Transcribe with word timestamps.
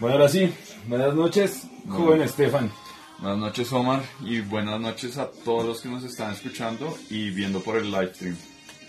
Bueno, 0.00 0.16
ahora 0.16 0.28
sí, 0.28 0.52
buenas 0.86 1.14
noches, 1.14 1.62
joven 1.88 2.22
Estefan. 2.22 2.70
Buenas 3.18 3.38
noches 3.38 3.72
Omar 3.72 4.02
y 4.24 4.40
buenas 4.40 4.80
noches 4.80 5.16
a 5.18 5.28
todos 5.44 5.64
los 5.66 5.80
que 5.80 5.88
nos 5.88 6.04
están 6.04 6.32
escuchando 6.32 6.96
y 7.10 7.30
viendo 7.30 7.60
por 7.60 7.76
el 7.76 7.90
live 7.90 8.14
stream. 8.14 8.36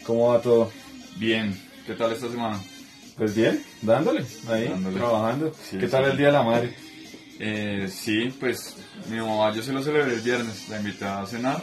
¿Cómo 0.05 0.27
va 0.27 0.41
todo? 0.41 0.71
Bien, 1.17 1.59
¿qué 1.87 1.93
tal 1.93 2.11
esta 2.11 2.29
semana? 2.29 2.59
Pues 3.17 3.35
bien, 3.35 3.63
dándole, 3.81 4.23
ahí, 4.47 4.67
Dándole. 4.67 4.97
trabajando. 4.97 5.51
Sí, 5.69 5.77
¿Qué 5.77 5.87
tal 5.87 6.05
sí. 6.05 6.11
el 6.11 6.17
Día 6.17 6.27
de 6.27 6.33
la 6.33 6.43
Madre? 6.43 6.75
Eh, 7.39 7.89
sí, 7.91 8.33
pues 8.39 8.75
mi 9.09 9.17
mamá 9.17 9.51
yo 9.53 9.63
se 9.63 9.73
lo 9.73 9.81
celebré 9.81 10.13
el 10.13 10.21
viernes, 10.21 10.69
la 10.69 10.77
invité 10.77 11.05
a 11.05 11.25
cenar, 11.25 11.61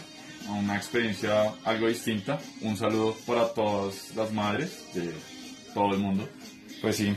a 0.49 0.53
una 0.53 0.77
experiencia 0.77 1.55
algo 1.65 1.87
distinta. 1.87 2.41
Un 2.63 2.77
saludo 2.77 3.17
para 3.27 3.49
todas 3.55 4.15
las 4.17 4.33
madres 4.33 4.85
de 4.95 5.13
todo 5.73 5.95
el 5.95 6.01
mundo. 6.01 6.29
Pues 6.83 6.97
sí, 6.97 7.15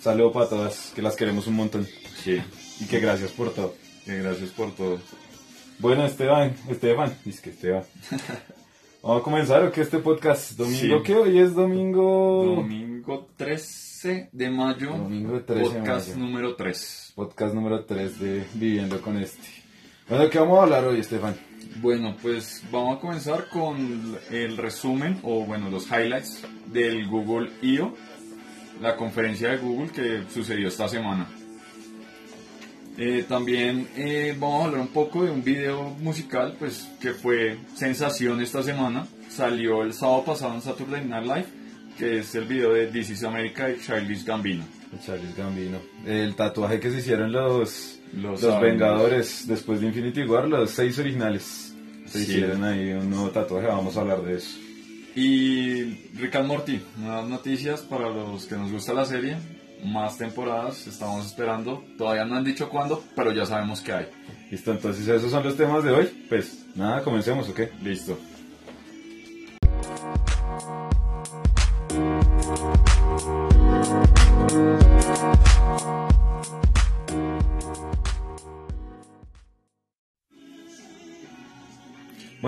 saludo 0.00 0.32
para 0.32 0.48
todas, 0.48 0.92
que 0.94 1.02
las 1.02 1.16
queremos 1.16 1.46
un 1.46 1.54
montón. 1.54 1.86
Sí, 2.22 2.40
Y 2.80 2.86
que 2.86 3.00
gracias 3.00 3.30
por 3.32 3.52
todo. 3.52 3.74
y 4.06 4.10
gracias 4.12 4.50
por 4.50 4.72
todo. 4.74 4.98
Bueno, 5.78 6.04
Esteban, 6.04 6.54
Estefan, 6.68 7.14
es 7.26 7.40
que 7.40 7.50
Esteban. 7.50 7.84
Vamos 9.02 9.22
a 9.22 9.24
comenzar, 9.24 9.62
¿o 9.64 9.72
qué 9.72 9.80
este 9.80 9.98
podcast? 9.98 10.52
¿Domingo 10.58 10.98
Sí. 10.98 11.02
qué? 11.04 11.14
Hoy 11.14 11.38
es 11.38 11.54
domingo... 11.54 12.56
Domingo 12.56 13.28
13 13.36 14.28
de 14.30 14.50
mayo, 14.50 14.90
Domingo 14.90 15.40
13 15.40 15.54
de 15.54 15.70
podcast 15.80 16.08
mayo. 16.10 16.20
número 16.20 16.54
3. 16.56 17.12
Podcast 17.14 17.54
número 17.54 17.84
3 17.86 18.20
de 18.20 18.44
Viviendo 18.54 19.00
con 19.00 19.16
este. 19.16 19.48
Bueno, 20.06 20.28
¿qué 20.28 20.38
vamos 20.38 20.58
a 20.58 20.62
hablar 20.64 20.84
hoy, 20.84 21.00
Estefan? 21.00 21.34
Bueno, 21.80 22.14
pues 22.20 22.62
vamos 22.70 22.98
a 22.98 23.00
comenzar 23.00 23.48
con 23.48 24.18
el 24.30 24.56
resumen 24.58 25.18
o 25.22 25.46
bueno, 25.46 25.70
los 25.70 25.86
highlights 25.86 26.42
del 26.66 27.08
Google 27.08 27.50
I.O., 27.62 27.94
la 28.80 28.96
conferencia 28.96 29.50
de 29.50 29.58
Google 29.58 29.90
que 29.90 30.22
sucedió 30.32 30.68
esta 30.68 30.88
semana. 30.88 31.26
Eh, 32.98 33.24
también 33.28 33.88
eh, 33.96 34.36
vamos 34.38 34.62
a 34.62 34.66
hablar 34.66 34.80
un 34.82 34.88
poco 34.88 35.24
de 35.24 35.30
un 35.30 35.42
video 35.42 35.84
musical 36.00 36.56
pues 36.58 36.88
que 37.00 37.12
fue 37.12 37.56
sensación 37.74 38.40
esta 38.40 38.62
semana. 38.62 39.06
Salió 39.28 39.82
el 39.82 39.92
sábado 39.94 40.24
pasado 40.24 40.54
en 40.54 40.60
Saturday 40.60 41.04
Night 41.04 41.24
Live, 41.24 41.46
que 41.98 42.18
es 42.18 42.34
el 42.34 42.44
video 42.46 42.72
de 42.74 42.88
This 42.88 43.10
is 43.10 43.24
America 43.24 43.68
de 43.68 43.78
Childish 43.78 44.24
Gambino. 44.24 44.64
Charles 45.06 45.36
Gambino. 45.36 45.78
El 46.04 46.34
tatuaje 46.34 46.80
que 46.80 46.90
se 46.90 46.98
hicieron 46.98 47.30
los, 47.30 48.00
Los. 48.12 48.40
Vengadores 48.60 49.46
después 49.46 49.80
de 49.80 49.86
Infinity 49.86 50.24
War, 50.24 50.48
los 50.48 50.70
seis 50.72 50.98
originales. 50.98 51.72
Se 52.06 52.18
Sí. 52.24 52.32
hicieron 52.32 52.64
ahí 52.64 52.90
un 52.92 53.08
nuevo 53.08 53.30
tatuaje, 53.30 53.68
vamos 53.68 53.96
a 53.96 54.00
hablar 54.00 54.20
de 54.22 54.34
eso. 54.36 54.58
Y 55.16 56.08
Rick 56.14 56.36
and 56.36 56.46
Morty, 56.46 56.80
nuevas 56.98 57.28
noticias 57.28 57.80
para 57.80 58.08
los 58.08 58.46
que 58.46 58.56
nos 58.56 58.70
gusta 58.70 58.92
la 58.92 59.04
serie. 59.04 59.36
Más 59.84 60.18
temporadas, 60.18 60.86
estamos 60.86 61.26
esperando. 61.26 61.82
Todavía 61.96 62.24
no 62.24 62.36
han 62.36 62.44
dicho 62.44 62.68
cuándo, 62.68 63.02
pero 63.16 63.32
ya 63.32 63.46
sabemos 63.46 63.80
que 63.80 63.92
hay. 63.92 64.08
Listo, 64.50 64.72
entonces 64.72 65.08
esos 65.08 65.30
son 65.30 65.42
los 65.42 65.56
temas 65.56 65.82
de 65.82 65.90
hoy. 65.90 66.26
Pues 66.28 66.66
nada, 66.74 67.02
comencemos, 67.02 67.48
¿ok? 67.48 67.60
Listo. 67.82 68.18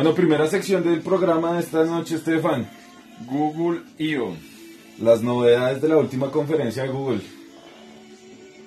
Bueno, 0.02 0.16
primera 0.16 0.48
sección 0.48 0.82
del 0.82 1.00
programa 1.00 1.52
de 1.52 1.60
esta 1.60 1.84
noche, 1.84 2.16
Estefan. 2.16 2.68
Google 3.24 3.82
I.O. 3.98 4.34
Las 5.00 5.22
novedades 5.22 5.80
de 5.80 5.90
la 5.90 5.96
última 5.98 6.28
conferencia 6.32 6.82
de 6.82 6.88
Google. 6.88 7.20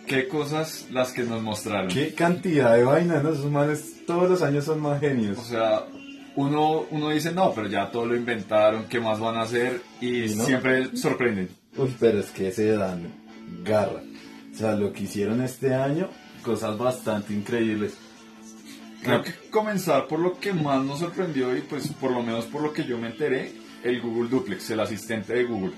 ¿Qué 0.08 0.30
cosas 0.30 0.86
las 0.92 1.12
que 1.12 1.24
nos 1.24 1.42
mostraron? 1.42 1.90
Qué 1.90 2.14
cantidad 2.14 2.74
de 2.78 2.86
vainas, 2.86 3.22
¿no? 3.22 3.34
Esos 3.34 3.52
manes 3.52 4.06
todos 4.08 4.30
los 4.30 4.42
años 4.44 4.64
son 4.64 4.80
más 4.80 5.02
genios. 5.02 5.38
O 5.38 5.44
sea, 5.44 5.84
uno, 6.38 6.86
uno 6.90 7.10
dice, 7.10 7.34
no, 7.34 7.52
pero 7.54 7.68
ya 7.68 7.92
todo 7.92 8.06
lo 8.06 8.16
inventaron, 8.16 8.86
¿qué 8.86 9.02
más 9.02 9.20
van 9.20 9.36
a 9.36 9.42
hacer? 9.42 9.82
Y 10.00 10.32
¿Y 10.32 10.36
no? 10.36 10.46
siempre 10.46 10.96
sorprenden. 10.96 11.50
Uy, 11.76 11.94
pero 12.00 12.20
es 12.20 12.32
que 12.32 12.50
se 12.54 12.70
dan 12.78 13.14
garra. 13.62 14.02
O 14.54 14.58
sea, 14.58 14.74
lo 14.78 14.94
que 14.94 15.04
hicieron 15.04 15.42
este 15.42 15.74
año, 15.74 16.08
cosas 16.44 16.78
bastante 16.78 17.34
increíbles. 17.34 17.98
Creo 19.06 19.22
que 19.22 19.34
comenzar 19.52 20.08
por 20.08 20.20
lo 20.20 20.40
que 20.40 20.52
más 20.52 20.84
nos 20.84 21.00
sorprendió 21.00 21.56
y 21.56 21.62
pues 21.62 21.88
por 21.90 22.12
lo 22.12 22.24
menos 22.24 22.46
por 22.46 22.64
lo 22.64 22.74
que 22.74 22.84
yo 22.84 22.98
me 22.98 23.08
enteré, 23.08 23.54
el 23.84 24.02
Google 24.02 24.30
Duplex, 24.30 24.72
el 24.72 24.80
asistente 24.80 25.34
de 25.34 25.44
Google. 25.44 25.74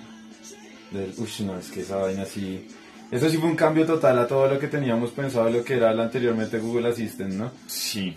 Uy, 0.93 1.45
no, 1.45 1.57
es 1.57 1.69
que 1.69 1.81
esa 1.81 1.97
vaina 1.97 2.25
sí... 2.25 2.67
Eso 3.11 3.29
sí 3.29 3.38
fue 3.38 3.49
un 3.49 3.55
cambio 3.55 3.85
total 3.85 4.19
a 4.19 4.27
todo 4.27 4.47
lo 4.47 4.59
que 4.59 4.67
teníamos 4.67 5.11
pensado 5.11 5.45
de 5.45 5.51
lo 5.51 5.63
que 5.63 5.75
era 5.75 5.91
el 5.91 5.99
anteriormente 5.99 6.59
Google 6.59 6.89
Assistant, 6.89 7.33
¿no? 7.33 7.51
Sí. 7.67 8.15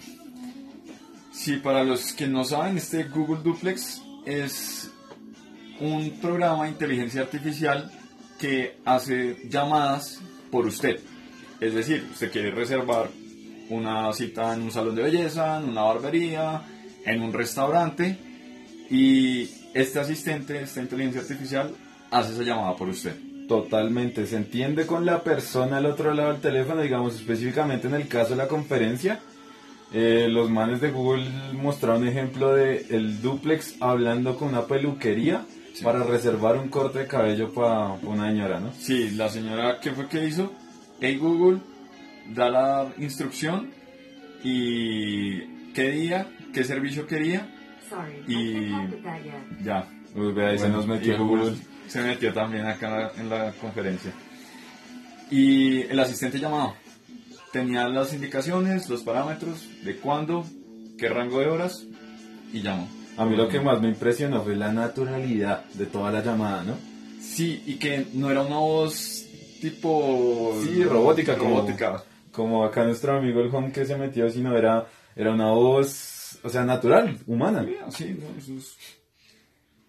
Sí, 1.32 1.56
para 1.56 1.84
los 1.84 2.12
que 2.12 2.26
no 2.26 2.44
saben, 2.44 2.76
este 2.76 3.04
Google 3.04 3.42
Duplex 3.42 4.02
es 4.26 4.90
un 5.80 6.10
programa 6.20 6.64
de 6.64 6.70
inteligencia 6.70 7.22
artificial 7.22 7.90
que 8.38 8.78
hace 8.84 9.36
llamadas 9.48 10.20
por 10.50 10.66
usted. 10.66 11.00
Es 11.60 11.74
decir, 11.74 12.08
usted 12.12 12.32
quiere 12.32 12.50
reservar 12.50 13.10
una 13.70 14.12
cita 14.12 14.52
en 14.54 14.62
un 14.62 14.70
salón 14.70 14.94
de 14.94 15.02
belleza, 15.02 15.58
en 15.58 15.70
una 15.70 15.82
barbería, 15.82 16.62
en 17.06 17.22
un 17.22 17.32
restaurante 17.32 18.18
y 18.90 19.48
este 19.74 20.00
asistente, 20.00 20.60
esta 20.60 20.80
inteligencia 20.80 21.20
artificial, 21.22 21.74
hace 22.10 22.32
esa 22.32 22.42
llamada 22.42 22.76
por 22.76 22.88
usted. 22.88 23.14
Totalmente, 23.48 24.26
se 24.26 24.36
entiende 24.36 24.86
con 24.86 25.04
la 25.06 25.22
persona 25.24 25.78
al 25.78 25.86
otro 25.86 26.14
lado 26.14 26.32
del 26.32 26.40
teléfono, 26.40 26.82
digamos 26.82 27.14
específicamente 27.16 27.88
en 27.88 27.94
el 27.94 28.06
caso 28.08 28.30
de 28.30 28.36
la 28.36 28.48
conferencia. 28.48 29.20
eh, 29.92 30.28
los 30.30 30.48
manes 30.48 30.80
de 30.80 30.92
Google 30.92 31.28
mostraron 31.52 32.02
un 32.02 32.08
ejemplo 32.08 32.54
de 32.54 32.86
el 32.90 33.20
duplex 33.22 33.74
hablando 33.80 34.36
con 34.36 34.50
una 34.50 34.66
peluquería 34.66 35.44
Sí. 35.74 35.82
para 35.82 36.04
reservar 36.04 36.56
un 36.58 36.68
corte 36.68 37.00
de 37.00 37.06
cabello 37.08 37.52
para 37.52 37.94
una 38.04 38.28
señora, 38.28 38.60
¿no? 38.60 38.72
Sí, 38.78 39.10
la 39.10 39.28
señora, 39.28 39.80
¿qué 39.80 39.90
fue 39.90 40.06
que 40.08 40.24
hizo? 40.28 40.52
Hey 41.00 41.16
Google, 41.16 41.58
da 42.34 42.48
la 42.50 42.92
instrucción 42.98 43.70
y 44.42 45.40
qué 45.72 45.90
día, 45.90 46.26
qué 46.52 46.64
servicio 46.64 47.06
quería, 47.06 47.48
Sorry, 47.88 48.22
Y- 48.28 49.64
ya. 49.64 49.88
Ahí 50.46 50.58
se 50.58 50.68
nos 50.68 50.86
metió 50.86 51.18
Google 51.18 51.54
se 51.88 52.02
metió 52.02 52.32
también 52.32 52.66
acá 52.66 52.86
en 52.86 52.92
la, 52.92 53.12
en 53.18 53.46
la 53.46 53.52
conferencia. 53.60 54.12
Y 55.30 55.82
el 55.82 55.98
asistente 55.98 56.38
llamado 56.38 56.74
tenía 57.52 57.88
las 57.88 58.12
indicaciones, 58.12 58.88
los 58.88 59.02
parámetros 59.02 59.66
de 59.84 59.96
cuándo, 59.96 60.44
qué 60.98 61.08
rango 61.08 61.40
de 61.40 61.46
horas 61.48 61.84
y 62.52 62.62
llamó. 62.62 62.88
A 63.16 63.24
mí 63.24 63.36
lo 63.36 63.48
que 63.48 63.58
más 63.60 63.80
me 63.80 63.88
impresionó 63.88 64.42
fue 64.42 64.54
la 64.56 64.72
naturalidad 64.72 65.64
de 65.74 65.86
toda 65.86 66.10
la 66.12 66.22
llamada, 66.22 66.62
¿no? 66.62 66.76
Sí, 67.20 67.62
y 67.66 67.74
que 67.74 68.06
no 68.14 68.30
era 68.30 68.42
una 68.42 68.58
voz 68.58 69.26
tipo... 69.60 70.56
Sí, 70.64 70.84
robótica, 70.84 71.36
como- 71.36 71.56
robótica. 71.58 71.90
Como 71.90 72.09
acá 72.64 72.84
nuestro 72.84 73.16
amigo 73.16 73.40
el 73.40 73.54
home 73.54 73.72
que 73.72 73.84
se 73.84 73.96
metió, 73.96 74.28
sino 74.30 74.56
era, 74.56 74.86
era 75.16 75.32
una 75.32 75.50
voz, 75.50 76.38
o 76.42 76.48
sea, 76.48 76.64
natural, 76.64 77.18
humana. 77.26 77.66
Sí, 77.90 78.16
no, 78.18 78.26
eso 78.38 78.54
es- 78.56 78.76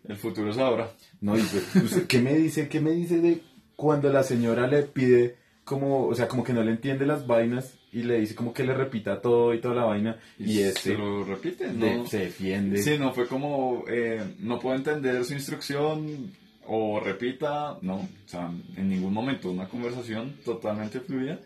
El 0.08 0.18
futuro 0.18 0.50
es 0.52 0.58
ahora. 0.58 0.92
No, 1.22 1.38
y 1.38 1.42
pues, 1.42 1.76
¿usted 1.84 2.08
¿qué 2.08 2.20
me 2.22 2.34
dice, 2.36 2.68
qué 2.68 2.82
me 2.82 2.92
dice 2.92 3.20
de 3.22 3.42
cuando 3.76 4.12
la 4.12 4.24
señora 4.24 4.66
le 4.68 4.84
pide 4.84 5.36
como, 5.64 6.08
o 6.08 6.16
sea, 6.16 6.28
como 6.28 6.44
que 6.44 6.54
no 6.54 6.64
le 6.64 6.72
entiende 6.72 7.06
las 7.06 7.28
vainas 7.28 7.76
y 7.94 8.04
le 8.04 8.20
dice 8.20 8.34
como 8.36 8.54
que 8.54 8.64
le 8.64 8.74
repita 8.74 9.22
todo 9.22 9.54
y 9.54 9.62
toda 9.62 9.76
la 9.76 9.84
vaina 9.86 10.18
y, 10.40 10.56
se 10.56 10.68
este 10.70 10.94
lo 10.96 11.24
repite, 11.24 11.72
le- 11.72 11.98
¿no? 11.98 12.08
se 12.08 12.18
defiende. 12.20 12.82
Sí, 12.82 12.98
no 12.98 13.14
fue 13.14 13.28
como, 13.28 13.84
eh, 13.88 14.22
no 14.40 14.60
puedo 14.60 14.76
entender 14.76 15.24
su 15.24 15.34
instrucción 15.34 16.32
o 16.66 17.00
repita, 17.00 17.78
no, 17.82 17.96
o 17.98 18.08
sea, 18.28 18.52
en 18.76 18.90
ningún 18.90 19.14
momento, 19.14 19.52
una 19.52 19.68
conversación 19.70 20.36
totalmente 20.44 21.00
fluida. 21.00 21.40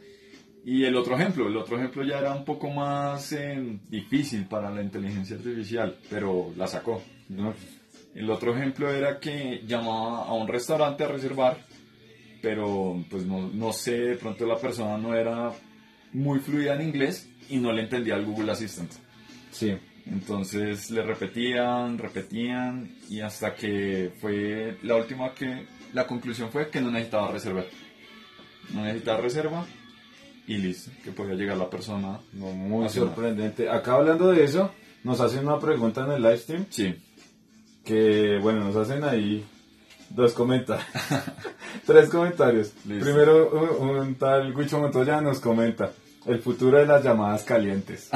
Y 0.67 0.83
el 0.83 0.95
otro 0.95 1.15
ejemplo, 1.15 1.47
el 1.47 1.56
otro 1.57 1.77
ejemplo 1.77 2.03
ya 2.03 2.17
era 2.17 2.33
un 2.33 2.44
poco 2.44 2.71
más 2.71 3.31
eh, 3.33 3.77
difícil 3.88 4.47
para 4.47 4.71
la 4.71 4.81
inteligencia 4.81 5.35
artificial, 5.35 5.95
pero 6.09 6.51
la 6.57 6.65
sacó. 6.65 7.03
No, 7.29 7.53
El 8.15 8.31
otro 8.31 8.56
ejemplo 8.56 8.91
era 8.91 9.19
que 9.19 9.62
llamaba 9.67 10.25
a 10.25 10.33
un 10.33 10.47
restaurante 10.47 11.03
a 11.03 11.07
reservar, 11.07 11.59
pero 12.41 13.00
pues 13.12 13.27
no, 13.27 13.47
no 13.47 13.71
sé, 13.73 13.91
de 13.95 14.15
pronto 14.15 14.47
la 14.47 14.57
persona 14.57 14.97
no 14.97 15.13
era 15.13 15.51
muy 16.13 16.39
fluida 16.39 16.73
en 16.73 16.81
inglés 16.81 17.29
y 17.47 17.57
no 17.57 17.71
le 17.71 17.83
entendía 17.83 18.15
al 18.15 18.25
Google 18.25 18.51
Assistant. 18.51 18.91
sí, 19.51 19.77
Entonces 20.07 20.89
le 20.89 21.03
repetían, 21.03 22.00
repetían 22.00 22.89
y 23.07 23.21
hasta 23.21 23.53
que 23.53 24.13
fue 24.19 24.77
la 24.81 24.95
última 24.95 25.31
que 25.35 25.67
la 25.94 26.07
conclusión 26.07 26.50
fue 26.50 26.71
que 26.71 26.81
no 26.81 26.89
necesitaba 26.89 27.31
reservar. 27.31 27.65
No 28.73 28.83
necesitaba 28.83 29.21
reserva 29.21 29.67
y 30.47 30.57
listo, 30.57 30.92
que 31.03 31.12
podía 31.12 31.36
llegar 31.36 31.57
la 31.57 31.69
persona. 31.69 32.19
no, 32.33 32.51
muy 32.51 32.83
no. 32.83 32.89
sorprendente. 32.89 33.69
Acá 33.69 33.95
hablando 33.95 34.31
de 34.31 34.44
eso, 34.44 34.71
nos 35.03 35.19
hacen 35.19 35.47
una 35.47 35.59
pregunta 35.59 36.06
en 36.06 36.12
el 36.12 36.21
live 36.21 36.38
stream 36.38 36.65
Sí, 36.69 36.95
que, 37.83 38.39
bueno, 38.42 38.63
nos 38.63 38.75
hacen 38.75 39.03
ahí 39.03 39.45
Dos 40.09 40.33
comentarios. 40.33 40.88
Tres 41.86 42.09
comentarios. 42.09 42.74
Primero, 42.83 43.77
un, 43.80 44.15
tal 44.15 44.56
Guicho 44.56 44.80
Montoya 44.80 45.21
nos 45.21 45.39
comenta. 45.39 45.92
El 46.25 46.39
futuro 46.39 46.80
de 46.80 46.86
las 46.86 47.03
llamadas 47.03 47.44
calientes. 47.44 48.09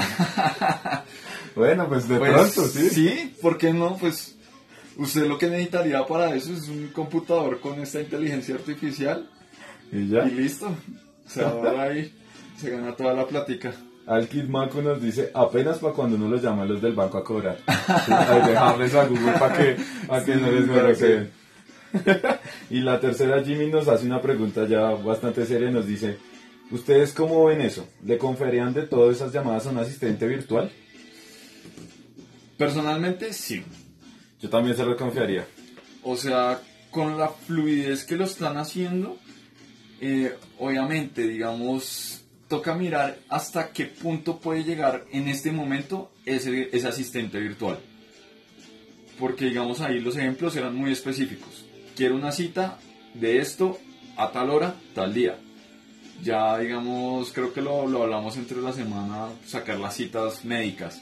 bueno, 1.55 1.87
pues 1.87 2.07
de 2.07 2.17
pues, 2.17 2.31
pronto, 2.31 2.67
sí. 2.67 2.89
Sí, 2.89 3.35
¿por 3.41 3.57
qué 3.57 3.71
no? 3.71 3.97
Pues 3.97 4.35
usted 4.97 5.27
lo 5.27 5.37
que 5.37 5.47
necesitaría 5.47 6.03
para 6.07 6.33
eso 6.33 6.53
es 6.53 6.69
un 6.69 6.87
computador 6.87 7.59
con 7.59 7.79
esta 7.79 8.01
inteligencia 8.01 8.55
artificial. 8.55 9.29
Y 9.91 10.07
ya. 10.07 10.25
Y 10.25 10.31
listo. 10.31 10.75
Se 11.27 11.43
va 11.43 11.83
ahí, 11.83 12.11
se 12.59 12.69
gana 12.69 12.95
toda 12.95 13.13
la 13.13 13.25
plática. 13.25 13.73
Alkid 14.05 14.45
Maco 14.45 14.81
nos 14.81 15.01
dice, 15.01 15.31
apenas 15.33 15.77
para 15.77 15.93
cuando 15.93 16.15
uno 16.15 16.27
los 16.29 16.41
llama 16.41 16.65
los 16.65 16.81
del 16.81 16.93
banco 16.93 17.19
a 17.19 17.23
cobrar. 17.23 17.59
dejarles 17.65 18.95
a 18.95 19.05
Google 19.05 19.31
para 19.33 19.55
que, 19.55 19.75
que 20.25 20.35
no 20.35 20.51
les 20.51 21.29
y 22.69 22.81
la 22.81 22.99
tercera, 22.99 23.43
Jimmy 23.43 23.67
nos 23.67 23.87
hace 23.87 24.05
una 24.05 24.21
pregunta 24.21 24.67
ya 24.67 24.91
bastante 24.91 25.45
seria. 25.45 25.71
Nos 25.71 25.87
dice, 25.87 26.17
¿ustedes 26.71 27.13
cómo 27.13 27.45
ven 27.45 27.61
eso? 27.61 27.87
¿Le 28.03 28.17
conferían 28.17 28.73
de 28.73 28.83
todas 28.83 29.15
esas 29.15 29.33
llamadas 29.33 29.65
a 29.65 29.71
un 29.71 29.79
asistente 29.79 30.27
virtual? 30.27 30.71
Personalmente, 32.57 33.33
sí. 33.33 33.63
Yo 34.41 34.49
también 34.49 34.75
se 34.75 34.85
lo 34.85 34.95
confiaría. 34.95 35.47
O 36.03 36.15
sea, 36.15 36.61
con 36.91 37.17
la 37.17 37.29
fluidez 37.29 38.05
que 38.05 38.15
lo 38.15 38.25
están 38.25 38.57
haciendo, 38.57 39.17
eh, 40.01 40.35
obviamente, 40.59 41.23
digamos, 41.27 42.18
toca 42.49 42.75
mirar 42.75 43.17
hasta 43.29 43.71
qué 43.71 43.85
punto 43.85 44.39
puede 44.39 44.65
llegar 44.65 45.05
en 45.11 45.29
este 45.29 45.53
momento 45.53 46.11
ese, 46.25 46.69
ese 46.73 46.87
asistente 46.87 47.39
virtual. 47.39 47.79
Porque, 49.17 49.45
digamos, 49.45 49.79
ahí 49.79 49.99
los 50.01 50.17
ejemplos 50.17 50.55
eran 50.57 50.75
muy 50.75 50.91
específicos 50.91 51.69
quiero 51.99 52.15
una 52.15 52.31
cita 52.31 52.79
de 53.13 53.39
esto 53.39 53.77
a 54.15 54.31
tal 54.31 54.49
hora, 54.51 54.73
tal 54.95 55.13
día. 55.13 55.37
Ya, 56.23 56.57
digamos, 56.57 57.33
creo 57.33 57.51
que 57.51 57.61
lo, 57.61 57.87
lo 57.87 58.03
hablamos 58.03 58.37
entre 58.37 58.61
la 58.61 58.71
semana, 58.71 59.27
sacar 59.45 59.77
las 59.77 59.95
citas 59.95 60.45
médicas. 60.45 61.01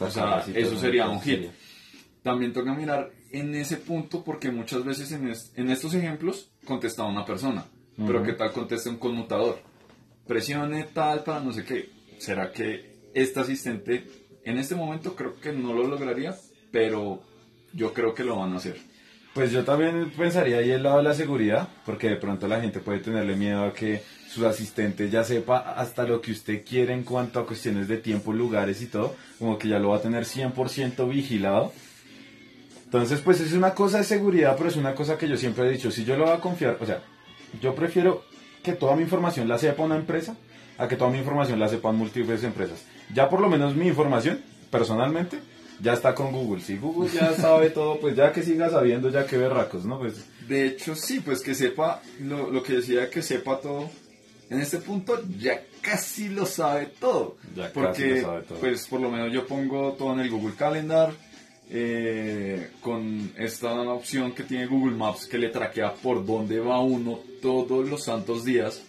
o 0.00 0.10
sea, 0.10 0.42
eso 0.54 0.78
sería 0.78 1.06
un 1.06 1.20
hit. 1.20 1.50
También 2.22 2.54
toca 2.54 2.72
mirar 2.72 3.10
en 3.30 3.54
ese 3.54 3.76
punto 3.76 4.24
porque 4.24 4.50
muchas 4.50 4.82
veces 4.84 5.12
en, 5.12 5.30
en 5.54 5.70
estos 5.70 5.92
ejemplos 5.92 6.50
contesta 6.64 7.04
una 7.04 7.26
persona, 7.26 7.66
pero 8.06 8.22
¿qué 8.22 8.32
tal 8.32 8.50
contesta 8.52 8.88
un 8.88 8.96
conmutador? 8.96 9.60
Presione 10.28 10.84
tal 10.92 11.24
para 11.24 11.40
no 11.40 11.52
sé 11.52 11.64
qué. 11.64 11.88
¿Será 12.18 12.52
que 12.52 13.10
este 13.14 13.40
asistente 13.40 14.06
en 14.44 14.58
este 14.58 14.74
momento 14.74 15.16
creo 15.16 15.40
que 15.40 15.52
no 15.52 15.72
lo 15.72 15.86
lograría, 15.86 16.36
pero 16.70 17.22
yo 17.72 17.94
creo 17.94 18.14
que 18.14 18.24
lo 18.24 18.36
van 18.36 18.52
a 18.52 18.56
hacer? 18.56 18.76
Pues 19.34 19.52
yo 19.52 19.64
también 19.64 20.10
pensaría 20.10 20.58
ahí 20.58 20.70
el 20.70 20.82
lado 20.82 20.98
de 20.98 21.04
la 21.04 21.14
seguridad, 21.14 21.68
porque 21.86 22.10
de 22.10 22.16
pronto 22.16 22.46
la 22.46 22.60
gente 22.60 22.80
puede 22.80 22.98
tenerle 22.98 23.36
miedo 23.36 23.64
a 23.64 23.72
que 23.72 24.02
su 24.28 24.46
asistente 24.46 25.08
ya 25.08 25.24
sepa 25.24 25.58
hasta 25.58 26.04
lo 26.04 26.20
que 26.20 26.32
usted 26.32 26.62
quiere 26.64 26.92
en 26.92 27.04
cuanto 27.04 27.40
a 27.40 27.46
cuestiones 27.46 27.88
de 27.88 27.96
tiempo, 27.96 28.32
lugares 28.32 28.82
y 28.82 28.86
todo, 28.86 29.16
como 29.38 29.56
que 29.56 29.68
ya 29.68 29.78
lo 29.78 29.90
va 29.90 29.96
a 29.96 30.02
tener 30.02 30.24
100% 30.24 31.08
vigilado. 31.08 31.72
Entonces, 32.84 33.20
pues 33.20 33.40
es 33.40 33.52
una 33.52 33.74
cosa 33.74 33.98
de 33.98 34.04
seguridad, 34.04 34.56
pero 34.56 34.68
es 34.68 34.76
una 34.76 34.94
cosa 34.94 35.16
que 35.16 35.28
yo 35.28 35.36
siempre 35.36 35.66
he 35.66 35.70
dicho, 35.70 35.90
si 35.90 36.04
yo 36.04 36.16
lo 36.16 36.24
voy 36.24 36.34
a 36.34 36.40
confiar, 36.40 36.76
o 36.80 36.86
sea, 36.86 37.02
yo 37.62 37.74
prefiero 37.74 38.24
que 38.68 38.76
toda 38.76 38.96
mi 38.96 39.02
información 39.02 39.48
la 39.48 39.58
sepa 39.58 39.82
una 39.82 39.96
empresa 39.96 40.36
a 40.76 40.86
que 40.86 40.96
toda 40.96 41.10
mi 41.10 41.18
información 41.18 41.58
la 41.58 41.68
sepan 41.68 41.96
múltiples 41.96 42.44
empresas. 42.44 42.84
Ya 43.14 43.28
por 43.28 43.40
lo 43.40 43.48
menos 43.48 43.74
mi 43.74 43.88
información, 43.88 44.42
personalmente, 44.70 45.38
ya 45.80 45.94
está 45.94 46.14
con 46.14 46.32
Google. 46.32 46.62
Si 46.62 46.76
Google 46.76 47.10
ya 47.10 47.32
sabe 47.36 47.70
todo, 47.70 47.98
pues 47.98 48.14
ya 48.14 48.30
que 48.32 48.42
siga 48.42 48.68
sabiendo, 48.68 49.08
ya 49.08 49.26
que 49.26 49.38
berracos, 49.38 49.86
¿no? 49.86 49.98
Pues... 49.98 50.26
De 50.46 50.66
hecho, 50.66 50.94
sí, 50.94 51.20
pues 51.20 51.40
que 51.40 51.54
sepa, 51.54 52.02
lo, 52.20 52.50
lo 52.50 52.62
que 52.62 52.74
decía, 52.74 53.08
que 53.08 53.22
sepa 53.22 53.58
todo. 53.60 53.88
En 54.50 54.60
este 54.60 54.78
punto 54.78 55.20
ya 55.38 55.62
casi 55.80 56.28
lo 56.28 56.46
sabe 56.46 56.86
todo. 57.00 57.36
Ya 57.54 57.70
porque, 57.72 58.20
lo 58.20 58.20
sabe 58.22 58.42
todo. 58.42 58.58
pues 58.58 58.86
por 58.86 59.00
lo 59.00 59.10
menos 59.10 59.32
yo 59.32 59.46
pongo 59.46 59.92
todo 59.92 60.12
en 60.12 60.20
el 60.20 60.30
Google 60.30 60.54
Calendar. 60.56 61.12
Eh, 61.70 62.70
con 62.80 63.32
esta 63.36 63.72
opción 63.82 64.32
que 64.32 64.42
tiene 64.42 64.66
Google 64.66 64.96
Maps 64.96 65.26
que 65.26 65.36
le 65.36 65.50
traquea 65.50 65.92
por 65.92 66.24
dónde 66.24 66.60
va 66.60 66.80
uno 66.80 67.20
todos 67.42 67.88
los 67.88 68.04
santos 68.04 68.44
días. 68.44 68.82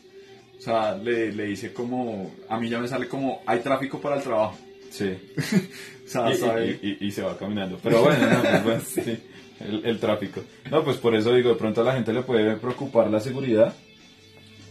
O 0.57 0.61
sea, 0.61 0.95
le, 0.95 1.31
le 1.31 1.45
dice 1.45 1.73
como, 1.73 2.31
a 2.47 2.59
mí 2.59 2.69
ya 2.69 2.79
me 2.79 2.87
sale 2.87 3.07
como, 3.07 3.41
hay 3.45 3.59
tráfico 3.59 3.99
para 3.99 4.17
el 4.17 4.23
trabajo. 4.23 4.57
Sí. 4.89 5.17
y, 6.99 7.11
se 7.11 7.21
va 7.21 7.37
caminando. 7.37 7.79
Pero 7.81 8.03
bueno, 8.03 8.27
pues, 8.63 8.83
sí, 8.87 9.17
el, 9.59 9.99
tráfico. 9.99 10.41
No, 10.71 10.83
pues 10.83 10.97
por 10.97 11.15
eso 11.15 11.33
digo, 11.33 11.49
de 11.49 11.55
pronto 11.55 11.81
a 11.81 11.83
la 11.83 11.93
gente 11.93 12.13
le 12.13 12.23
puede 12.23 12.55
preocupar 12.55 13.09
la 13.09 13.19
seguridad, 13.19 13.73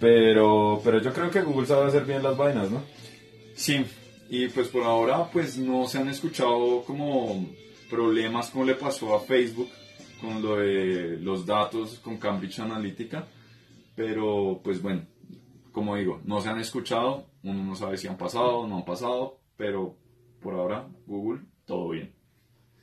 pero, 0.00 0.80
pero 0.82 1.00
yo 1.00 1.12
creo 1.12 1.30
que 1.30 1.42
Google 1.42 1.66
sabe 1.66 1.86
hacer 1.86 2.04
bien 2.04 2.22
las 2.22 2.36
vainas, 2.36 2.70
¿no? 2.70 2.82
Sí, 3.54 3.84
y 4.28 4.48
pues 4.48 4.68
por 4.68 4.84
ahora 4.84 5.30
pues 5.30 5.58
no 5.58 5.86
se 5.86 5.98
han 5.98 6.08
escuchado 6.08 6.82
como 6.84 7.46
problemas 7.88 8.50
como 8.50 8.64
le 8.64 8.74
pasó 8.74 9.14
a 9.14 9.20
Facebook 9.20 9.68
con 10.20 10.42
lo 10.42 10.56
de 10.56 11.18
los 11.20 11.46
datos 11.46 11.98
con 12.00 12.16
Cambridge 12.16 12.58
Analytica, 12.60 13.26
pero 13.94 14.60
pues 14.62 14.82
bueno, 14.82 15.02
como 15.72 15.96
digo, 15.96 16.20
no 16.24 16.40
se 16.40 16.48
han 16.48 16.58
escuchado, 16.58 17.26
uno 17.42 17.62
no 17.62 17.76
sabe 17.76 17.96
si 17.96 18.08
han 18.08 18.16
pasado 18.16 18.58
o 18.58 18.66
no 18.66 18.78
han 18.78 18.84
pasado, 18.84 19.38
pero 19.56 19.96
por 20.40 20.54
ahora, 20.54 20.88
Google, 21.06 21.42
todo 21.64 21.90
bien. 21.90 22.12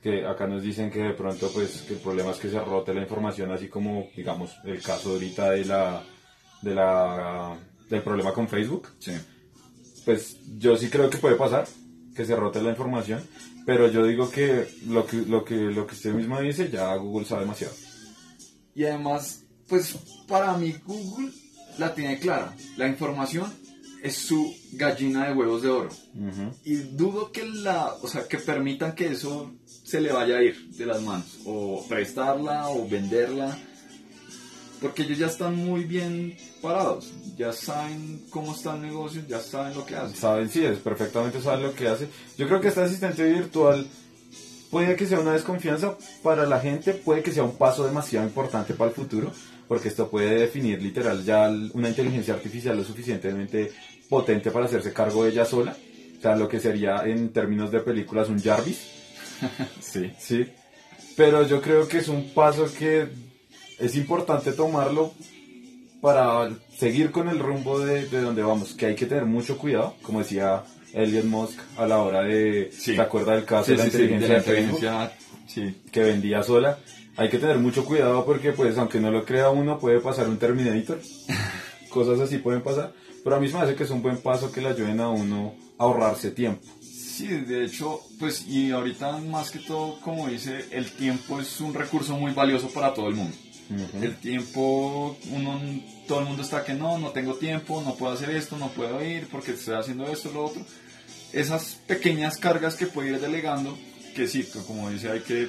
Que 0.02 0.26
acá 0.26 0.46
nos 0.46 0.62
dicen 0.62 0.90
que 0.90 1.00
de 1.00 1.14
pronto, 1.14 1.50
pues, 1.52 1.82
que 1.82 1.94
el 1.94 2.00
problema 2.00 2.30
es 2.30 2.38
que 2.38 2.48
se 2.48 2.60
rote 2.60 2.94
la 2.94 3.02
información, 3.02 3.50
así 3.50 3.68
como, 3.68 4.08
digamos, 4.14 4.56
el 4.64 4.80
caso 4.80 5.12
ahorita 5.12 5.50
de 5.50 5.64
la, 5.64 6.02
de 6.62 6.74
la, 6.74 7.56
del 7.88 8.02
problema 8.02 8.32
con 8.32 8.48
Facebook. 8.48 8.88
Sí. 8.98 9.12
Pues 10.04 10.38
yo 10.58 10.76
sí 10.76 10.88
creo 10.88 11.10
que 11.10 11.18
puede 11.18 11.36
pasar, 11.36 11.66
que 12.14 12.24
se 12.24 12.36
rote 12.36 12.62
la 12.62 12.70
información, 12.70 13.22
pero 13.66 13.90
yo 13.90 14.06
digo 14.06 14.30
que 14.30 14.68
lo 14.86 15.04
que, 15.04 15.16
lo 15.16 15.44
que, 15.44 15.56
lo 15.56 15.86
que 15.86 15.94
usted 15.94 16.12
mismo 16.14 16.40
dice, 16.40 16.70
ya 16.70 16.94
Google 16.94 17.26
sabe 17.26 17.42
demasiado. 17.42 17.74
Y 18.76 18.84
además, 18.84 19.42
pues, 19.68 19.96
para 20.28 20.56
mí 20.56 20.74
Google 20.86 21.32
la 21.76 21.92
tiene 21.92 22.18
clara. 22.20 22.54
La 22.76 22.86
información 22.86 23.52
es 24.02 24.16
su 24.16 24.54
gallina 24.72 25.26
de 25.26 25.34
huevos 25.34 25.62
de 25.62 25.70
oro. 25.70 25.88
Y 26.64 26.76
dudo 26.76 27.32
que 27.32 27.44
la, 27.44 27.92
o 28.02 28.06
sea, 28.06 28.28
que 28.28 28.38
permitan 28.38 28.94
que 28.94 29.08
eso 29.08 29.52
se 29.66 30.00
le 30.00 30.12
vaya 30.12 30.36
a 30.36 30.42
ir 30.42 30.70
de 30.70 30.86
las 30.86 31.02
manos. 31.02 31.38
O 31.44 31.84
prestarla 31.88 32.68
o 32.68 32.88
venderla. 32.88 33.58
Porque 34.80 35.02
ellos 35.02 35.18
ya 35.18 35.26
están 35.26 35.56
muy 35.56 35.84
bien 35.84 36.36
parados. 36.60 37.12
Ya 37.36 37.52
saben 37.52 38.24
cómo 38.30 38.54
está 38.54 38.74
el 38.74 38.82
negocio, 38.82 39.22
ya 39.26 39.40
saben 39.40 39.74
lo 39.74 39.86
que 39.86 39.96
hacen. 39.96 40.16
Saben, 40.16 40.48
sí, 40.50 40.64
es 40.64 40.78
perfectamente 40.78 41.40
saben 41.40 41.62
lo 41.62 41.74
que 41.74 41.88
hace. 41.88 42.08
Yo 42.36 42.46
creo 42.46 42.60
que 42.60 42.68
este 42.68 42.82
asistente 42.82 43.24
virtual 43.24 43.86
puede 44.70 44.96
que 44.96 45.06
sea 45.06 45.20
una 45.20 45.32
desconfianza 45.32 45.96
para 46.22 46.46
la 46.46 46.60
gente, 46.60 46.92
puede 46.92 47.22
que 47.22 47.32
sea 47.32 47.44
un 47.44 47.56
paso 47.56 47.86
demasiado 47.86 48.26
importante 48.26 48.74
para 48.74 48.90
el 48.90 48.96
futuro 48.96 49.32
porque 49.68 49.88
esto 49.88 50.08
puede 50.08 50.38
definir 50.38 50.80
literal 50.82 51.24
ya 51.24 51.50
una 51.72 51.88
inteligencia 51.88 52.34
artificial 52.34 52.76
lo 52.76 52.84
suficientemente 52.84 53.72
potente 54.08 54.50
para 54.50 54.66
hacerse 54.66 54.92
cargo 54.92 55.24
de 55.24 55.30
ella 55.30 55.44
sola. 55.44 55.76
O 56.18 56.22
sea, 56.22 56.36
lo 56.36 56.48
que 56.48 56.60
sería 56.60 57.02
en 57.04 57.30
términos 57.30 57.70
de 57.70 57.80
películas 57.80 58.28
un 58.28 58.40
Jarvis. 58.40 58.80
sí. 59.80 60.12
Sí. 60.18 60.46
Pero 61.16 61.46
yo 61.46 61.60
creo 61.60 61.88
que 61.88 61.98
es 61.98 62.08
un 62.08 62.30
paso 62.32 62.68
que 62.72 63.08
es 63.78 63.96
importante 63.96 64.52
tomarlo 64.52 65.12
para 66.00 66.50
seguir 66.76 67.10
con 67.10 67.28
el 67.28 67.38
rumbo 67.38 67.78
de, 67.78 68.06
de 68.06 68.20
donde 68.20 68.42
vamos, 68.42 68.74
que 68.74 68.86
hay 68.86 68.94
que 68.94 69.06
tener 69.06 69.24
mucho 69.24 69.58
cuidado, 69.58 69.96
como 70.02 70.20
decía 70.20 70.62
Elon 70.92 71.28
Musk 71.28 71.58
a 71.76 71.86
la 71.86 71.98
hora 71.98 72.22
de... 72.22 72.70
Sí. 72.72 72.94
¿Te 72.94 73.02
acuerdas 73.02 73.36
del 73.36 73.44
caso 73.44 73.72
de 73.72 73.78
la 73.78 73.86
inteligencia, 73.86 75.12
sí, 75.46 75.82
que 75.90 76.00
vendía 76.00 76.42
sola? 76.42 76.78
Hay 77.16 77.28
que 77.28 77.38
tener 77.38 77.58
mucho 77.58 77.84
cuidado 77.84 78.24
porque 78.24 78.52
pues 78.52 78.76
aunque 78.78 79.00
no 79.00 79.10
lo 79.10 79.24
crea 79.24 79.50
uno 79.50 79.78
puede 79.78 80.00
pasar 80.00 80.28
un 80.28 80.38
Terminator. 80.38 81.00
Cosas 81.90 82.20
así 82.20 82.38
pueden 82.38 82.62
pasar. 82.62 82.92
Pero 83.24 83.36
a 83.36 83.40
mí 83.40 83.48
me 83.48 83.58
hace 83.58 83.74
que 83.74 83.84
es 83.84 83.90
un 83.90 84.02
buen 84.02 84.18
paso 84.18 84.52
que 84.52 84.60
le 84.60 84.68
ayuden 84.68 85.00
a 85.00 85.08
uno 85.08 85.54
a 85.78 85.84
ahorrarse 85.84 86.30
tiempo. 86.30 86.62
Sí, 86.80 87.26
de 87.26 87.64
hecho, 87.64 88.00
pues 88.18 88.46
y 88.46 88.70
ahorita 88.70 89.16
más 89.18 89.50
que 89.50 89.58
todo, 89.58 89.98
como 90.00 90.28
dice, 90.28 90.66
el 90.70 90.92
tiempo 90.92 91.40
es 91.40 91.60
un 91.60 91.72
recurso 91.72 92.16
muy 92.16 92.32
valioso 92.32 92.68
para 92.68 92.92
todo 92.92 93.08
el 93.08 93.14
mundo. 93.14 93.34
El 94.00 94.16
tiempo, 94.16 95.18
uno, 95.30 95.60
todo 96.06 96.20
el 96.20 96.26
mundo 96.26 96.42
está 96.42 96.64
que 96.64 96.74
no, 96.74 96.98
no 96.98 97.10
tengo 97.10 97.34
tiempo, 97.34 97.82
no 97.84 97.96
puedo 97.96 98.12
hacer 98.12 98.30
esto, 98.30 98.56
no 98.56 98.68
puedo 98.68 99.04
ir 99.04 99.26
porque 99.28 99.52
estoy 99.52 99.74
haciendo 99.74 100.06
esto, 100.06 100.30
lo 100.32 100.44
otro. 100.44 100.64
Esas 101.32 101.76
pequeñas 101.86 102.38
cargas 102.38 102.76
que 102.76 102.86
puede 102.86 103.10
ir 103.10 103.20
delegando, 103.20 103.76
que 104.14 104.28
sí, 104.28 104.46
como 104.66 104.90
dice, 104.90 105.10
hay 105.10 105.20
que 105.20 105.48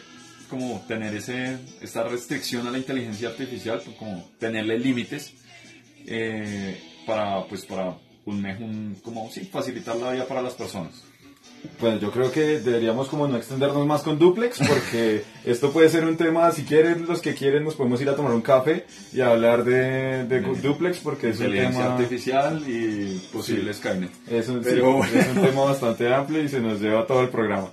como 0.49 0.83
tener 0.87 1.15
ese, 1.15 1.57
esta 1.81 2.03
restricción 2.03 2.65
a 2.67 2.71
la 2.71 2.77
inteligencia 2.77 3.29
artificial, 3.29 3.81
pues 3.83 3.95
como 3.97 4.29
tenerle 4.39 4.79
límites 4.79 5.33
eh, 6.05 6.81
para, 7.05 7.45
pues 7.47 7.65
para 7.65 7.97
un, 8.25 8.45
un, 8.45 8.97
como, 9.03 9.29
sí, 9.29 9.41
facilitar 9.41 9.95
la 9.95 10.11
vida 10.11 10.27
para 10.27 10.41
las 10.41 10.53
personas. 10.53 11.03
Bueno, 11.79 11.99
yo 11.99 12.11
creo 12.11 12.31
que 12.31 12.59
deberíamos 12.59 13.07
como 13.07 13.27
no 13.27 13.37
extendernos 13.37 13.85
más 13.85 14.01
con 14.01 14.17
duplex 14.17 14.59
porque 14.59 15.23
esto 15.45 15.71
puede 15.71 15.89
ser 15.89 16.05
un 16.05 16.17
tema, 16.17 16.51
si 16.51 16.63
quieren, 16.63 17.05
los 17.07 17.21
que 17.21 17.33
quieren 17.35 17.63
nos 17.63 17.75
podemos 17.75 18.01
ir 18.01 18.09
a 18.09 18.15
tomar 18.15 18.31
un 18.33 18.41
café 18.41 18.85
y 19.13 19.21
hablar 19.21 19.63
de, 19.63 20.25
de 20.25 20.39
duplex 20.41 20.99
porque 20.99 21.29
es 21.29 21.39
un 21.39 21.45
Inteligencia 21.47 21.81
tema... 21.83 21.95
artificial 21.95 22.63
y 22.67 23.21
posible 23.31 23.73
Skynet. 23.73 24.11
Es 24.27 24.47
un, 24.49 24.61
Pero- 24.61 25.01
sí, 25.11 25.17
es 25.17 25.27
un 25.27 25.41
tema 25.43 25.61
bastante 25.65 26.13
amplio 26.13 26.41
y 26.41 26.49
se 26.49 26.59
nos 26.59 26.79
lleva 26.79 27.05
todo 27.05 27.21
el 27.21 27.29
programa. 27.29 27.67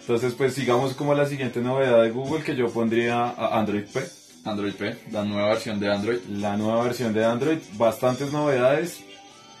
Entonces, 0.00 0.32
pues 0.34 0.54
sigamos 0.54 0.94
como 0.94 1.14
la 1.14 1.26
siguiente 1.26 1.60
novedad 1.60 2.02
de 2.02 2.10
Google 2.10 2.42
que 2.42 2.56
yo 2.56 2.68
pondría 2.70 3.24
a 3.26 3.58
Android 3.58 3.84
P. 3.92 4.00
Android 4.44 4.72
P, 4.74 4.96
la 5.12 5.22
nueva 5.24 5.48
versión 5.50 5.78
de 5.78 5.92
Android. 5.92 6.18
La 6.30 6.56
nueva 6.56 6.82
versión 6.82 7.12
de 7.12 7.24
Android, 7.24 7.58
bastantes 7.76 8.32
novedades, 8.32 9.00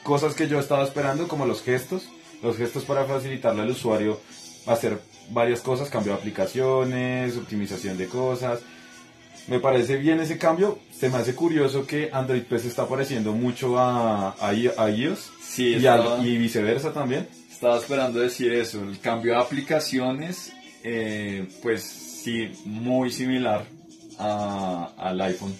cosas 0.02 0.34
que 0.34 0.48
yo 0.48 0.58
estaba 0.58 0.82
esperando 0.84 1.28
como 1.28 1.44
los 1.44 1.62
gestos, 1.62 2.08
los 2.42 2.56
gestos 2.56 2.84
para 2.84 3.04
facilitarle 3.04 3.62
al 3.62 3.70
usuario 3.70 4.20
hacer 4.66 4.98
varias 5.30 5.60
cosas, 5.60 5.88
cambio 5.90 6.12
de 6.12 6.18
aplicaciones, 6.18 7.36
optimización 7.36 7.96
de 7.98 8.06
cosas. 8.06 8.60
Me 9.48 9.58
parece 9.58 9.96
bien 9.96 10.20
ese 10.20 10.38
cambio, 10.38 10.78
se 10.92 11.08
me 11.08 11.16
hace 11.16 11.34
curioso 11.34 11.86
que 11.86 12.10
Android 12.12 12.42
P 12.42 12.58
se 12.58 12.68
está 12.68 12.86
pareciendo 12.86 13.32
mucho 13.32 13.78
a, 13.78 14.30
a, 14.32 14.48
a 14.50 14.90
iOS 14.90 15.30
Sí, 15.42 15.76
y, 15.76 15.86
al- 15.86 16.24
y 16.26 16.36
viceversa 16.38 16.92
también. 16.92 17.26
Estaba 17.50 17.76
esperando 17.78 18.20
decir 18.20 18.52
eso, 18.52 18.80
el 18.82 19.00
cambio 19.00 19.32
de 19.32 19.40
aplicaciones, 19.40 20.52
eh, 20.84 21.48
pues 21.62 21.82
sí, 21.82 22.50
muy 22.64 23.10
similar 23.10 23.64
a- 24.18 24.90
al 24.96 25.20
iPhone. 25.22 25.54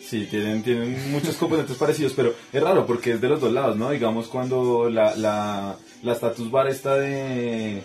Sí, 0.00 0.26
tienen, 0.30 0.62
tienen 0.62 1.10
muchos 1.12 1.36
componentes 1.36 1.76
parecidos, 1.78 2.12
pero 2.14 2.34
es 2.52 2.62
raro 2.62 2.86
porque 2.86 3.12
es 3.12 3.20
de 3.20 3.28
los 3.28 3.40
dos 3.40 3.52
lados, 3.52 3.76
¿no? 3.76 3.90
Digamos 3.90 4.28
cuando 4.28 4.88
la, 4.90 5.14
la, 5.16 5.76
la 6.04 6.12
status 6.12 6.50
bar 6.50 6.68
está 6.68 6.94
de, 6.96 7.82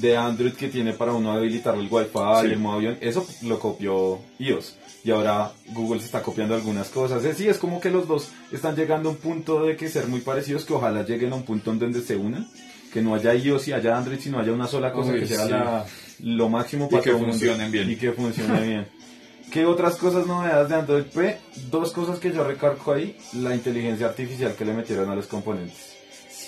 de 0.00 0.16
Android 0.16 0.52
que 0.54 0.68
tiene 0.68 0.92
para 0.92 1.12
uno 1.12 1.32
habilitar 1.32 1.74
el 1.76 1.88
Wi-Fi, 1.90 2.40
Sí. 2.40 2.46
el 2.46 2.58
modo 2.58 2.76
avión, 2.78 2.98
eso 3.00 3.26
lo 3.42 3.58
copió 3.58 4.18
iOS. 4.38 4.76
Y 5.04 5.10
ahora 5.10 5.50
Google 5.72 5.98
se 6.00 6.06
está 6.06 6.22
copiando 6.22 6.54
algunas 6.54 6.88
cosas. 6.88 7.24
Es, 7.24 7.36
sí, 7.36 7.48
es 7.48 7.58
como 7.58 7.80
que 7.80 7.90
los 7.90 8.06
dos 8.06 8.28
están 8.52 8.76
llegando 8.76 9.08
a 9.08 9.12
un 9.12 9.18
punto 9.18 9.64
de 9.64 9.76
que 9.76 9.88
ser 9.88 10.06
muy 10.06 10.20
parecidos, 10.20 10.64
que 10.64 10.74
ojalá 10.74 11.02
lleguen 11.04 11.32
a 11.32 11.36
un 11.36 11.42
punto 11.42 11.72
en 11.72 11.78
donde 11.80 12.00
se 12.02 12.16
unan. 12.16 12.48
Que 12.92 13.00
no 13.02 13.14
haya 13.14 13.34
iOS 13.34 13.68
y 13.68 13.72
haya 13.72 13.96
Android, 13.96 14.20
sino 14.20 14.38
haya 14.38 14.52
una 14.52 14.66
sola 14.68 14.92
cosa 14.92 15.12
Uy, 15.12 15.20
que 15.20 15.26
sea 15.26 15.44
sí. 15.44 15.50
la, 15.50 15.86
lo 16.20 16.48
máximo 16.50 16.86
Y 16.86 16.90
para 16.90 17.02
que 17.02 17.12
funcionen 17.14 17.72
bien. 17.72 17.90
Y 17.90 17.96
que 17.96 18.12
funcione 18.12 18.60
bien. 18.68 18.86
¿Qué 19.50 19.66
otras 19.66 19.96
cosas 19.96 20.26
novedades 20.26 20.68
de 20.68 20.74
Android 20.76 21.04
P? 21.04 21.38
Dos 21.70 21.90
cosas 21.92 22.18
que 22.20 22.32
yo 22.32 22.44
recargo 22.44 22.92
ahí. 22.92 23.16
La 23.40 23.54
inteligencia 23.54 24.06
artificial 24.06 24.54
que 24.54 24.64
le 24.64 24.72
metieron 24.74 25.10
a 25.10 25.14
los 25.16 25.26
componentes. 25.26 25.91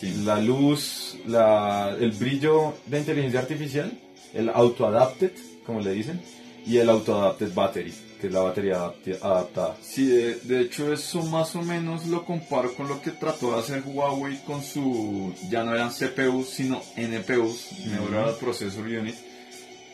Sí. 0.01 0.23
La 0.25 0.41
luz, 0.41 1.17
la, 1.27 1.97
el 1.99 2.11
brillo 2.13 2.75
de 2.87 2.99
inteligencia 2.99 3.41
artificial, 3.41 3.93
el 4.33 4.49
auto-adapted, 4.49 5.33
como 5.65 5.81
le 5.81 5.93
dicen, 5.93 6.21
y 6.67 6.79
el 6.79 6.89
auto-adapted 6.89 7.55
battery, 7.55 7.95
que 8.21 8.27
es 8.27 8.33
la 8.33 8.41
batería 8.41 8.93
adaptada. 9.23 9.77
Sí, 9.83 10.07
de, 10.07 10.37
de 10.37 10.61
hecho 10.63 10.93
eso 10.93 11.23
más 11.25 11.55
o 11.57 11.63
menos 11.63 12.07
lo 12.07 12.25
comparo 12.25 12.75
con 12.75 12.89
lo 12.89 13.01
que 13.01 13.11
trató 13.11 13.53
de 13.53 13.61
hacer 13.61 13.83
Huawei 13.87 14.39
con 14.45 14.63
su, 14.63 15.33
ya 15.51 15.63
no 15.63 15.75
eran 15.75 15.91
CPUs, 15.91 16.49
sino 16.49 16.83
NPUs, 16.97 17.87
Neural 17.87 18.35
Processor 18.41 18.85
Unit, 18.85 19.15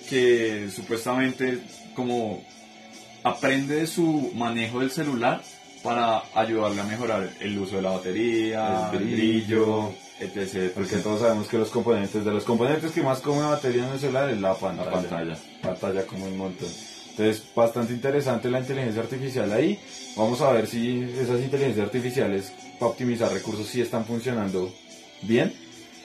que 0.08 0.70
supuestamente 0.74 1.58
como 1.94 2.42
aprende 3.22 3.76
de 3.76 3.86
su 3.86 4.32
manejo 4.34 4.80
del 4.80 4.90
celular 4.90 5.42
para 5.82 6.22
ayudarle 6.34 6.80
a 6.80 6.84
mejorar 6.84 7.30
el 7.40 7.58
uso 7.58 7.76
de 7.76 7.82
la 7.82 7.90
batería, 7.90 8.90
El 8.92 8.98
el 8.98 9.06
brillo, 9.06 9.88
brillo, 9.88 9.94
etc. 10.20 10.72
Porque 10.74 10.96
todos 10.96 11.20
sabemos 11.20 11.48
que 11.48 11.58
los 11.58 11.70
componentes, 11.70 12.24
de 12.24 12.30
los 12.30 12.44
componentes 12.44 12.92
que 12.92 13.02
más 13.02 13.20
come 13.20 13.42
batería 13.42 13.86
en 13.86 13.92
el 13.92 13.98
celular 13.98 14.30
es 14.30 14.40
la 14.40 14.54
pantalla. 14.54 14.90
La 14.90 14.92
pantalla. 14.92 15.38
Pantalla 15.62 16.06
como 16.06 16.26
un 16.26 16.36
montón. 16.36 16.68
Entonces, 17.10 17.42
bastante 17.54 17.92
interesante 17.92 18.50
la 18.50 18.60
inteligencia 18.60 19.02
artificial 19.02 19.52
ahí. 19.52 19.78
Vamos 20.16 20.40
a 20.40 20.52
ver 20.52 20.66
si 20.66 21.02
esas 21.02 21.40
inteligencias 21.40 21.86
artificiales 21.86 22.52
para 22.78 22.92
optimizar 22.92 23.32
recursos 23.32 23.66
sí 23.66 23.80
están 23.80 24.04
funcionando 24.04 24.72
bien. 25.22 25.52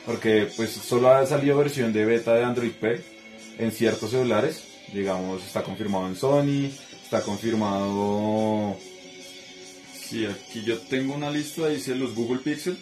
Porque 0.05 0.49
pues 0.55 0.71
solo 0.71 1.09
ha 1.09 1.25
salido 1.25 1.57
versión 1.57 1.91
de 1.91 2.05
beta 2.05 2.33
de 2.35 2.43
Android 2.43 2.71
P 2.71 3.01
en 3.57 3.71
ciertos 3.71 4.11
celulares. 4.11 4.63
Digamos, 4.93 5.43
está 5.43 5.63
confirmado 5.63 6.07
en 6.07 6.15
Sony, 6.15 6.69
está 7.03 7.21
confirmado... 7.21 8.77
Sí, 10.09 10.25
aquí 10.25 10.63
yo 10.63 10.77
tengo 10.79 11.15
una 11.15 11.31
lista, 11.31 11.67
dice 11.67 11.95
los 11.95 12.13
Google 12.15 12.39
Pixel, 12.39 12.77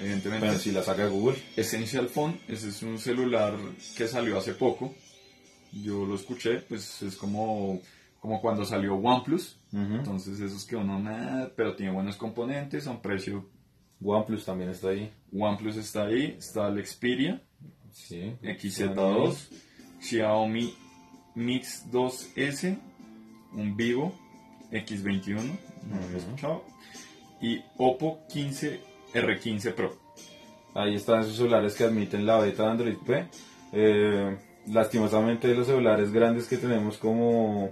evidentemente. 0.00 0.58
Si 0.58 0.72
la 0.72 0.82
saca 0.82 1.06
Google. 1.06 1.36
Essential 1.56 2.08
Phone, 2.08 2.38
ese 2.48 2.68
es 2.68 2.82
un 2.82 2.98
celular 2.98 3.54
que 3.96 4.08
salió 4.08 4.38
hace 4.38 4.54
poco. 4.54 4.94
Yo 5.72 6.04
lo 6.04 6.14
escuché, 6.16 6.58
pues 6.60 7.02
es 7.02 7.16
como, 7.16 7.80
como 8.20 8.40
cuando 8.40 8.64
salió 8.64 8.94
OnePlus. 8.96 9.56
Ujú. 9.72 9.94
Entonces 9.94 10.40
esos 10.40 10.64
que 10.64 10.76
uno 10.76 10.98
nada, 10.98 11.52
pero 11.56 11.74
tiene 11.76 11.92
buenos 11.92 12.16
componentes, 12.16 12.86
a 12.86 12.90
un 12.90 13.00
precio. 13.02 13.48
OnePlus 14.02 14.44
también 14.44 14.70
está 14.70 14.88
ahí. 14.88 15.10
OnePlus 15.32 15.76
está 15.76 16.06
ahí, 16.06 16.36
está 16.38 16.68
el 16.68 16.84
Xperia 16.84 17.40
Sí. 17.92 18.32
XZ2, 18.42 19.36
Xiaomi 20.00 20.74
Mix 21.36 21.84
2S, 21.92 22.76
un 23.52 23.76
Vivo 23.76 24.12
X21, 24.72 25.56
no 25.88 25.96
lo 25.96 26.04
había 26.04 26.18
escuchado, 26.18 26.64
y 27.40 27.62
Oppo 27.76 28.20
15 28.28 28.80
R15 29.14 29.74
Pro. 29.74 29.96
Ahí 30.74 30.96
están 30.96 31.20
esos 31.20 31.36
celulares 31.36 31.74
que 31.74 31.84
admiten 31.84 32.26
la 32.26 32.38
beta 32.38 32.64
de 32.64 32.70
Android 32.70 32.96
P. 33.06 33.28
Eh, 33.72 34.36
lastimosamente 34.66 35.54
los 35.54 35.66
celulares 35.66 36.10
grandes 36.12 36.48
que 36.48 36.56
tenemos 36.56 36.96
como, 36.96 37.70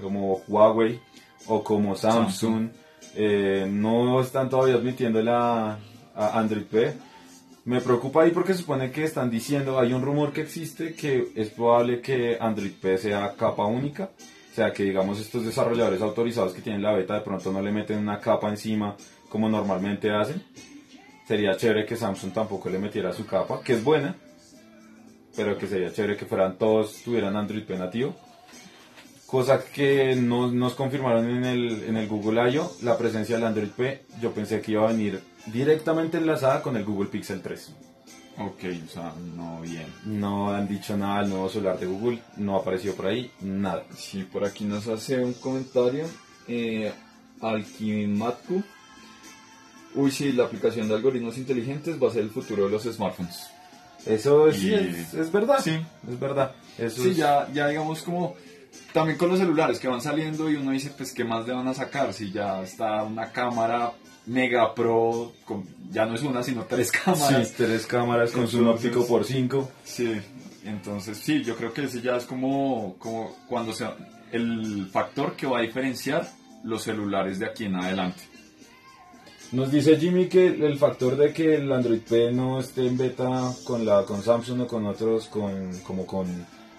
como 0.00 0.42
Huawei 0.48 1.00
o 1.46 1.62
como 1.62 1.94
Samsung, 1.96 2.68
Samsung. 2.68 2.70
eh, 3.14 3.66
no 3.70 4.20
están 4.20 4.50
todavía 4.50 4.74
admitiendo 4.74 5.22
la 5.22 5.78
a 6.14 6.38
Android 6.38 6.64
P. 6.64 6.92
Me 7.64 7.80
preocupa 7.80 8.22
ahí 8.22 8.30
porque 8.30 8.52
supone 8.52 8.90
que 8.90 9.04
están 9.04 9.30
diciendo, 9.30 9.78
hay 9.78 9.92
un 9.94 10.02
rumor 10.02 10.32
que 10.32 10.42
existe 10.42 10.94
que 10.94 11.32
es 11.34 11.48
probable 11.48 12.00
que 12.00 12.36
Android 12.38 12.72
P 12.72 12.98
sea 12.98 13.34
capa 13.36 13.64
única. 13.64 14.10
O 14.54 14.56
sea, 14.56 14.72
que 14.72 14.84
digamos 14.84 15.18
estos 15.18 15.44
desarrolladores 15.44 16.00
autorizados 16.00 16.52
que 16.52 16.62
tienen 16.62 16.80
la 16.80 16.92
beta 16.92 17.14
de 17.14 17.22
pronto 17.22 17.50
no 17.50 17.60
le 17.60 17.72
meten 17.72 17.98
una 17.98 18.20
capa 18.20 18.48
encima 18.48 18.96
como 19.28 19.48
normalmente 19.48 20.12
hacen. 20.12 20.44
Sería 21.26 21.56
chévere 21.56 21.84
que 21.84 21.96
Samsung 21.96 22.32
tampoco 22.32 22.70
le 22.70 22.78
metiera 22.78 23.12
su 23.12 23.26
capa, 23.26 23.62
que 23.64 23.72
es 23.72 23.82
buena, 23.82 24.14
pero 25.34 25.58
que 25.58 25.66
sería 25.66 25.92
chévere 25.92 26.16
que 26.16 26.26
fueran 26.26 26.56
todos, 26.56 27.02
tuvieran 27.02 27.34
Android 27.34 27.64
P 27.64 27.76
nativo. 27.76 28.14
Cosa 29.26 29.60
que 29.64 30.14
no 30.14 30.52
nos 30.52 30.74
confirmaron 30.74 31.28
en 31.28 31.44
el, 31.44 31.82
en 31.88 31.96
el 31.96 32.06
Google 32.06 32.52
I.O., 32.52 32.76
la 32.82 32.96
presencia 32.96 33.34
del 33.34 33.46
Android 33.46 33.70
P, 33.70 34.04
yo 34.22 34.30
pensé 34.30 34.60
que 34.60 34.70
iba 34.70 34.84
a 34.84 34.92
venir 34.92 35.20
directamente 35.46 36.18
enlazada 36.18 36.62
con 36.62 36.76
el 36.76 36.84
Google 36.84 37.08
Pixel 37.08 37.42
3. 37.42 37.74
Ok, 38.38 38.64
o 38.84 38.88
sea, 38.92 39.12
no 39.36 39.60
bien. 39.60 39.86
No 40.06 40.52
han 40.52 40.66
dicho 40.66 40.96
nada 40.96 41.20
del 41.20 41.30
nuevo 41.30 41.48
celular 41.48 41.78
de 41.78 41.86
Google, 41.86 42.20
no 42.36 42.56
ha 42.56 42.60
aparecido 42.60 42.94
por 42.94 43.06
ahí, 43.06 43.30
nada. 43.40 43.84
Sí, 43.96 44.24
por 44.24 44.44
aquí 44.44 44.64
nos 44.64 44.88
hace 44.88 45.22
un 45.22 45.34
comentario. 45.34 46.06
Eh, 46.48 46.92
Alquimatku. 47.40 48.62
Uy, 49.94 50.10
sí, 50.10 50.32
la 50.32 50.44
aplicación 50.44 50.88
de 50.88 50.94
algoritmos 50.94 51.38
inteligentes 51.38 52.02
va 52.02 52.08
a 52.08 52.12
ser 52.12 52.22
el 52.22 52.30
futuro 52.30 52.64
de 52.64 52.70
los 52.70 52.82
smartphones. 52.82 53.46
Eso 54.04 54.50
sí 54.52 54.68
Y- 54.70 54.74
es, 54.74 55.14
es 55.14 55.30
verdad. 55.32 55.58
Sí. 55.62 55.78
Es 56.10 56.18
verdad. 56.18 56.52
Eso 56.76 57.02
Sí, 57.02 57.10
es- 57.10 57.16
ya, 57.16 57.48
ya 57.52 57.68
digamos 57.68 58.02
como 58.02 58.34
también 58.92 59.18
con 59.18 59.28
los 59.28 59.38
celulares 59.38 59.78
que 59.78 59.88
van 59.88 60.00
saliendo 60.00 60.50
y 60.50 60.56
uno 60.56 60.70
dice, 60.72 60.92
pues, 60.96 61.12
¿qué 61.12 61.24
más 61.24 61.46
le 61.46 61.52
van 61.54 61.66
a 61.68 61.74
sacar? 61.74 62.12
Si 62.12 62.30
ya 62.30 62.62
está 62.62 63.02
una 63.02 63.30
cámara 63.32 63.92
mega 64.26 64.74
pro, 64.74 65.32
con- 65.44 65.66
ya 65.90 66.06
no 66.06 66.14
es 66.14 66.22
una, 66.22 66.42
sino 66.42 66.64
tres 66.64 66.90
cámaras. 67.04 67.48
Sí, 67.48 67.54
tres 67.56 67.86
cámaras 67.86 68.30
con 68.30 68.48
zoom 68.48 68.66
Entonces- 68.66 68.86
óptico 68.90 69.06
por 69.06 69.24
5. 69.24 69.70
Sí, 69.84 70.12
entonces 70.64 71.18
sí, 71.18 71.42
yo 71.42 71.56
creo 71.56 71.72
que 71.72 71.84
ese 71.84 72.00
ya 72.00 72.16
es 72.16 72.24
como, 72.24 72.96
como 72.98 73.36
cuando 73.48 73.72
sea 73.72 73.96
el 74.32 74.88
factor 74.92 75.34
que 75.36 75.46
va 75.46 75.58
a 75.58 75.62
diferenciar 75.62 76.28
los 76.64 76.82
celulares 76.82 77.38
de 77.38 77.46
aquí 77.46 77.64
en 77.66 77.76
adelante. 77.76 78.22
Nos 79.52 79.70
dice 79.70 79.96
Jimmy 79.98 80.26
que 80.28 80.46
el 80.46 80.78
factor 80.78 81.16
de 81.16 81.32
que 81.32 81.54
el 81.56 81.70
Android 81.70 82.00
P 82.00 82.32
no 82.32 82.58
esté 82.58 82.86
en 82.86 82.96
beta 82.96 83.52
con 83.64 83.84
la 83.84 84.04
con 84.04 84.22
Samsung 84.22 84.62
o 84.62 84.66
con 84.66 84.86
otros 84.86 85.26
con 85.28 85.78
como 85.80 86.06
con 86.06 86.26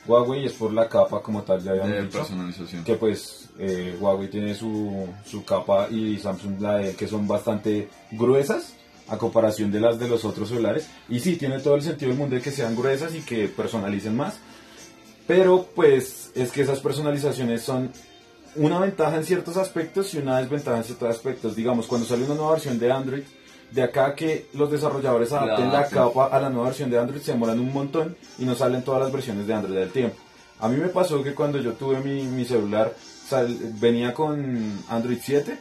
Huawei 0.07 0.45
es 0.45 0.53
por 0.53 0.71
la 0.73 0.87
capa 0.87 1.21
como 1.21 1.41
tal 1.43 1.61
ya 1.63 1.71
habíamos 1.71 1.91
De 1.91 2.01
dicho. 2.03 2.17
personalización. 2.19 2.83
que 2.83 2.95
pues 2.95 3.49
eh, 3.57 3.97
Huawei 3.99 4.29
tiene 4.29 4.53
su, 4.53 5.07
su 5.25 5.43
capa 5.43 5.87
y 5.89 6.17
Samsung 6.19 6.61
la 6.61 6.77
de 6.77 6.95
que 6.95 7.07
son 7.07 7.27
bastante 7.27 7.89
gruesas 8.11 8.73
a 9.07 9.17
comparación 9.17 9.71
de 9.71 9.79
las 9.79 9.99
de 9.99 10.07
los 10.07 10.25
otros 10.25 10.49
celulares 10.49 10.87
y 11.09 11.19
sí 11.19 11.35
tiene 11.35 11.59
todo 11.59 11.75
el 11.75 11.81
sentido 11.81 12.09
del 12.09 12.17
mundo 12.19 12.35
de 12.35 12.41
que 12.41 12.51
sean 12.51 12.75
gruesas 12.75 13.13
y 13.15 13.21
que 13.21 13.47
personalicen 13.47 14.15
más 14.15 14.35
pero 15.27 15.67
pues 15.75 16.31
es 16.35 16.51
que 16.51 16.61
esas 16.61 16.79
personalizaciones 16.79 17.61
son 17.63 17.91
una 18.55 18.79
ventaja 18.79 19.17
en 19.17 19.23
ciertos 19.25 19.57
aspectos 19.57 20.13
y 20.13 20.17
una 20.19 20.39
desventaja 20.39 20.77
en 20.77 20.83
ciertos 20.83 21.09
aspectos 21.09 21.55
digamos 21.55 21.87
cuando 21.87 22.07
sale 22.07 22.23
una 22.25 22.35
nueva 22.35 22.51
versión 22.53 22.79
de 22.79 22.91
Android 22.91 23.23
de 23.71 23.83
acá 23.83 24.15
que 24.15 24.47
los 24.53 24.71
desarrolladores 24.71 25.31
adapten 25.31 25.71
la 25.71 25.87
capa 25.87 26.27
a 26.27 26.39
la 26.39 26.49
nueva 26.49 26.67
versión 26.67 26.89
de 26.89 26.97
Android 26.97 27.21
se 27.21 27.33
demoran 27.33 27.59
un 27.59 27.73
montón 27.73 28.15
y 28.37 28.45
no 28.45 28.55
salen 28.55 28.83
todas 28.83 29.01
las 29.01 29.11
versiones 29.11 29.47
de 29.47 29.53
Android 29.53 29.77
del 29.77 29.91
tiempo. 29.91 30.17
A 30.59 30.69
mí 30.69 30.77
me 30.77 30.87
pasó 30.87 31.21
que 31.21 31.33
cuando 31.33 31.59
yo 31.59 31.73
tuve 31.73 31.99
mi, 31.99 32.23
mi 32.23 32.45
celular 32.45 32.93
venía 33.79 34.13
con 34.13 34.79
Android 34.89 35.17
7 35.21 35.57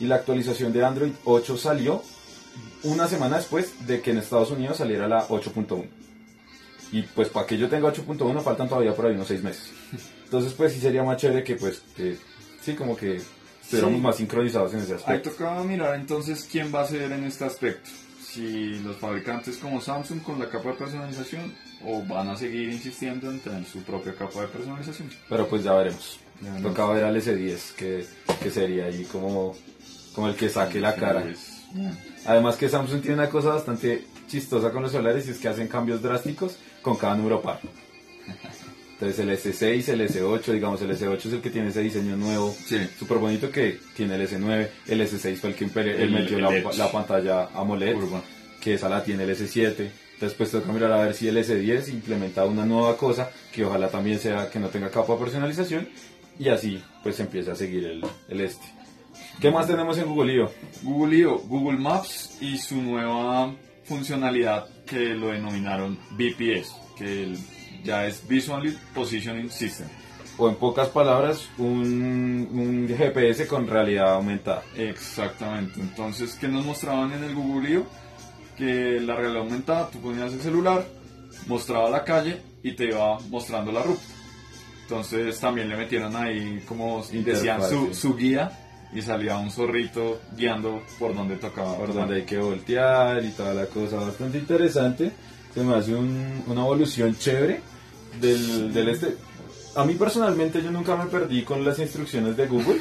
y 0.00 0.06
la 0.06 0.16
actualización 0.16 0.72
de 0.72 0.84
Android 0.84 1.12
8 1.24 1.56
salió 1.56 2.02
una 2.82 3.06
semana 3.06 3.36
después 3.36 3.86
de 3.86 4.00
que 4.00 4.10
en 4.10 4.18
Estados 4.18 4.50
Unidos 4.50 4.78
saliera 4.78 5.06
la 5.06 5.28
8.1. 5.28 5.84
Y 6.92 7.02
pues 7.02 7.28
para 7.28 7.46
que 7.46 7.56
yo 7.56 7.68
tenga 7.68 7.92
8.1 7.92 8.40
faltan 8.42 8.68
todavía 8.68 8.94
por 8.94 9.06
ahí 9.06 9.14
unos 9.14 9.28
6 9.28 9.42
meses. 9.42 9.70
Entonces 10.24 10.52
pues 10.54 10.72
sí 10.72 10.80
sería 10.80 11.04
más 11.04 11.18
chévere 11.18 11.44
que 11.44 11.56
pues 11.56 11.82
que 11.96 12.16
sí 12.60 12.74
como 12.74 12.96
que 12.96 13.20
estuviéramos 13.70 14.00
más 14.00 14.16
sincronizados 14.16 14.74
en 14.74 14.80
ese 14.80 14.94
aspecto. 14.94 15.30
Ahí 15.30 15.36
tocaba 15.36 15.62
mirar 15.62 15.94
entonces 15.94 16.48
quién 16.50 16.74
va 16.74 16.82
a 16.82 16.86
ser 16.86 17.12
en 17.12 17.24
este 17.24 17.44
aspecto. 17.44 17.88
Si 18.20 18.80
los 18.80 18.96
fabricantes 18.96 19.56
como 19.58 19.80
Samsung 19.80 20.22
con 20.22 20.38
la 20.38 20.48
capa 20.48 20.70
de 20.70 20.74
personalización 20.74 21.54
o 21.84 22.02
van 22.02 22.28
a 22.28 22.36
seguir 22.36 22.68
insistiendo 22.68 23.30
en 23.30 23.40
tener 23.40 23.64
su 23.64 23.82
propia 23.82 24.14
capa 24.14 24.42
de 24.42 24.48
personalización. 24.48 25.10
Pero 25.28 25.48
pues 25.48 25.62
ya 25.62 25.74
veremos. 25.74 26.18
Tocaba 26.62 26.94
ver 26.94 27.04
al 27.04 27.16
S10 27.16 27.74
que, 27.74 28.06
que 28.42 28.50
sería 28.50 28.86
ahí 28.86 29.04
como, 29.04 29.54
como 30.14 30.28
el 30.28 30.34
que 30.34 30.48
saque 30.48 30.80
la 30.80 30.94
cara. 30.94 31.24
Además 32.26 32.56
que 32.56 32.68
Samsung 32.68 33.00
tiene 33.00 33.14
una 33.14 33.28
cosa 33.28 33.50
bastante 33.50 34.04
chistosa 34.28 34.72
con 34.72 34.82
los 34.82 34.92
celulares 34.92 35.26
y 35.28 35.30
es 35.30 35.38
que 35.38 35.48
hacen 35.48 35.68
cambios 35.68 36.02
drásticos 36.02 36.56
con 36.82 36.96
cada 36.96 37.14
número 37.14 37.40
par. 37.40 37.60
Entonces 39.00 39.18
el 39.18 39.30
S6, 39.30 39.88
el 39.88 40.00
S8, 40.02 40.52
digamos 40.52 40.82
el 40.82 40.90
S8 40.90 41.16
es 41.16 41.32
el 41.32 41.40
que 41.40 41.48
tiene 41.48 41.68
ese 41.68 41.80
diseño 41.80 42.18
nuevo, 42.18 42.54
sí. 42.66 42.76
súper 42.98 43.16
bonito 43.16 43.50
que 43.50 43.78
tiene 43.96 44.16
el 44.16 44.28
S9, 44.28 44.68
el 44.88 45.00
S6 45.00 45.36
fue 45.36 45.50
el 45.50 45.56
que 45.56 45.64
el, 45.64 46.10
metió 46.10 46.38
la, 46.38 46.92
pantalla 46.92 47.48
AMOLED, 47.54 47.96
que 48.60 48.74
esa 48.74 48.90
la 48.90 49.02
tiene 49.02 49.24
el 49.24 49.30
S7. 49.30 49.90
Entonces 50.12 50.36
pues 50.36 50.50
toca 50.50 50.70
mirar 50.70 50.92
a 50.92 51.02
ver 51.02 51.14
si 51.14 51.28
el 51.28 51.38
S10 51.38 51.88
implementa 51.88 52.44
una 52.44 52.66
nueva 52.66 52.98
cosa 52.98 53.30
que 53.50 53.64
ojalá 53.64 53.88
también 53.88 54.18
sea 54.18 54.50
que 54.50 54.58
no 54.58 54.68
tenga 54.68 54.90
capa 54.90 55.14
de 55.14 55.18
personalización 55.20 55.88
y 56.38 56.50
así 56.50 56.82
pues 57.02 57.18
empieza 57.20 57.52
a 57.52 57.54
seguir 57.56 57.86
el, 57.86 58.04
el 58.28 58.40
este. 58.42 58.66
¿Qué 59.40 59.50
más 59.50 59.66
tenemos 59.66 59.96
en 59.96 60.08
Google 60.08 60.34
I.O.? 60.34 60.50
Google 60.82 61.16
I.O., 61.16 61.38
Google 61.38 61.78
Maps 61.78 62.36
y 62.42 62.58
su 62.58 62.76
nueva 62.76 63.54
funcionalidad 63.84 64.68
que 64.84 65.14
lo 65.14 65.28
denominaron 65.28 65.98
BPS, 66.10 66.74
que 66.98 67.34
ya 67.84 68.06
es 68.06 68.26
Visually 68.26 68.76
Positioning 68.94 69.50
System. 69.50 69.88
O 70.38 70.48
en 70.48 70.54
pocas 70.54 70.88
palabras, 70.88 71.48
un, 71.58 72.48
un, 72.50 72.88
GPS 72.88 73.46
con 73.46 73.66
realidad 73.66 74.14
aumentada. 74.14 74.62
Exactamente. 74.74 75.80
Entonces, 75.80 76.34
¿qué 76.40 76.48
nos 76.48 76.64
mostraban 76.64 77.12
en 77.12 77.24
el 77.24 77.34
Google? 77.34 77.82
Que 78.56 79.00
la 79.00 79.16
realidad 79.16 79.42
aumentada, 79.42 79.90
tú 79.90 80.00
ponías 80.00 80.32
el 80.32 80.40
celular, 80.40 80.86
mostraba 81.46 81.90
la 81.90 82.04
calle 82.04 82.40
y 82.62 82.72
te 82.72 82.86
iba 82.86 83.18
mostrando 83.28 83.70
la 83.70 83.82
ruta. 83.82 84.02
Entonces 84.82 85.38
también 85.38 85.68
le 85.68 85.76
metieron 85.76 86.16
ahí, 86.16 86.62
como 86.66 87.04
decían, 87.04 87.62
su, 87.62 87.94
su 87.94 88.16
guía 88.16 88.50
y 88.92 89.02
salía 89.02 89.36
un 89.36 89.50
zorrito 89.50 90.20
guiando 90.36 90.82
por 90.98 91.14
donde 91.14 91.36
tocaba. 91.36 91.76
Por 91.76 91.94
donde 91.94 92.16
hay 92.16 92.24
que 92.24 92.38
voltear 92.38 93.24
y 93.24 93.30
toda 93.30 93.54
la 93.54 93.66
cosa. 93.66 93.96
Bastante 93.96 94.38
interesante. 94.38 95.12
Se 95.54 95.62
me 95.62 95.74
hace 95.74 95.94
una 95.94 96.60
evolución 96.62 97.16
chévere 97.16 97.60
del, 98.20 98.72
del 98.72 98.88
este. 98.88 99.16
A 99.76 99.84
mí 99.84 99.94
personalmente 99.94 100.62
yo 100.62 100.70
nunca 100.70 100.96
me 100.96 101.06
perdí 101.06 101.42
con 101.42 101.64
las 101.64 101.78
instrucciones 101.78 102.36
de 102.36 102.46
Google. 102.46 102.80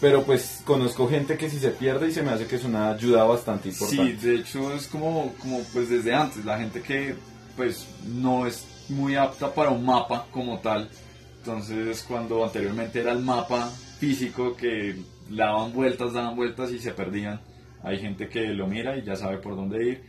Pero 0.00 0.22
pues 0.22 0.62
conozco 0.64 1.06
gente 1.08 1.36
que 1.36 1.50
si 1.50 1.58
se 1.58 1.70
pierde 1.70 2.08
y 2.08 2.12
se 2.12 2.22
me 2.22 2.30
hace 2.30 2.46
que 2.46 2.56
es 2.56 2.64
una 2.64 2.90
ayuda 2.90 3.24
bastante 3.24 3.68
importante. 3.68 4.18
Sí, 4.18 4.26
de 4.26 4.36
hecho 4.36 4.72
es 4.72 4.86
como, 4.86 5.34
como 5.38 5.60
pues 5.74 5.90
desde 5.90 6.14
antes, 6.14 6.42
la 6.44 6.58
gente 6.58 6.80
que 6.80 7.14
pues 7.54 7.86
no 8.06 8.46
es 8.46 8.64
muy 8.88 9.14
apta 9.16 9.52
para 9.52 9.68
un 9.68 9.84
mapa 9.84 10.26
como 10.32 10.58
tal. 10.60 10.88
Entonces 11.38 12.02
cuando 12.08 12.42
anteriormente 12.42 13.00
era 13.00 13.12
el 13.12 13.20
mapa 13.20 13.70
físico 13.98 14.56
que 14.56 14.96
daban 15.28 15.74
vueltas, 15.74 16.14
daban 16.14 16.34
vueltas 16.34 16.72
y 16.72 16.78
se 16.78 16.92
perdían. 16.92 17.40
Hay 17.82 17.98
gente 17.98 18.28
que 18.28 18.46
lo 18.48 18.66
mira 18.66 18.96
y 18.96 19.02
ya 19.02 19.16
sabe 19.16 19.36
por 19.36 19.54
dónde 19.54 19.86
ir. 19.86 20.04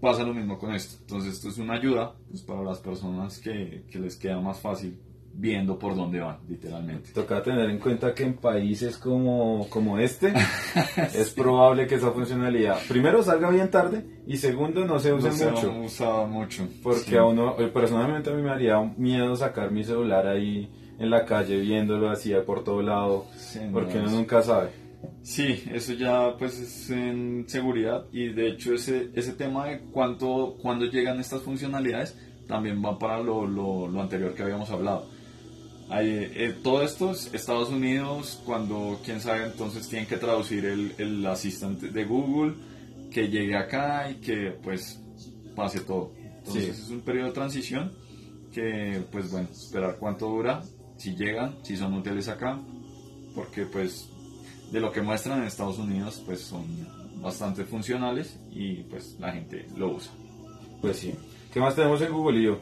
Pasa 0.00 0.22
lo 0.22 0.34
mismo 0.34 0.58
con 0.58 0.74
esto. 0.74 0.96
Entonces 1.00 1.34
esto 1.34 1.48
es 1.48 1.58
una 1.58 1.74
ayuda 1.74 2.14
pues, 2.28 2.42
para 2.42 2.62
las 2.62 2.78
personas 2.78 3.38
que, 3.38 3.84
que 3.90 3.98
les 3.98 4.16
queda 4.16 4.40
más 4.40 4.60
fácil 4.60 4.98
viendo 5.32 5.78
por 5.78 5.94
dónde 5.94 6.20
van, 6.20 6.38
literalmente. 6.48 7.12
Toca 7.12 7.42
tener 7.42 7.70
en 7.70 7.78
cuenta 7.78 8.14
que 8.14 8.24
en 8.24 8.34
países 8.34 8.98
como, 8.98 9.66
como 9.68 9.98
este 9.98 10.32
es 11.14 11.30
probable 11.30 11.86
que 11.86 11.96
esa 11.96 12.10
funcionalidad, 12.10 12.78
primero, 12.88 13.22
salga 13.22 13.50
bien 13.50 13.70
tarde 13.70 14.04
y 14.26 14.36
segundo, 14.36 14.84
no 14.84 14.98
se 14.98 15.12
use 15.12 15.30
mucho. 15.30 15.72
No 15.72 15.84
usaba 15.84 16.26
mucho. 16.26 16.68
Porque 16.82 17.16
a 17.16 17.24
uno, 17.24 17.54
eh, 17.58 17.68
personalmente 17.68 18.30
a 18.30 18.34
mí 18.34 18.42
me 18.42 18.50
haría 18.50 18.80
miedo 18.96 19.36
sacar 19.36 19.70
mi 19.70 19.84
celular 19.84 20.26
ahí 20.26 20.70
en 20.98 21.10
la 21.10 21.24
calle 21.24 21.58
viéndolo 21.58 22.10
así 22.10 22.32
por 22.46 22.62
todo 22.62 22.82
lado, 22.82 23.26
porque 23.72 23.98
uno 23.98 24.10
nunca 24.10 24.42
sabe. 24.42 24.70
Sí, 25.22 25.62
eso 25.72 25.92
ya 25.92 26.36
pues 26.38 26.58
es 26.58 26.90
en 26.90 27.44
seguridad 27.46 28.06
y 28.12 28.28
de 28.28 28.48
hecho 28.48 28.74
ese, 28.74 29.10
ese 29.14 29.32
tema 29.32 29.66
de 29.66 29.80
cuánto, 29.92 30.56
cuándo 30.60 30.86
llegan 30.86 31.20
estas 31.20 31.42
funcionalidades 31.42 32.16
también 32.46 32.82
va 32.84 32.98
para 32.98 33.20
lo, 33.22 33.46
lo, 33.46 33.86
lo 33.86 34.02
anterior 34.02 34.34
que 34.34 34.42
habíamos 34.42 34.70
hablado. 34.70 35.08
eh, 36.34 36.54
todo 36.62 36.82
esto 36.82 37.10
es 37.10 37.32
Estados 37.34 37.70
Unidos, 37.70 38.40
cuando 38.44 39.00
quién 39.04 39.20
sabe 39.20 39.44
entonces 39.44 39.88
tienen 39.88 40.08
que 40.08 40.16
traducir 40.16 40.64
el, 40.64 40.94
el 40.98 41.26
asistente 41.26 41.88
de 41.88 42.04
Google, 42.04 42.54
que 43.10 43.28
llegue 43.28 43.56
acá 43.56 44.10
y 44.10 44.16
que 44.16 44.52
pues 44.62 45.00
pase 45.54 45.80
todo. 45.80 46.12
Entonces 46.38 46.78
es 46.78 46.90
un 46.90 47.00
periodo 47.00 47.28
de 47.28 47.32
transición 47.32 47.92
que 48.52 49.02
pues 49.12 49.30
bueno, 49.30 49.48
esperar 49.52 49.96
cuánto 49.98 50.28
dura 50.28 50.62
si 50.96 51.14
llegan, 51.14 51.56
si 51.62 51.76
son 51.76 51.94
útiles 51.94 52.28
acá, 52.28 52.60
porque 53.34 53.64
pues 53.66 54.08
de 54.70 54.80
lo 54.80 54.92
que 54.92 55.02
muestran 55.02 55.40
en 55.40 55.44
Estados 55.46 55.78
Unidos 55.78 56.22
pues 56.24 56.40
son 56.40 56.64
bastante 57.20 57.64
funcionales 57.64 58.38
y 58.50 58.82
pues 58.84 59.16
la 59.18 59.32
gente 59.32 59.66
lo 59.76 59.94
usa. 59.94 60.12
Pues 60.80 60.98
sí. 60.98 61.14
¿Qué 61.52 61.60
más 61.60 61.74
tenemos 61.74 62.00
en 62.00 62.12
Google 62.12 62.42
yo? 62.42 62.58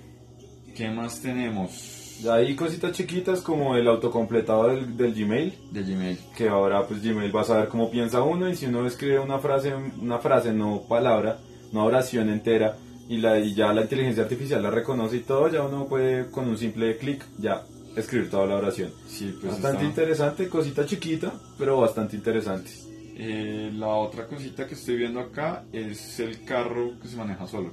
¿Qué 0.75 0.91
más 0.91 1.21
tenemos? 1.21 2.25
Hay 2.29 2.57
cositas 2.57 2.93
chiquitas 2.93 3.41
como 3.43 3.77
el 3.77 3.87
autocompletado 3.87 4.69
del, 4.69 4.97
del, 4.97 5.15
Gmail. 5.15 5.55
De 5.71 5.83
Gmail. 5.83 6.19
Que 6.37 6.49
ahora 6.49 6.85
pues 6.87 7.03
Gmail 7.03 7.35
va 7.35 7.43
a 7.43 7.45
saber 7.45 7.69
cómo 7.69 7.91
piensa 7.91 8.23
uno 8.23 8.49
y 8.49 8.57
si 8.57 8.67
uno 8.67 8.85
escribe 8.87 9.21
una 9.21 9.39
frase, 9.39 9.73
una 9.75 10.19
frase, 10.19 10.53
no 10.53 10.83
palabra, 10.89 11.39
no 11.73 11.85
oración 11.85 12.29
entera, 12.29 12.77
y, 13.09 13.19
la, 13.19 13.39
y 13.39 13.55
ya 13.55 13.73
la 13.73 13.83
inteligencia 13.83 14.25
artificial 14.25 14.63
la 14.63 14.71
reconoce 14.71 15.17
y 15.17 15.21
todo, 15.21 15.49
ya 15.49 15.63
uno 15.63 15.87
puede 15.87 16.31
con 16.31 16.49
un 16.49 16.59
simple 16.59 16.97
clic 16.99 17.25
ya 17.39 17.63
escribir 17.97 18.31
toda 18.31 18.47
la 18.47 18.57
oración. 18.57 18.93
Sí, 19.07 19.35
pues 19.41 19.53
bastante 19.53 19.85
interesante, 19.85 20.49
cosita 20.49 20.87
chiquita, 20.87 21.33
pero 21.59 21.81
bastante 21.81 22.17
interesante. 22.17 22.71
Eh, 23.17 23.71
la 23.75 23.89
otra 23.89 24.27
cosita 24.27 24.67
que 24.67 24.75
estoy 24.75 24.97
viendo 24.97 25.21
acá 25.21 25.65
es 25.73 26.21
el 26.21 26.45
carro 26.45 26.99
que 27.01 27.09
se 27.09 27.17
maneja 27.17 27.47
solo. 27.47 27.73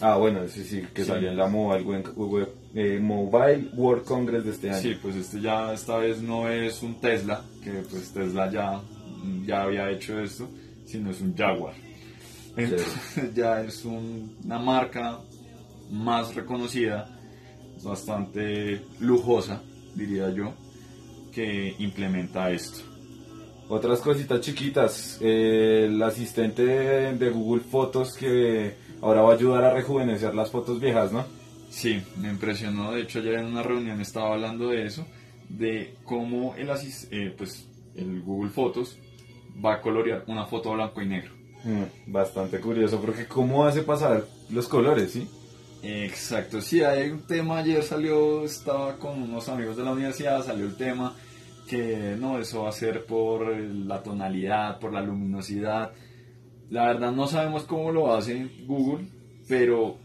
Ah, 0.00 0.16
bueno, 0.16 0.46
sí, 0.48 0.64
sí, 0.64 0.82
que 0.92 1.04
salió 1.04 1.30
en 1.30 1.36
la 1.36 1.48
Mobile, 1.48 2.04
eh, 2.74 2.98
Mobile 3.00 3.70
World 3.74 4.04
Congress 4.04 4.44
de 4.44 4.50
este 4.50 4.70
año. 4.70 4.80
Sí, 4.80 4.98
pues 5.00 5.16
este 5.16 5.40
ya 5.40 5.72
esta 5.72 5.98
vez 5.98 6.20
no 6.20 6.48
es 6.48 6.82
un 6.82 7.00
Tesla, 7.00 7.44
que 7.62 7.70
pues 7.90 8.12
Tesla 8.12 8.50
ya, 8.50 8.80
ya 9.46 9.62
había 9.62 9.90
hecho 9.90 10.18
esto, 10.20 10.48
sino 10.84 11.10
es 11.10 11.20
un 11.20 11.36
Jaguar. 11.36 11.74
Entonces 12.56 12.94
ya 13.34 13.62
es 13.62 13.84
una 13.84 14.58
marca 14.58 15.20
más 15.90 16.34
reconocida 16.34 17.13
bastante 17.84 18.82
lujosa, 19.00 19.62
diría 19.94 20.30
yo, 20.30 20.54
que 21.32 21.74
implementa 21.78 22.50
esto. 22.50 22.80
Otras 23.68 24.00
cositas 24.00 24.40
chiquitas, 24.40 25.18
eh, 25.20 25.86
el 25.86 26.02
asistente 26.02 26.64
de, 26.64 27.30
Google 27.30 27.62
Fotos 27.62 28.14
que 28.14 28.74
ahora 29.00 29.22
va 29.22 29.32
a 29.32 29.34
ayudar 29.34 29.64
a 29.64 29.72
rejuvenecer 29.72 30.34
las 30.34 30.50
fotos 30.50 30.80
viejas, 30.80 31.12
¿no? 31.12 31.24
Sí, 31.70 32.02
me 32.18 32.28
impresionó, 32.30 32.92
de 32.92 33.02
hecho 33.02 33.20
ayer 33.20 33.34
en 33.34 33.46
una 33.46 33.62
reunión 33.62 34.00
estaba 34.00 34.34
hablando 34.34 34.68
de 34.68 34.86
eso, 34.86 35.06
de 35.48 35.94
cómo 36.04 36.54
el, 36.56 36.68
eh, 36.68 37.34
pues, 37.36 37.68
el 37.96 38.22
Google 38.22 38.50
Fotos 38.50 38.98
va 39.64 39.74
a 39.74 39.80
colorear 39.80 40.24
una 40.26 40.46
foto 40.46 40.72
blanco 40.72 41.00
y 41.00 41.06
negro. 41.06 41.32
Mm, 41.64 42.12
bastante 42.12 42.60
curioso, 42.60 43.00
porque 43.00 43.26
cómo 43.26 43.64
hace 43.64 43.82
pasar 43.82 44.24
los 44.50 44.68
colores, 44.68 45.12
¿sí? 45.12 45.26
Exacto, 45.86 46.62
sí, 46.62 46.82
hay 46.82 47.10
un 47.10 47.22
tema, 47.22 47.58
ayer 47.58 47.82
salió, 47.82 48.44
estaba 48.44 48.96
con 48.96 49.22
unos 49.22 49.48
amigos 49.50 49.76
de 49.76 49.84
la 49.84 49.92
universidad, 49.92 50.42
salió 50.42 50.64
el 50.64 50.76
tema 50.76 51.14
que 51.68 52.16
no, 52.18 52.38
eso 52.38 52.62
va 52.62 52.70
a 52.70 52.72
ser 52.72 53.04
por 53.04 53.54
la 53.56 54.02
tonalidad, 54.02 54.78
por 54.78 54.92
la 54.92 55.02
luminosidad. 55.02 55.92
La 56.70 56.86
verdad 56.86 57.12
no 57.12 57.26
sabemos 57.26 57.64
cómo 57.64 57.92
lo 57.92 58.14
hace 58.14 58.48
Google, 58.66 59.06
pero 59.48 59.96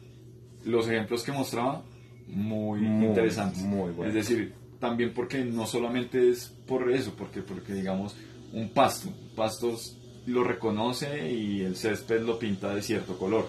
los 0.65 0.87
ejemplos 0.87 1.23
que 1.23 1.31
mostraba, 1.31 1.83
muy, 2.27 2.79
interesantes. 2.79 3.63
Muy 3.63 3.93
Es 4.05 4.13
decir, 4.13 4.53
también 4.79 5.13
porque 5.13 5.43
no 5.43 5.65
solamente 5.65 6.29
es 6.29 6.53
por 6.67 6.91
eso, 6.91 7.13
porque, 7.17 7.41
porque 7.41 7.73
digamos, 7.73 8.15
un 8.53 8.69
pasto, 8.69 9.09
pastos 9.35 9.97
lo 10.25 10.43
reconoce 10.43 11.31
y 11.31 11.61
el 11.61 11.75
césped 11.75 12.21
lo 12.21 12.37
pinta 12.37 12.73
de 12.73 12.81
cierto 12.81 13.17
color. 13.17 13.47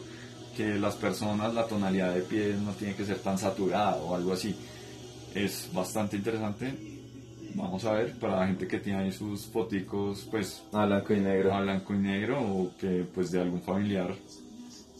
Que 0.61 0.79
las 0.79 0.95
personas, 0.97 1.55
la 1.55 1.67
tonalidad 1.67 2.13
de 2.13 2.21
piel 2.21 2.63
no 2.63 2.73
tiene 2.73 2.95
que 2.95 3.07
ser 3.07 3.17
tan 3.21 3.39
saturada 3.39 3.97
o 3.97 4.15
algo 4.15 4.35
así. 4.35 4.55
Es 5.35 5.71
bastante 5.73 6.17
interesante. 6.19 6.75
Vamos 7.55 7.87
a 7.87 7.93
ver, 7.93 8.19
para 8.19 8.41
la 8.41 8.47
gente 8.47 8.69
que 8.69 8.79
tiene 8.79 8.99
ahí 9.05 9.11
sus 9.11 9.47
foticos, 9.47 10.29
pues 10.31 10.63
A 10.75 10.85
blanco 10.85 11.15
y 11.15 11.21
negro. 11.21 11.55
a 11.55 11.63
blanco 11.63 11.95
y 11.95 11.99
negro 11.99 12.43
o 12.43 12.73
que 12.79 13.07
pues 13.15 13.31
de 13.31 13.41
algún 13.41 13.63
familiar 13.63 14.15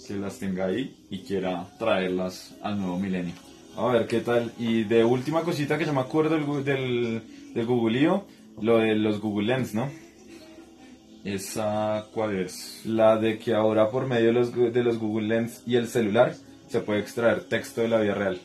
que 0.09 0.15
las 0.15 0.39
tenga 0.39 0.65
ahí 0.65 0.97
y 1.11 1.19
quiera 1.19 1.69
traerlas 1.79 2.55
al 2.63 2.79
nuevo 2.81 2.99
milenio. 2.99 3.35
A 3.77 3.87
ver 3.89 4.07
qué 4.07 4.21
tal. 4.21 4.53
Y 4.59 4.85
de 4.85 5.05
última 5.05 5.43
cosita 5.43 5.77
que 5.77 5.85
yo 5.85 5.93
me 5.93 6.01
acuerdo 6.01 6.37
del, 6.37 6.65
del, 6.65 7.23
del 7.53 7.67
Googleo, 7.67 8.25
lo 8.63 8.79
de 8.79 8.95
los 8.95 9.21
Google 9.21 9.49
Lens, 9.49 9.75
¿no? 9.75 9.91
¿Esa 11.25 12.07
cuál 12.15 12.39
es? 12.39 12.83
La 12.85 13.17
de 13.17 13.39
que 13.39 13.55
ahora 13.55 13.91
por 13.91 14.07
medio 14.07 14.29
de 14.29 14.33
los, 14.33 14.55
de 14.55 14.83
los 14.83 14.99
Google 14.99 15.29
Lens 15.29 15.63
y 15.67 15.77
el 15.77 15.87
celular 15.87 16.35
se 16.69 16.81
puede 16.81 17.01
extraer 17.01 17.45
texto 17.45 17.83
de 17.83 17.89
la 17.89 18.01
vida 18.01 18.15
real. 18.15 18.41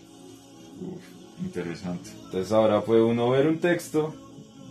Uf, 0.81 1.41
interesante. 1.43 2.09
Entonces 2.25 2.51
ahora 2.51 2.81
puede 2.81 3.01
uno 3.01 3.29
ver 3.29 3.47
un 3.47 3.59
texto 3.59 4.13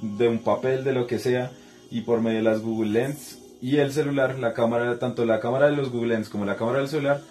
de 0.02 0.28
un 0.28 0.40
papel, 0.40 0.84
de 0.84 0.92
lo 0.92 1.06
que 1.06 1.18
sea, 1.18 1.50
y 1.90 2.02
por 2.02 2.20
medio 2.20 2.38
de 2.38 2.44
las 2.44 2.60
Google 2.60 2.90
Lens 2.90 3.38
y 3.62 3.78
el 3.78 3.92
celular, 3.92 4.38
la 4.38 4.52
cámara, 4.52 4.98
tanto 4.98 5.24
la 5.24 5.40
cámara 5.40 5.70
de 5.70 5.76
los 5.76 5.90
Google 5.90 6.14
Lens 6.14 6.28
como 6.28 6.44
la 6.44 6.56
cámara 6.56 6.80
del 6.80 6.88
celular, 6.88 7.22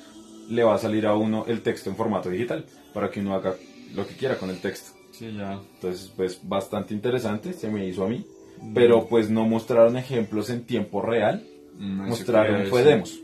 le 0.50 0.64
va 0.64 0.76
a 0.76 0.80
salir 0.80 1.06
a 1.06 1.16
uno 1.16 1.46
el 1.48 1.62
texto 1.62 1.90
en 1.90 1.96
formato 1.96 2.30
digital 2.30 2.66
para 2.94 3.12
que 3.12 3.20
uno 3.20 3.36
haga 3.36 3.56
lo 3.94 4.08
que 4.08 4.16
quiera 4.16 4.38
con 4.38 4.50
el 4.50 4.60
texto. 4.60 4.92
Sí, 5.12 5.32
ya. 5.38 5.60
Entonces, 5.76 6.12
pues 6.16 6.40
bastante 6.42 6.94
interesante, 6.94 7.54
se 7.54 7.70
me 7.70 7.86
hizo 7.88 8.06
a 8.06 8.10
mí. 8.10 8.26
Pero 8.74 9.08
pues 9.08 9.30
no 9.30 9.46
mostraron 9.46 9.98
ejemplos 9.98 10.50
en 10.50 10.66
tiempo 10.66 11.02
real, 11.02 11.46
eso 11.76 11.84
mostraron 11.84 12.68
fue 12.68 12.84
demos. 12.84 13.20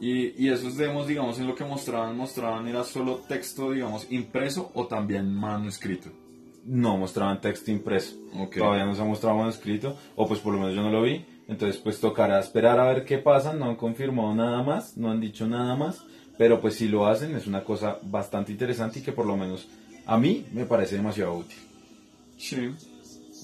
Y, 0.00 0.44
y 0.44 0.50
esos 0.50 0.76
demos, 0.76 1.06
digamos, 1.06 1.38
en 1.38 1.46
lo 1.46 1.54
que 1.54 1.64
mostraban, 1.64 2.16
mostraban 2.16 2.66
era 2.66 2.82
solo 2.82 3.20
texto, 3.28 3.70
digamos, 3.70 4.06
impreso 4.10 4.70
o 4.74 4.86
también 4.86 5.32
manuscrito. 5.32 6.10
No 6.64 6.96
mostraban 6.96 7.40
texto 7.40 7.70
impreso. 7.70 8.16
Ok. 8.36 8.56
Todavía 8.56 8.84
no 8.84 8.94
se 8.94 9.02
ha 9.02 9.04
mostrado 9.04 9.36
manuscrito, 9.36 9.96
o 10.16 10.26
pues 10.26 10.40
por 10.40 10.54
lo 10.54 10.60
menos 10.60 10.74
yo 10.74 10.82
no 10.82 10.90
lo 10.90 11.02
vi. 11.02 11.24
Entonces 11.48 11.80
pues 11.80 12.00
tocará 12.00 12.40
esperar 12.40 12.80
a 12.80 12.86
ver 12.86 13.04
qué 13.04 13.18
pasa. 13.18 13.52
No 13.52 13.66
han 13.66 13.76
confirmado 13.76 14.34
nada 14.34 14.62
más, 14.62 14.96
no 14.96 15.10
han 15.10 15.20
dicho 15.20 15.46
nada 15.46 15.76
más. 15.76 16.02
Pero 16.38 16.60
pues 16.60 16.74
si 16.74 16.88
lo 16.88 17.06
hacen 17.06 17.34
es 17.36 17.46
una 17.46 17.62
cosa 17.62 17.98
bastante 18.02 18.52
interesante 18.52 19.00
y 19.00 19.02
que 19.02 19.12
por 19.12 19.26
lo 19.26 19.36
menos 19.36 19.68
a 20.06 20.18
mí 20.18 20.46
me 20.52 20.64
parece 20.64 20.96
demasiado 20.96 21.34
útil. 21.34 21.58
Sí. 22.38 22.70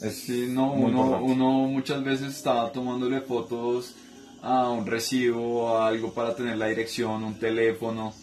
Es 0.02 0.22
Sí, 0.22 0.46
no, 0.48 0.72
uno, 0.72 1.22
uno 1.22 1.50
muchas 1.68 2.04
veces 2.04 2.36
está 2.36 2.70
tomándole 2.70 3.20
fotos 3.20 3.94
a 4.42 4.70
un 4.70 4.86
recibo, 4.86 5.76
a 5.76 5.88
algo 5.88 6.12
para 6.12 6.34
tener 6.34 6.56
la 6.56 6.66
dirección, 6.66 7.24
un 7.24 7.38
teléfono, 7.38 8.14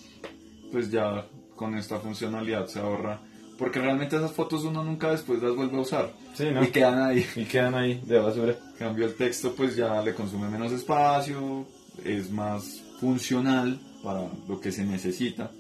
pues 0.72 0.90
ya 0.90 1.26
con 1.56 1.78
esta 1.78 2.00
funcionalidad 2.00 2.68
se 2.68 2.80
ahorra. 2.80 3.20
Porque 3.58 3.80
realmente 3.80 4.18
esas 4.18 4.32
fotos 4.32 4.64
uno 4.66 4.84
nunca 4.84 5.12
después 5.12 5.42
las 5.42 5.56
vuelve 5.56 5.78
a 5.78 5.82
usar. 5.82 6.14
Sí, 6.34 6.52
¿no? 6.52 6.64
Y 6.64 6.68
quedan 6.68 7.02
ahí. 7.02 7.26
Y 7.36 7.46
quedan 7.46 7.76
ahí 7.76 8.02
de 8.06 8.20
basura. 8.20 8.56
Cambio 8.78 9.06
el 9.06 9.16
texto 9.16 9.54
pues 9.56 9.76
ya 9.76 10.02
le 10.02 10.14
consume 10.14 10.50
menos 10.50 10.74
espacio, 10.74 11.66
es 12.04 12.30
más 12.32 12.82
funcional 13.00 13.80
para 14.04 14.28
lo 14.48 14.60
que 14.60 14.72
se 14.72 14.84
necesita. 14.84 15.52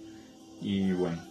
Y 0.61 0.91
bueno, 0.91 1.21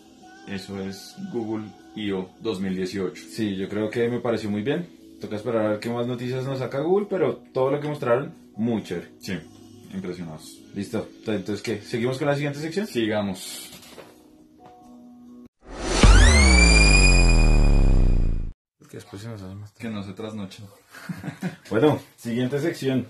eso 0.49 0.81
es 0.81 1.15
Google 1.33 1.65
I.O. 1.97 2.31
2018. 2.41 3.23
Sí, 3.29 3.57
yo 3.57 3.69
creo 3.69 3.91
que 3.91 4.09
me 4.09 4.21
pareció 4.21 4.51
muy 4.51 4.63
bien. 4.63 4.89
Toca 5.21 5.37
esperar 5.37 5.67
a 5.67 5.69
ver 5.71 5.81
qué 5.81 5.91
más 5.91 6.07
noticias 6.07 6.45
nos 6.45 6.59
saca 6.59 6.81
Google, 6.81 7.07
pero 7.09 7.37
todo 7.53 7.71
lo 7.71 7.81
que 7.81 7.89
mostraron, 7.89 8.35
muy 8.57 8.83
chévere. 8.83 9.13
Sí, 9.21 9.39
impresionados. 9.93 10.61
Listo. 10.75 11.09
Entonces, 11.27 11.63
¿qué? 11.63 11.81
¿Seguimos 11.81 12.19
con 12.19 12.27
la 12.27 12.35
siguiente 12.35 12.59
sección? 12.59 12.87
Sigamos. 12.87 13.71
Que 18.91 18.99
después 18.99 19.23
se 19.23 19.29
nos 19.29 19.43
hace 19.43 19.55
más 19.57 19.73
Que 19.73 19.89
no 19.89 20.03
se 20.03 20.13
trasnoche. 20.13 20.63
Bueno, 21.71 22.01
siguiente 22.17 22.61
sección. 22.61 23.07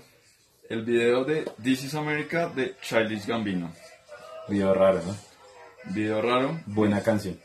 El 0.69 0.83
video 0.83 1.25
de 1.25 1.45
This 1.61 1.83
is 1.83 1.95
America 1.95 2.49
de 2.49 2.75
Childish 2.81 3.27
Gambino. 3.27 3.71
Video 4.47 4.73
raro, 4.73 5.01
¿no? 5.05 5.15
Video 5.93 6.21
raro. 6.21 6.59
Buena 6.65 7.03
canción. 7.03 7.37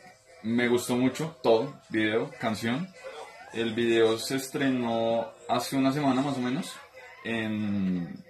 Me 0.43 0.67
gustó 0.67 0.95
mucho 0.97 1.37
todo. 1.43 1.79
Video, 1.89 2.31
canción. 2.39 2.87
El 3.53 3.73
video 3.73 4.17
se 4.17 4.37
estrenó 4.37 5.31
hace 5.47 5.75
una 5.75 5.91
semana 5.91 6.21
más 6.21 6.37
o 6.37 6.41
menos. 6.41 6.71
En, 7.23 8.23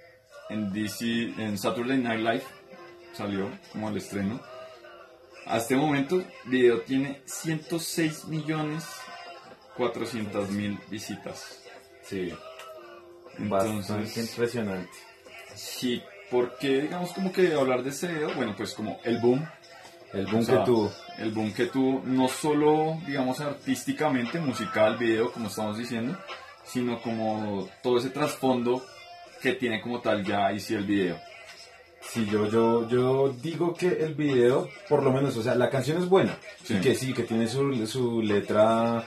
en, 0.50 0.74
DC, 0.74 1.06
en 1.38 1.58
Saturday 1.58 1.98
Night 1.98 2.20
Live. 2.20 2.44
Salió 3.14 3.50
como 3.72 3.90
el 3.90 3.98
estreno. 3.98 4.40
A 5.46 5.58
este 5.58 5.76
momento, 5.76 6.18
el 6.18 6.26
video 6.46 6.82
tiene 6.82 7.22
106 7.26 8.26
millones 8.26 8.86
400 9.78 10.50
mil 10.52 10.78
visitas. 10.90 11.64
Sí. 12.04 12.34
Entonces- 13.38 13.88
Bastante 13.90 14.20
impresionante. 14.20 14.92
Sí, 15.56 16.02
porque 16.30 16.82
digamos 16.82 17.12
como 17.14 17.32
que 17.32 17.54
hablar 17.54 17.84
de 17.84 17.90
este 17.90 18.08
video, 18.08 18.34
bueno, 18.36 18.54
pues 18.56 18.74
como 18.74 19.00
el 19.04 19.20
boom, 19.20 19.46
El 20.14 20.26
boom 20.26 20.40
o 20.40 20.44
sea, 20.44 20.60
que 20.60 20.66
tuvo. 20.66 20.92
el 21.18 21.32
boom 21.32 21.54
que 21.54 21.66
tuvo, 21.68 22.02
no 22.06 22.28
solo, 22.28 22.98
digamos, 23.06 23.40
artísticamente, 23.40 24.40
musical, 24.40 24.98
video, 24.98 25.32
como 25.32 25.48
estamos 25.48 25.78
diciendo, 25.78 26.18
sino 26.66 27.02
como 27.02 27.70
todo 27.82 27.98
ese 27.98 28.10
trasfondo 28.10 28.84
que 29.42 29.54
tiene 29.54 29.82
como 29.82 30.02
tal 30.02 30.24
ya 30.24 30.52
y 30.52 30.60
sí 30.60 30.76
el 30.76 30.86
video. 30.86 31.18
Sí, 32.02 32.28
yo, 32.30 32.48
yo, 32.48 32.88
yo 32.90 33.34
digo 33.42 33.74
que 33.74 33.88
el 33.88 34.16
video, 34.16 34.68
por 34.90 35.04
lo 35.04 35.12
menos, 35.12 35.38
o 35.38 35.44
sea, 35.44 35.56
la 35.56 35.70
canción 35.70 36.02
es 36.02 36.10
buena. 36.10 36.38
Sí. 36.64 36.76
Y 36.76 36.82
que 36.82 36.96
sí, 36.96 37.14
que 37.14 37.24
tiene 37.24 37.48
su, 37.48 37.88
su 37.88 38.22
letra, 38.22 39.06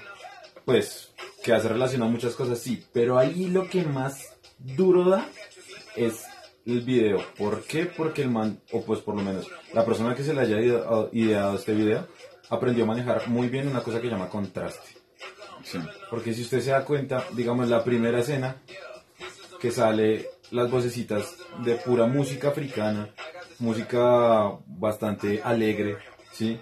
pues, 0.64 1.12
que 1.42 1.52
hace 1.52 1.68
relación 1.68 2.02
a 2.02 2.06
muchas 2.06 2.34
cosas, 2.34 2.58
sí. 2.58 2.82
Pero 2.92 3.18
ahí 3.18 3.46
lo 3.48 3.68
que 3.68 3.82
más 3.82 4.34
duro 4.58 5.10
da 5.10 5.26
es 5.96 6.24
el 6.66 6.80
video. 6.80 7.22
¿Por 7.36 7.62
qué? 7.62 7.86
Porque 7.86 8.22
el 8.22 8.30
man, 8.30 8.60
o 8.72 8.82
pues 8.82 9.00
por 9.00 9.16
lo 9.16 9.22
menos, 9.22 9.46
la 9.72 9.84
persona 9.84 10.14
que 10.14 10.24
se 10.24 10.34
le 10.34 10.40
haya 10.40 10.60
ideado, 10.60 11.10
ideado 11.12 11.56
este 11.56 11.74
video, 11.74 12.06
aprendió 12.50 12.84
a 12.84 12.88
manejar 12.88 13.28
muy 13.28 13.48
bien 13.48 13.68
una 13.68 13.80
cosa 13.80 14.00
que 14.00 14.08
llama 14.08 14.28
contraste. 14.28 14.98
Sí. 15.62 15.78
Porque 16.10 16.34
si 16.34 16.42
usted 16.42 16.60
se 16.60 16.70
da 16.70 16.84
cuenta, 16.84 17.24
digamos, 17.32 17.68
la 17.68 17.84
primera 17.84 18.20
escena 18.20 18.56
que 19.60 19.70
sale 19.70 20.28
las 20.50 20.70
vocecitas 20.70 21.36
de 21.64 21.76
pura 21.76 22.06
música 22.06 22.48
africana, 22.48 23.08
música 23.58 24.52
bastante 24.66 25.40
alegre, 25.42 25.96
¿sí? 26.32 26.60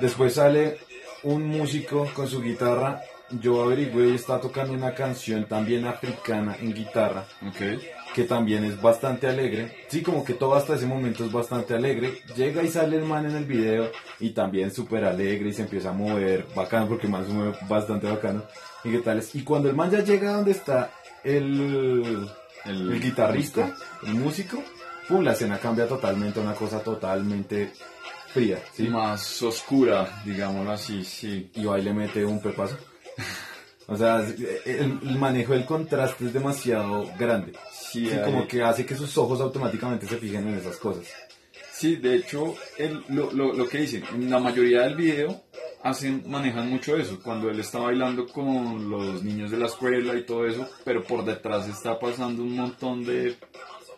Después 0.00 0.34
sale 0.34 0.78
un 1.22 1.46
músico 1.46 2.08
con 2.14 2.26
su 2.26 2.42
guitarra, 2.42 3.02
yo 3.30 3.62
averigüé 3.62 4.08
y 4.08 4.14
está 4.14 4.40
tocando 4.40 4.72
una 4.72 4.94
canción 4.94 5.46
también 5.46 5.86
africana 5.86 6.56
en 6.60 6.74
guitarra, 6.74 7.26
Ok. 7.46 7.80
Que 8.14 8.24
también 8.24 8.64
es 8.64 8.80
bastante 8.80 9.28
alegre. 9.28 9.84
Sí, 9.88 10.02
como 10.02 10.24
que 10.24 10.34
todo 10.34 10.54
hasta 10.54 10.74
ese 10.74 10.86
momento 10.86 11.24
es 11.24 11.32
bastante 11.32 11.74
alegre. 11.74 12.22
Llega 12.36 12.62
y 12.62 12.68
sale 12.68 12.96
el 12.96 13.04
man 13.04 13.26
en 13.26 13.36
el 13.36 13.44
video 13.44 13.90
y 14.18 14.30
también 14.30 14.72
súper 14.72 15.04
alegre 15.04 15.50
y 15.50 15.52
se 15.52 15.62
empieza 15.62 15.90
a 15.90 15.92
mover 15.92 16.46
bacano 16.54 16.88
porque 16.88 17.06
el 17.06 17.12
man 17.12 17.26
se 17.26 17.32
mueve 17.32 17.56
bastante 17.68 18.08
bacano. 18.08 18.42
¿Y 18.84 18.90
qué 18.90 18.98
tal 18.98 19.18
es? 19.18 19.34
Y 19.34 19.42
cuando 19.44 19.68
el 19.68 19.76
man 19.76 19.90
ya 19.90 20.02
llega 20.02 20.32
donde 20.32 20.52
está 20.52 20.92
el, 21.22 22.28
El, 22.64 22.92
el 22.92 23.00
guitarrista, 23.00 23.74
el 24.06 24.14
músico, 24.14 24.62
pum, 25.08 25.22
la 25.22 25.32
escena 25.32 25.58
cambia 25.58 25.86
totalmente 25.86 26.40
a 26.40 26.42
una 26.42 26.54
cosa 26.54 26.80
totalmente 26.80 27.72
fría, 28.32 28.58
Sí, 28.72 28.88
más 28.88 29.42
oscura, 29.42 30.22
digámoslo 30.24 30.72
así, 30.72 31.04
sí. 31.04 31.50
Y 31.54 31.66
y 31.66 31.82
le 31.82 31.92
mete 31.92 32.24
un 32.24 32.40
pepazo. 32.40 32.76
O 33.86 33.96
sea, 33.96 34.20
el, 34.20 35.00
el 35.02 35.18
manejo 35.18 35.52
del 35.52 35.64
contraste 35.64 36.26
es 36.26 36.32
demasiado 36.32 37.10
grande. 37.18 37.54
Sí, 37.90 38.08
hay- 38.10 38.22
como 38.24 38.46
que 38.46 38.62
hace 38.62 38.84
que 38.86 38.94
sus 38.96 39.16
ojos 39.18 39.40
automáticamente 39.40 40.06
se 40.06 40.16
fijen 40.16 40.46
en 40.48 40.58
esas 40.58 40.76
cosas. 40.76 41.06
Sí, 41.72 41.96
de 41.96 42.16
hecho, 42.16 42.54
el- 42.78 43.02
lo, 43.08 43.32
lo, 43.32 43.52
lo 43.52 43.68
que 43.68 43.78
dicen, 43.78 44.04
en 44.12 44.30
la 44.30 44.38
mayoría 44.38 44.82
del 44.82 44.96
video 44.96 45.42
hacen, 45.82 46.22
manejan 46.26 46.68
mucho 46.68 46.96
eso, 46.96 47.18
cuando 47.22 47.48
él 47.50 47.58
está 47.58 47.78
bailando 47.78 48.26
con 48.26 48.90
los 48.90 49.22
niños 49.22 49.50
de 49.50 49.56
la 49.56 49.66
escuela 49.66 50.14
y 50.14 50.24
todo 50.26 50.46
eso, 50.46 50.68
pero 50.84 51.02
por 51.02 51.24
detrás 51.24 51.66
está 51.68 51.98
pasando 51.98 52.42
un 52.42 52.54
montón 52.54 53.02
de 53.04 53.36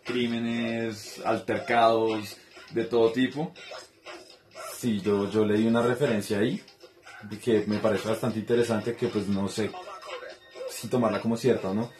crímenes, 0.04 1.20
altercados, 1.24 2.36
de 2.70 2.84
todo 2.84 3.10
tipo. 3.12 3.52
Sí, 4.78 5.00
yo, 5.00 5.30
yo 5.30 5.44
leí 5.44 5.66
una 5.66 5.82
referencia 5.82 6.38
ahí 6.38 6.62
que 7.42 7.64
me 7.66 7.78
parece 7.78 8.08
bastante 8.08 8.38
interesante 8.40 8.94
que 8.96 9.06
pues 9.08 9.28
no 9.28 9.46
sé 9.48 9.70
si 10.70 10.88
tomarla 10.88 11.20
como 11.20 11.36
cierta 11.36 11.70
o 11.70 11.74
no. 11.74 11.90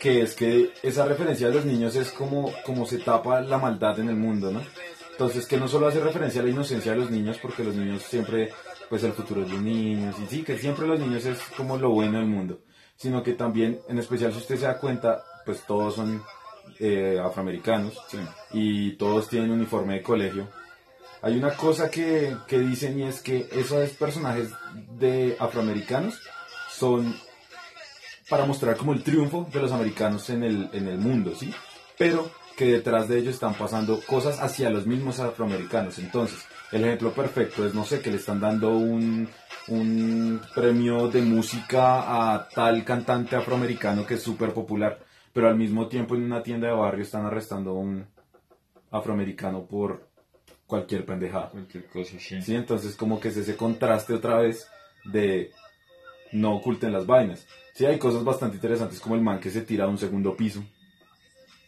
Que 0.00 0.22
es 0.22 0.34
que 0.34 0.72
esa 0.82 1.06
referencia 1.06 1.48
de 1.48 1.54
los 1.54 1.64
niños 1.64 1.96
es 1.96 2.10
como, 2.10 2.52
como 2.64 2.86
se 2.86 2.98
tapa 2.98 3.40
la 3.40 3.58
maldad 3.58 3.98
en 3.98 4.08
el 4.10 4.16
mundo, 4.16 4.50
¿no? 4.52 4.60
Entonces 5.12 5.46
que 5.46 5.56
no 5.56 5.66
solo 5.68 5.88
hace 5.88 6.00
referencia 6.00 6.42
a 6.42 6.44
la 6.44 6.50
inocencia 6.50 6.92
de 6.92 6.98
los 6.98 7.10
niños, 7.10 7.38
porque 7.40 7.64
los 7.64 7.74
niños 7.74 8.02
siempre, 8.02 8.52
pues 8.90 9.02
el 9.04 9.12
futuro 9.12 9.40
de 9.42 9.48
los 9.48 9.62
niños, 9.62 10.14
y 10.22 10.26
sí, 10.26 10.42
que 10.42 10.58
siempre 10.58 10.86
los 10.86 11.00
niños 11.00 11.24
es 11.24 11.38
como 11.56 11.78
lo 11.78 11.88
bueno 11.90 12.18
del 12.18 12.26
mundo, 12.26 12.60
sino 12.96 13.22
que 13.22 13.32
también, 13.32 13.80
en 13.88 13.98
especial 13.98 14.32
si 14.32 14.38
usted 14.38 14.56
se 14.56 14.66
da 14.66 14.78
cuenta, 14.78 15.24
pues 15.46 15.62
todos 15.66 15.94
son 15.94 16.22
eh, 16.78 17.18
afroamericanos 17.24 17.94
Sí. 18.08 18.18
y 18.52 18.92
todos 18.96 19.28
tienen 19.28 19.50
uniforme 19.50 19.94
de 19.94 20.02
colegio. 20.02 20.48
Hay 21.22 21.38
una 21.38 21.52
cosa 21.56 21.90
que, 21.90 22.36
que 22.46 22.58
dicen 22.58 23.00
y 23.00 23.04
es 23.04 23.22
que 23.22 23.48
esos 23.52 23.88
personajes 23.90 24.50
de 24.98 25.36
afroamericanos 25.40 26.20
son 26.70 27.16
para 28.28 28.44
mostrar 28.44 28.76
como 28.76 28.92
el 28.92 29.02
triunfo 29.02 29.48
de 29.52 29.60
los 29.60 29.72
americanos 29.72 30.28
en 30.30 30.42
el, 30.42 30.68
en 30.72 30.88
el 30.88 30.98
mundo, 30.98 31.34
¿sí? 31.34 31.52
Pero 31.96 32.30
que 32.56 32.66
detrás 32.66 33.08
de 33.08 33.18
ellos 33.18 33.34
están 33.34 33.54
pasando 33.54 34.00
cosas 34.00 34.40
hacia 34.40 34.70
los 34.70 34.86
mismos 34.86 35.20
afroamericanos. 35.20 35.98
Entonces, 35.98 36.44
el 36.72 36.84
ejemplo 36.84 37.12
perfecto 37.12 37.66
es, 37.66 37.74
no 37.74 37.84
sé, 37.84 38.00
que 38.00 38.10
le 38.10 38.16
están 38.16 38.40
dando 38.40 38.70
un, 38.76 39.28
un 39.68 40.40
premio 40.54 41.08
de 41.08 41.22
música 41.22 42.34
a 42.34 42.48
tal 42.48 42.84
cantante 42.84 43.36
afroamericano 43.36 44.06
que 44.06 44.14
es 44.14 44.22
súper 44.22 44.52
popular, 44.52 44.98
pero 45.32 45.48
al 45.48 45.56
mismo 45.56 45.86
tiempo 45.86 46.16
en 46.16 46.24
una 46.24 46.42
tienda 46.42 46.68
de 46.68 46.74
barrio 46.74 47.02
están 47.02 47.26
arrestando 47.26 47.70
a 47.70 47.74
un 47.74 48.06
afroamericano 48.90 49.66
por 49.66 50.08
cualquier 50.66 51.04
pendejada. 51.04 51.50
Cualquier 51.50 51.86
cosa, 51.86 52.16
sí. 52.18 52.40
Sí, 52.40 52.54
entonces 52.54 52.96
como 52.96 53.20
que 53.20 53.28
es 53.28 53.36
ese 53.36 53.54
contraste 53.56 54.14
otra 54.14 54.38
vez 54.38 54.68
de 55.04 55.52
no 56.32 56.56
oculten 56.56 56.92
las 56.92 57.06
vainas. 57.06 57.46
Sí, 57.76 57.84
hay 57.84 57.98
cosas 57.98 58.24
bastante 58.24 58.56
interesantes 58.56 58.98
como 58.98 59.16
el 59.16 59.20
man 59.20 59.38
que 59.38 59.50
se 59.50 59.60
tira 59.60 59.84
a 59.84 59.88
un 59.88 59.98
segundo 59.98 60.34
piso 60.34 60.64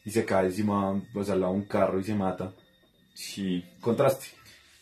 y 0.06 0.10
se 0.10 0.24
cae 0.24 0.46
encima, 0.46 0.98
pues 1.12 1.28
al 1.28 1.40
lado 1.40 1.52
de 1.52 1.58
un 1.58 1.66
carro 1.66 2.00
y 2.00 2.04
se 2.04 2.14
mata. 2.14 2.50
Sí. 3.12 3.62
Contraste. 3.78 4.28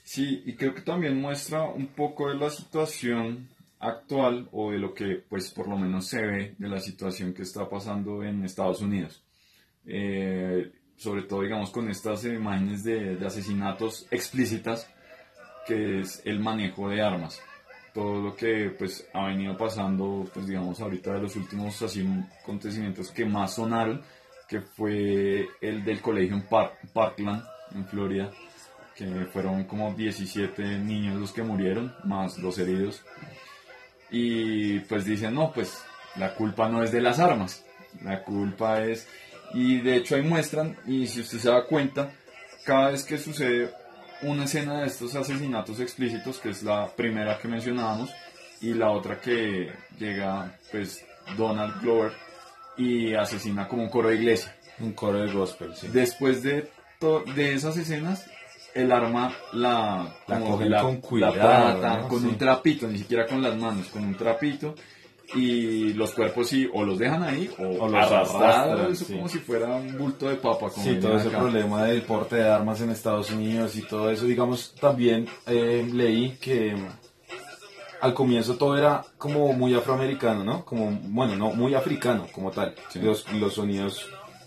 Sí, 0.04 0.44
y 0.46 0.54
creo 0.54 0.72
que 0.72 0.82
también 0.82 1.20
muestra 1.20 1.64
un 1.64 1.88
poco 1.88 2.28
de 2.28 2.36
la 2.36 2.48
situación 2.48 3.48
actual 3.80 4.48
o 4.52 4.70
de 4.70 4.78
lo 4.78 4.94
que 4.94 5.20
pues 5.28 5.50
por 5.50 5.66
lo 5.66 5.76
menos 5.76 6.06
se 6.06 6.22
ve 6.22 6.54
de 6.58 6.68
la 6.68 6.78
situación 6.78 7.34
que 7.34 7.42
está 7.42 7.68
pasando 7.68 8.22
en 8.22 8.44
Estados 8.44 8.80
Unidos. 8.80 9.20
Eh, 9.84 10.70
sobre 10.96 11.22
todo 11.22 11.42
digamos 11.42 11.70
con 11.70 11.90
estas 11.90 12.24
imágenes 12.24 12.84
de, 12.84 13.16
de 13.16 13.26
asesinatos 13.26 14.06
explícitas 14.12 14.88
que 15.66 16.02
es 16.02 16.22
el 16.24 16.38
manejo 16.38 16.88
de 16.88 17.02
armas. 17.02 17.42
Todo 17.96 18.20
lo 18.20 18.36
que 18.36 18.74
pues 18.78 19.06
ha 19.14 19.28
venido 19.28 19.56
pasando 19.56 20.28
pues 20.34 20.46
digamos 20.46 20.78
ahorita 20.80 21.14
de 21.14 21.20
los 21.22 21.34
últimos 21.34 21.80
así 21.80 22.06
acontecimientos 22.42 23.10
que 23.10 23.24
más 23.24 23.54
sonaron 23.54 24.02
que 24.46 24.60
fue 24.60 25.48
el 25.62 25.82
del 25.82 26.00
colegio 26.02 26.36
en 26.36 26.42
Par- 26.42 26.74
Parkland 26.92 27.42
en 27.74 27.86
Florida 27.86 28.30
que 28.94 29.06
fueron 29.32 29.64
como 29.64 29.94
17 29.94 30.62
niños 30.78 31.18
los 31.20 31.32
que 31.32 31.42
murieron, 31.42 31.94
más 32.04 32.38
los 32.38 32.58
heridos. 32.58 33.02
Y 34.10 34.80
pues 34.80 35.04
dicen, 35.04 35.34
no, 35.34 35.52
pues 35.52 35.82
la 36.16 36.34
culpa 36.34 36.68
no 36.70 36.82
es 36.82 36.92
de 36.92 37.02
las 37.02 37.18
armas, 37.18 37.62
la 38.02 38.22
culpa 38.22 38.82
es... 38.84 39.06
Y 39.52 39.80
de 39.82 39.96
hecho 39.96 40.16
ahí 40.16 40.22
muestran, 40.22 40.76
y 40.86 41.06
si 41.06 41.20
usted 41.20 41.38
se 41.38 41.48
da 41.50 41.64
cuenta, 41.66 42.10
cada 42.64 42.90
vez 42.90 43.04
que 43.04 43.18
sucede 43.18 43.70
una 44.22 44.44
escena 44.44 44.80
de 44.80 44.86
estos 44.86 45.14
asesinatos 45.14 45.80
explícitos, 45.80 46.38
que 46.38 46.50
es 46.50 46.62
la 46.62 46.86
primera 46.88 47.38
que 47.38 47.48
mencionábamos, 47.48 48.10
y 48.60 48.72
la 48.74 48.90
otra 48.90 49.20
que 49.20 49.70
llega 49.98 50.56
pues 50.70 51.04
Donald 51.36 51.80
Glover 51.82 52.12
y 52.76 53.14
asesina 53.14 53.68
como 53.68 53.82
un 53.82 53.88
coro 53.88 54.08
de 54.08 54.16
iglesia. 54.16 54.54
Un 54.78 54.92
coro 54.92 55.18
de 55.18 55.32
gospel, 55.32 55.74
sí. 55.74 55.88
Después 55.88 56.42
de, 56.42 56.70
de 57.34 57.54
esas 57.54 57.76
escenas, 57.76 58.26
el 58.74 58.92
arma 58.92 59.32
la, 59.52 60.14
La 60.26 60.40
cogen 60.40 60.72
con 60.80 60.96
cuidado, 61.00 62.08
con 62.08 62.20
Sí. 62.20 62.26
un 62.26 62.38
trapito, 62.38 62.86
ni 62.86 62.98
siquiera 62.98 63.26
con 63.26 63.42
las 63.42 63.56
manos, 63.56 63.86
con 63.88 64.04
un 64.04 64.14
trapito. 64.14 64.74
Y 65.34 65.92
los 65.94 66.12
cuerpos 66.12 66.48
sí, 66.48 66.68
o 66.72 66.84
los 66.84 66.98
dejan 66.98 67.22
ahí, 67.24 67.50
o, 67.58 67.84
O 67.84 67.88
los 67.88 67.94
arrastran, 68.10 68.92
eso 68.92 69.04
sí. 69.04 69.14
como 69.14 69.28
si 69.28 69.38
fuera 69.38 69.74
un 69.74 69.98
bulto 69.98 70.28
de 70.28 70.36
papa. 70.36 70.70
Como 70.70 70.84
Sí, 70.84 70.96
todo 71.00 71.16
ese 71.16 71.28
acá. 71.28 71.38
problema 71.40 71.84
del 71.84 72.02
porte 72.02 72.36
de 72.36 72.48
armas 72.48 72.80
en 72.80 72.90
Estados 72.90 73.30
Unidos 73.30 73.74
y 73.76 73.82
todo 73.82 74.10
eso, 74.10 74.24
digamos, 74.24 74.74
también 74.80 75.26
eh, 75.46 75.88
leí 75.92 76.36
que 76.40 76.76
al 78.00 78.14
comienzo 78.14 78.56
todo 78.56 78.76
era 78.76 79.04
como 79.18 79.52
muy 79.52 79.74
afroamericano, 79.74 80.44
¿no? 80.44 80.64
Como, 80.64 80.90
bueno, 81.08 81.34
no, 81.34 81.50
muy 81.52 81.74
africano 81.74 82.26
como 82.32 82.50
tal, 82.50 82.74
Sí. 82.90 83.00
los, 83.00 83.30
los 83.32 83.54
sonidos 83.54 84.06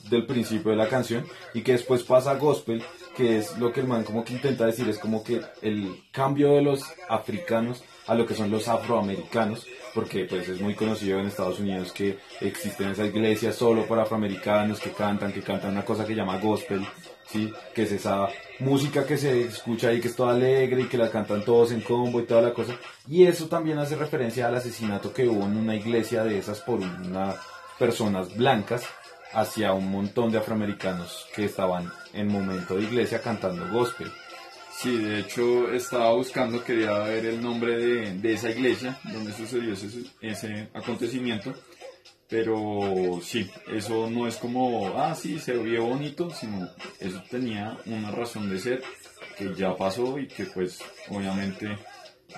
del 0.10 0.26
principio 0.26 0.72
de 0.72 0.78
la 0.78 0.88
canción 0.88 1.26
y 1.54 1.62
que 1.62 1.74
después 1.74 2.04
pasa 2.04 2.32
a 2.32 2.36
gospel, 2.36 2.82
que 3.18 3.38
es 3.39 3.58
lo 3.58 3.72
que 3.74 3.82
el 3.82 3.88
man 3.88 4.04
como 4.04 4.24
que 4.24 4.34
intenta 4.34 4.65
decir, 4.65 4.88
es 4.88 4.98
como 4.98 5.24
que 5.24 5.42
el 5.62 5.94
cambio 6.12 6.52
de 6.54 6.62
los 6.62 6.84
africanos 7.10 7.84
a 8.10 8.15
lo 8.15 8.26
que 8.26 8.34
son 8.34 8.50
los 8.50 8.67
afroamericanos, 8.67 9.67
porque 9.93 10.26
pues 10.26 10.50
es 10.50 10.60
muy 10.60 10.74
conocido 10.74 11.19
en 11.19 11.28
Estados 11.28 11.60
Unidos 11.60 11.91
que 11.91 12.17
existen 12.41 12.89
esas 12.89 13.08
iglesias 13.08 13.56
solo 13.56 13.86
para 13.86 14.02
afroamericanos 14.02 14.80
que 14.80 14.91
cantan, 14.91 15.32
que 15.32 15.43
cantan 15.43 15.74
una 15.74 15.86
cosa 15.86 16.08
que 16.08 16.15
llama 16.15 16.39
gospel, 16.39 16.84
¿sí? 17.30 17.54
que 17.74 17.84
es 17.84 17.91
esa 17.91 18.28
música 18.60 19.06
que 19.06 19.15
se 19.15 19.41
escucha 19.41 19.89
ahí 19.89 20.02
que 20.02 20.08
es 20.08 20.15
toda 20.15 20.34
alegre 20.34 20.82
y 20.82 20.86
que 20.86 20.98
la 20.98 21.12
cantan 21.12 21.45
todos 21.45 21.72
en 21.72 21.82
combo 21.82 22.19
y 22.19 22.26
toda 22.26 22.41
la 22.41 22.54
cosa. 22.54 22.76
Y 23.08 23.26
eso 23.26 23.45
también 23.45 23.78
hace 23.78 23.95
referencia 23.95 24.48
al 24.48 24.56
asesinato 24.56 25.13
que 25.13 25.28
hubo 25.28 25.45
en 25.45 25.58
una 25.58 25.76
iglesia 25.76 26.24
de 26.24 26.39
esas 26.39 26.62
por 26.62 26.80
unas 26.80 27.36
personas 27.78 28.36
blancas 28.36 28.86
hacia 29.34 29.74
un 29.74 29.91
montón 29.91 30.32
de 30.32 30.39
afroamericanos 30.39 31.28
que 31.36 31.45
estaban 31.45 31.91
en 32.13 32.28
momento 32.28 32.76
de 32.76 32.86
iglesia 32.86 33.22
cantando 33.22 33.72
gospel. 33.72 34.12
Sí, 34.82 34.98
de 34.98 35.20
hecho 35.20 35.72
estaba 35.74 36.13
buscando, 36.13 36.63
quería 36.63 36.98
ver 37.00 37.26
el 37.26 37.42
nombre 37.42 37.76
de, 37.78 38.13
de 38.13 38.34
esa 38.34 38.50
iglesia 38.50 38.98
donde 39.12 39.34
sucedió 39.34 39.74
ese, 39.74 39.88
ese 40.22 40.70
acontecimiento, 40.74 41.54
pero 42.30 43.20
sí, 43.22 43.50
eso 43.74 44.10
no 44.10 44.28
es 44.28 44.38
como, 44.38 44.94
ah, 44.98 45.15
sí, 45.15 45.39
se 45.39 45.54
vio 45.58 45.86
bonito, 45.86 46.30
sino 46.30 46.70
eso 47.00 47.22
tenía 47.30 47.78
una 47.88 48.12
razón 48.12 48.50
de 48.50 48.60
ser 48.60 48.84
que 49.38 49.54
ya 49.56 49.76
pasó 49.76 50.18
y 50.18 50.28
que 50.28 50.46
pues 50.46 50.80
obviamente 51.10 51.78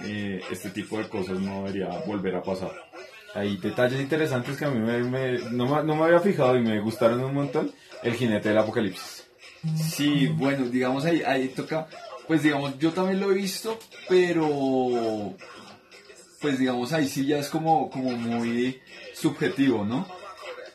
eh, 0.04 0.42
este 0.50 0.70
tipo 0.72 0.98
de 0.98 1.08
cosas 1.10 1.40
no 1.40 1.64
debería 1.64 1.90
volver 2.08 2.36
a 2.36 2.42
pasar. 2.44 2.72
Hay 3.36 3.58
detalles 3.58 4.00
interesantes 4.02 4.58
que 4.58 4.66
a 4.66 4.70
mí 4.72 4.80
me, 4.80 5.04
me- 5.04 5.40
no, 5.52 5.68
me- 5.68 5.84
no 5.84 5.96
me 5.96 6.06
había 6.06 6.20
fijado 6.20 6.58
y 6.58 6.62
me 6.62 6.80
gustaron 6.82 7.24
un 7.24 7.34
montón. 7.34 7.72
El 8.04 8.16
jinete 8.16 8.50
del 8.50 8.58
apocalipsis. 8.58 9.28
Sí, 9.76 10.26
bueno, 10.28 10.66
digamos 10.66 11.06
ahí, 11.06 11.22
ahí 11.24 11.50
toca, 11.50 11.88
pues 12.28 12.44
digamos, 12.44 12.78
yo 12.80 12.92
también 12.92 13.20
lo 13.20 13.32
he 13.32 13.36
visto, 13.36 13.78
pero 14.08 15.36
pues 16.42 16.58
digamos 16.58 16.92
ahí 16.94 17.08
sí 17.08 17.26
ya 17.26 17.38
es 17.38 17.50
como, 17.50 17.90
como 17.90 18.12
muy 18.12 18.80
subjetivo, 19.14 19.86
¿no? 19.86 20.08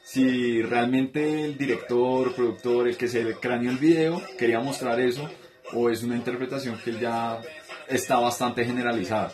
Si 0.05 0.63
realmente 0.63 1.45
el 1.45 1.59
director, 1.59 2.33
productor, 2.35 2.89
el 2.89 2.97
que 2.97 3.09
se 3.09 3.35
craneó 3.35 3.71
el 3.71 3.79
video 3.79 4.23
quería 4.39 4.61
mostrar 4.61 5.01
eso, 5.01 5.29
o 5.73 5.91
es 5.91 6.03
una 6.03 6.17
interpretación 6.17 6.79
que 6.79 6.99
ya 6.99 7.41
está 7.89 8.19
bastante 8.21 8.65
generalizada. 8.65 9.33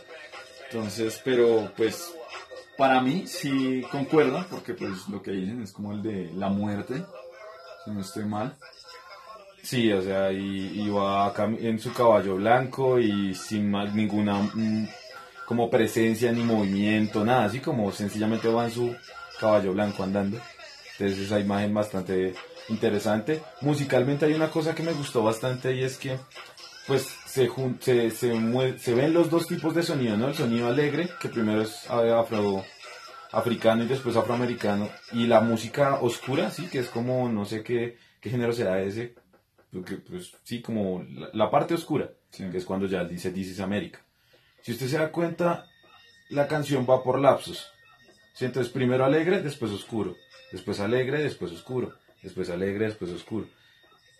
Entonces, 0.70 1.20
pero 1.22 1.70
pues 1.77 2.14
para 2.79 3.03
mí 3.03 3.25
sí 3.27 3.83
concuerda, 3.90 4.46
porque 4.51 4.72
pues 4.72 5.09
lo 5.09 5.22
que 5.22 5.33
dicen 5.33 5.62
es 5.62 5.72
como 5.72 5.92
el 5.92 6.03
de 6.03 6.33
la 6.35 6.48
muerte, 6.48 7.05
si 7.85 7.90
no 7.90 8.01
estoy 8.01 8.25
mal. 8.25 8.57
Sí, 9.62 9.92
o 9.92 10.03
sea, 10.03 10.33
y, 10.33 10.88
va 10.88 11.33
en 11.61 11.79
su 11.79 11.92
caballo 11.92 12.37
blanco 12.37 12.98
y 12.98 13.35
sin 13.35 13.70
más 13.70 13.94
ninguna 13.94 14.35
mm, 14.35 14.88
como 15.46 15.70
presencia 15.70 16.33
ni 16.33 16.42
movimiento, 16.42 17.25
nada, 17.25 17.44
así 17.44 17.61
como 17.61 17.92
sencillamente 17.92 18.48
va 18.48 18.64
en 18.64 18.72
su 18.72 18.94
caballo 19.38 19.72
blanco 19.72 20.03
andando. 20.03 20.38
Entonces 20.92 21.27
esa 21.27 21.38
imagen 21.38 21.72
bastante 21.72 22.35
interesante. 22.68 23.40
Musicalmente 23.61 24.27
hay 24.27 24.35
una 24.35 24.51
cosa 24.51 24.75
que 24.75 24.83
me 24.83 24.92
gustó 24.92 25.22
bastante 25.22 25.75
y 25.75 25.85
es 25.85 25.96
que 25.96 26.18
pues 26.87 27.07
se, 27.27 27.48
se, 27.81 28.11
se, 28.11 28.79
se 28.79 28.94
ven 28.94 29.14
los 29.14 29.31
dos 29.31 29.46
tipos 29.46 29.75
de 29.75 29.85
sonido, 29.85 30.16
¿no? 30.16 30.29
El 30.29 30.35
sonido 30.35 30.66
alegre, 30.66 31.09
que 31.20 31.29
primero 31.29 31.62
es 31.62 31.88
afro, 31.88 32.64
africano 33.31 33.85
y 33.85 33.87
después 33.87 34.16
afroamericano, 34.16 34.88
y 35.12 35.27
la 35.27 35.40
música 35.40 36.01
oscura, 36.01 36.51
sí, 36.51 36.66
que 36.66 36.81
es 36.81 36.88
como, 36.88 37.29
no 37.29 37.44
sé 37.44 37.62
qué, 37.62 37.96
qué 38.20 38.31
género 38.31 38.53
será 38.53 38.83
ese, 38.83 39.14
porque, 39.73 39.97
pues 39.97 40.33
sí, 40.45 40.61
como 40.61 41.03
la, 41.03 41.31
la 41.33 41.51
parte 41.51 41.75
oscura, 41.75 42.11
Sí. 42.31 42.45
que 42.51 42.59
es 42.59 42.65
cuando 42.65 42.87
ya 42.87 43.05
dice 43.05 43.31
This 43.31 43.49
is 43.49 43.61
America. 43.61 44.01
Si 44.63 44.73
usted 44.73 44.87
se 44.89 44.99
da 44.99 45.11
cuenta, 45.13 45.67
la 46.31 46.47
canción 46.49 46.87
va 46.89 47.03
por 47.03 47.19
lapsos. 47.21 47.67
¿sí? 48.35 48.45
Entonces 48.47 48.73
primero 48.73 49.05
alegre, 49.05 49.43
después 49.43 49.71
oscuro, 49.73 50.17
después 50.51 50.81
alegre, 50.81 51.23
después 51.23 51.53
oscuro, 51.53 51.93
después 52.23 52.49
alegre, 52.51 52.87
después 52.87 53.11
oscuro. 53.11 53.47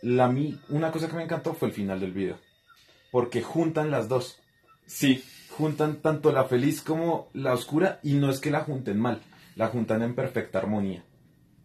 La, 0.03 0.29
mi- 0.29 0.59
una 0.69 0.91
cosa 0.91 1.09
que 1.09 1.15
me 1.17 1.23
encantó 1.23 1.55
fue 1.55 1.69
el 1.69 1.75
final 1.75 2.01
del 2.01 2.13
video, 2.13 2.39
porque 3.11 3.43
juntan 3.43 3.91
las 3.91 4.09
dos 4.09 4.39
Sí, 4.85 5.23
juntan 5.51 6.03
tanto 6.03 6.33
la 6.33 6.45
feliz 6.45 6.83
como 6.83 7.31
la 7.35 7.55
oscura 7.55 8.01
y 8.03 8.15
no 8.15 8.31
es 8.31 8.41
que 8.41 8.51
la 8.51 8.61
junten 8.65 8.99
mal, 8.99 9.23
la 9.55 9.69
juntan 9.69 10.03
en 10.03 10.15
perfecta 10.15 10.59
armonía. 10.59 11.05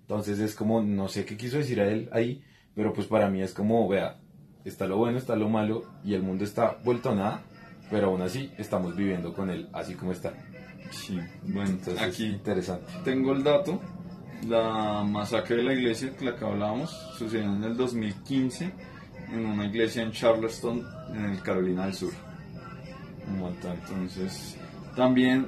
Entonces 0.02 0.40
es 0.40 0.56
como, 0.56 0.82
no 0.84 1.08
sé 1.10 1.26
qué 1.26 1.36
quiso 1.36 1.58
decir 1.58 1.82
a 1.82 1.90
él 1.92 2.08
ahí, 2.14 2.44
pero 2.78 2.94
pues 2.94 3.08
para 3.08 3.28
mí 3.28 3.42
es 3.42 3.56
como, 3.56 3.88
vea, 3.88 4.20
está 4.64 4.86
lo 4.86 4.98
bueno, 4.98 5.18
está 5.18 5.36
lo 5.36 5.50
malo 5.50 5.84
y 6.06 6.14
el 6.14 6.22
mundo 6.22 6.44
está 6.44 6.78
vuelto 6.84 7.10
a 7.10 7.16
nada, 7.16 7.42
pero 7.90 8.10
aún 8.10 8.22
así 8.22 8.52
estamos 8.56 8.96
viviendo 8.96 9.34
con 9.34 9.50
él 9.50 9.68
así 9.74 9.96
como 9.96 10.12
está. 10.12 10.32
sí. 10.92 11.20
Bueno, 11.42 11.72
Entonces 11.72 11.96
es 11.96 12.02
aquí 12.04 12.26
interesante. 12.28 12.86
tengo 13.04 13.34
el 13.34 13.44
dato 13.44 13.82
La 14.48 15.04
masacre 15.04 15.58
de 15.58 15.64
la 15.64 15.74
iglesia, 15.74 16.16
que 16.16 16.24
la 16.24 16.36
que 16.36 16.46
hablábamos, 16.46 16.92
sucedió 17.18 17.52
en 17.52 17.64
el 17.64 17.76
2015 17.76 18.72
en 19.34 19.46
una 19.46 19.66
iglesia 19.66 20.04
en 20.04 20.12
Charleston, 20.12 20.86
en 21.10 21.26
el 21.26 21.42
Carolina 21.42 21.86
del 21.86 21.96
Sur. 21.96 22.14
Un 23.28 23.40
montón. 23.40 23.72
Entonces, 23.74 24.56
también, 24.96 25.48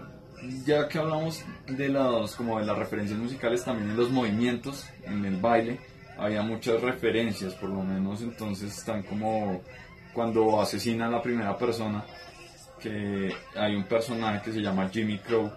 ya 0.66 0.88
que 0.88 0.98
hablamos 0.98 1.46
de 1.68 1.90
las, 1.90 2.36
como 2.36 2.60
de 2.60 2.66
las 2.66 2.78
referencias 2.78 3.20
musicales, 3.20 3.64
también 3.64 3.92
en 3.92 3.98
los 3.98 4.10
movimientos, 4.10 4.90
en 5.04 5.24
el 5.24 5.38
baile, 5.38 5.80
había 6.20 6.42
muchas 6.42 6.82
referencias, 6.82 7.54
por 7.56 7.70
lo 7.70 7.82
menos 7.84 8.22
entonces 8.22 8.78
están 8.78 9.04
como 9.04 9.62
cuando 10.14 10.60
asesinan 10.62 11.10
a 11.14 11.18
la 11.18 11.22
primera 11.22 11.58
persona, 11.58 12.04
que 12.82 13.34
hay 13.56 13.76
un 13.76 13.84
personaje 13.86 14.42
que 14.44 14.52
se 14.54 14.62
llama 14.62 14.90
Jimmy 14.90 15.18
Crow, 15.20 15.52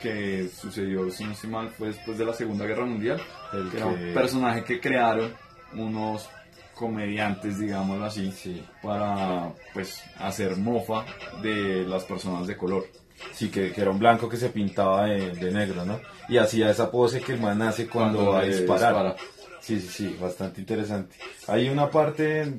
que 0.00 0.48
sucedió, 0.48 1.10
si 1.10 1.24
no 1.24 1.32
estoy 1.32 1.50
mal, 1.50 1.68
fue 1.70 1.88
después 1.88 2.16
de 2.16 2.24
la 2.24 2.32
Segunda 2.32 2.64
Guerra 2.66 2.86
Mundial, 2.86 3.20
El 3.52 3.68
que 3.70 3.76
era 3.76 3.86
un 3.86 4.14
personaje 4.14 4.64
que 4.64 4.80
crearon 4.80 5.34
unos 5.74 6.28
comediantes, 6.74 7.58
digámoslo 7.58 8.04
así, 8.06 8.32
Sí. 8.32 8.64
para 8.82 9.52
pues 9.74 10.02
hacer 10.18 10.56
mofa 10.56 11.04
de 11.42 11.84
las 11.86 12.04
personas 12.04 12.46
de 12.46 12.56
color. 12.56 12.86
Sí, 13.32 13.50
que, 13.50 13.70
que 13.72 13.82
era 13.82 13.90
un 13.90 13.98
blanco 13.98 14.30
que 14.30 14.38
se 14.38 14.48
pintaba 14.48 15.04
de, 15.04 15.32
de 15.32 15.52
negro, 15.52 15.84
¿no? 15.84 16.00
Y 16.30 16.38
hacía 16.38 16.70
esa 16.70 16.90
pose 16.90 17.20
que 17.20 17.32
el 17.34 17.40
man 17.40 17.60
hace 17.60 17.86
cuando, 17.86 18.20
Cuando 18.20 18.32
va 18.32 18.40
a 18.40 18.44
disparar. 18.46 19.14
dispara. 19.14 19.16
Sí, 19.60 19.80
sí, 19.80 19.88
sí, 19.88 20.16
bastante 20.20 20.60
interesante. 20.60 21.16
Hay 21.46 21.68
una 21.68 21.90
parte 21.90 22.52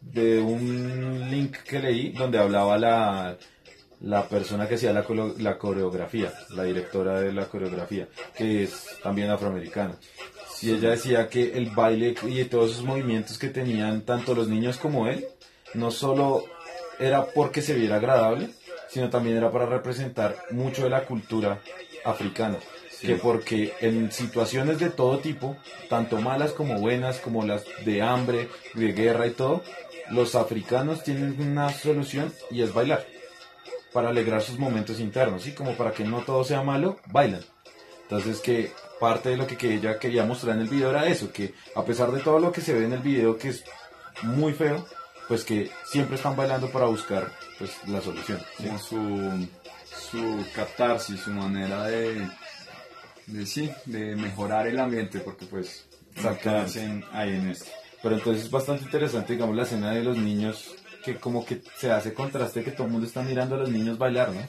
de 0.00 0.40
un 0.40 1.30
link 1.30 1.58
que 1.58 1.78
leí 1.78 2.10
donde 2.10 2.38
hablaba 2.38 2.76
la, 2.76 3.36
la 4.00 4.28
persona 4.28 4.68
que 4.68 4.74
hacía 4.74 4.92
la, 4.92 5.04
la 5.38 5.58
coreografía, 5.58 6.32
la 6.50 6.64
directora 6.64 7.20
de 7.20 7.32
la 7.32 7.46
coreografía, 7.46 8.08
que 8.36 8.64
es 8.64 8.86
también 9.02 9.30
afroamericana. 9.30 9.96
Y 10.60 10.72
ella 10.72 10.90
decía 10.90 11.28
que 11.28 11.52
el 11.56 11.70
baile 11.70 12.14
y 12.26 12.44
todos 12.44 12.72
esos 12.72 12.84
movimientos 12.84 13.38
que 13.38 13.48
tenían 13.48 14.02
tanto 14.02 14.34
los 14.34 14.48
niños 14.48 14.76
como 14.78 15.06
él, 15.06 15.26
no 15.74 15.90
solo 15.90 16.44
era 16.98 17.26
porque 17.26 17.62
se 17.62 17.74
viera 17.74 17.96
agradable, 17.96 18.50
sino 18.88 19.08
también 19.10 19.36
era 19.36 19.52
para 19.52 19.66
representar 19.66 20.36
mucho 20.50 20.82
de 20.84 20.90
la 20.90 21.04
cultura 21.04 21.60
africana. 22.04 22.56
Que 23.00 23.14
porque 23.14 23.72
en 23.80 24.10
situaciones 24.10 24.78
de 24.80 24.90
todo 24.90 25.18
tipo, 25.18 25.56
tanto 25.88 26.20
malas 26.20 26.52
como 26.52 26.78
buenas, 26.78 27.18
como 27.18 27.44
las 27.44 27.64
de 27.84 28.02
hambre, 28.02 28.48
de 28.74 28.92
guerra 28.92 29.26
y 29.26 29.30
todo, 29.30 29.62
los 30.10 30.34
africanos 30.34 31.04
tienen 31.04 31.36
una 31.40 31.70
solución 31.70 32.32
y 32.50 32.62
es 32.62 32.72
bailar. 32.72 33.06
Para 33.92 34.08
alegrar 34.08 34.42
sus 34.42 34.58
momentos 34.58 35.00
internos, 35.00 35.44
¿sí? 35.44 35.52
Como 35.52 35.74
para 35.74 35.92
que 35.92 36.04
no 36.04 36.22
todo 36.22 36.44
sea 36.44 36.62
malo, 36.62 36.98
bailan. 37.06 37.42
Entonces 38.02 38.40
que 38.40 38.72
parte 38.98 39.30
de 39.30 39.36
lo 39.36 39.46
que, 39.46 39.56
que 39.56 39.74
ella 39.74 39.98
quería 39.98 40.24
mostrar 40.24 40.56
en 40.56 40.62
el 40.62 40.68
video 40.68 40.90
era 40.90 41.06
eso, 41.06 41.32
que 41.32 41.54
a 41.74 41.84
pesar 41.84 42.10
de 42.10 42.20
todo 42.20 42.38
lo 42.38 42.52
que 42.52 42.60
se 42.60 42.74
ve 42.74 42.84
en 42.84 42.94
el 42.94 43.00
video 43.00 43.38
que 43.38 43.48
es 43.48 43.64
muy 44.22 44.52
feo, 44.52 44.84
pues 45.28 45.44
que 45.44 45.70
siempre 45.84 46.16
están 46.16 46.34
bailando 46.34 46.70
para 46.70 46.86
buscar 46.86 47.30
pues 47.58 47.70
la 47.86 48.00
solución. 48.00 48.40
¿sí? 48.56 48.64
como 48.64 48.78
su, 48.78 49.48
su 50.10 50.44
catarsis, 50.54 51.20
su 51.20 51.30
manera 51.30 51.84
de, 51.84 52.26
de 53.28 53.46
sí, 53.46 53.70
de 53.86 54.16
mejorar 54.16 54.66
el 54.66 54.78
ambiente, 54.78 55.20
porque 55.20 55.46
pues 55.46 55.86
Exactamente. 56.14 56.66
hacen 56.66 57.04
ahí 57.12 57.30
en 57.30 57.48
esto. 57.48 57.70
Pero 58.02 58.16
entonces 58.16 58.44
es 58.44 58.50
bastante 58.50 58.84
interesante, 58.84 59.32
digamos, 59.32 59.56
la 59.56 59.62
escena 59.64 59.90
de 59.92 60.04
los 60.04 60.16
niños, 60.16 60.74
que 61.04 61.16
como 61.16 61.44
que 61.44 61.62
se 61.76 61.90
hace 61.90 62.12
contraste 62.14 62.62
que 62.62 62.70
todo 62.70 62.86
el 62.86 62.92
mundo 62.92 63.06
está 63.06 63.22
mirando 63.22 63.54
a 63.54 63.58
los 63.58 63.70
niños 63.70 63.98
bailar, 63.98 64.32
¿no? 64.32 64.40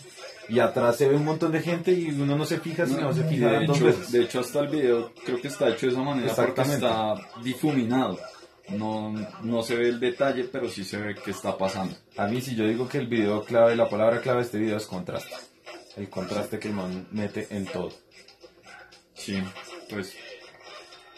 Y 0.49 0.59
atrás 0.59 0.97
se 0.97 1.07
ve 1.07 1.15
un 1.15 1.25
montón 1.25 1.51
de 1.51 1.61
gente 1.61 1.91
y 1.91 2.09
uno 2.09 2.35
no 2.35 2.45
se 2.45 2.59
fija, 2.59 2.85
sino 2.87 3.13
se 3.13 3.23
fija 3.23 3.51
de, 3.51 3.65
dos 3.67 3.77
hecho, 3.77 3.85
veces. 3.85 4.11
de 4.11 4.21
hecho, 4.23 4.39
hasta 4.39 4.59
el 4.61 4.67
video 4.67 5.13
creo 5.23 5.39
que 5.39 5.47
está 5.47 5.69
hecho 5.69 5.85
de 5.85 5.91
esa 5.91 6.01
manera 6.01 6.33
porque 6.35 6.61
está 6.61 7.15
difuminado. 7.43 8.19
No, 8.69 9.13
no 9.43 9.63
se 9.63 9.75
ve 9.75 9.89
el 9.89 9.99
detalle, 9.99 10.43
pero 10.43 10.69
sí 10.69 10.83
se 10.83 10.97
ve 10.97 11.15
que 11.15 11.31
está 11.31 11.57
pasando. 11.57 11.95
A 12.17 12.27
mí 12.27 12.41
si 12.41 12.55
yo 12.55 12.65
digo 12.67 12.87
que 12.87 12.99
el 12.99 13.07
video 13.07 13.43
clave, 13.43 13.75
la 13.75 13.89
palabra 13.89 14.21
clave 14.21 14.39
de 14.39 14.45
este 14.45 14.59
video 14.59 14.77
es 14.77 14.85
contraste. 14.85 15.35
El 15.97 16.09
contraste 16.09 16.59
que 16.59 16.67
el 16.67 16.75
man 16.75 17.07
mete 17.11 17.47
en 17.49 17.65
todo. 17.65 17.91
Sí, 19.19 19.43
pues 19.89 20.15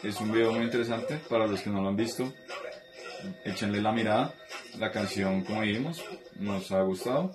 es 0.04 0.20
un 0.20 0.32
video 0.32 0.52
muy 0.52 0.66
interesante 0.66 1.20
para 1.30 1.46
los 1.46 1.62
que 1.62 1.70
no 1.70 1.82
lo 1.82 1.90
han 1.90 1.96
visto. 1.96 2.34
Échenle 3.46 3.80
la 3.82 3.92
mirada. 3.92 4.34
La 4.80 4.92
canción, 4.92 5.44
como 5.44 5.62
dijimos, 5.62 6.04
nos 6.40 6.72
ha 6.72 6.82
gustado. 6.82 7.32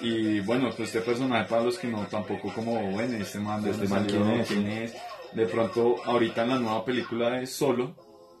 Y 0.00 0.40
bueno, 0.40 0.70
pues 0.74 0.88
este 0.88 1.02
personaje 1.02 1.48
para 1.48 1.62
los 1.62 1.78
que 1.78 1.88
no 1.88 2.06
tampoco 2.06 2.50
como, 2.54 2.80
bueno, 2.92 3.18
este 3.18 3.38
man, 3.38 3.66
Este 3.66 3.86
man, 3.86 4.06
¿quién 4.06 4.30
es? 4.30 4.48
quién 4.48 4.66
es. 4.68 4.94
De 5.34 5.46
pronto, 5.46 5.96
ahorita 6.04 6.44
en 6.44 6.48
la 6.48 6.58
nueva 6.58 6.84
película 6.84 7.30
de 7.30 7.46
Solo, 7.46 7.94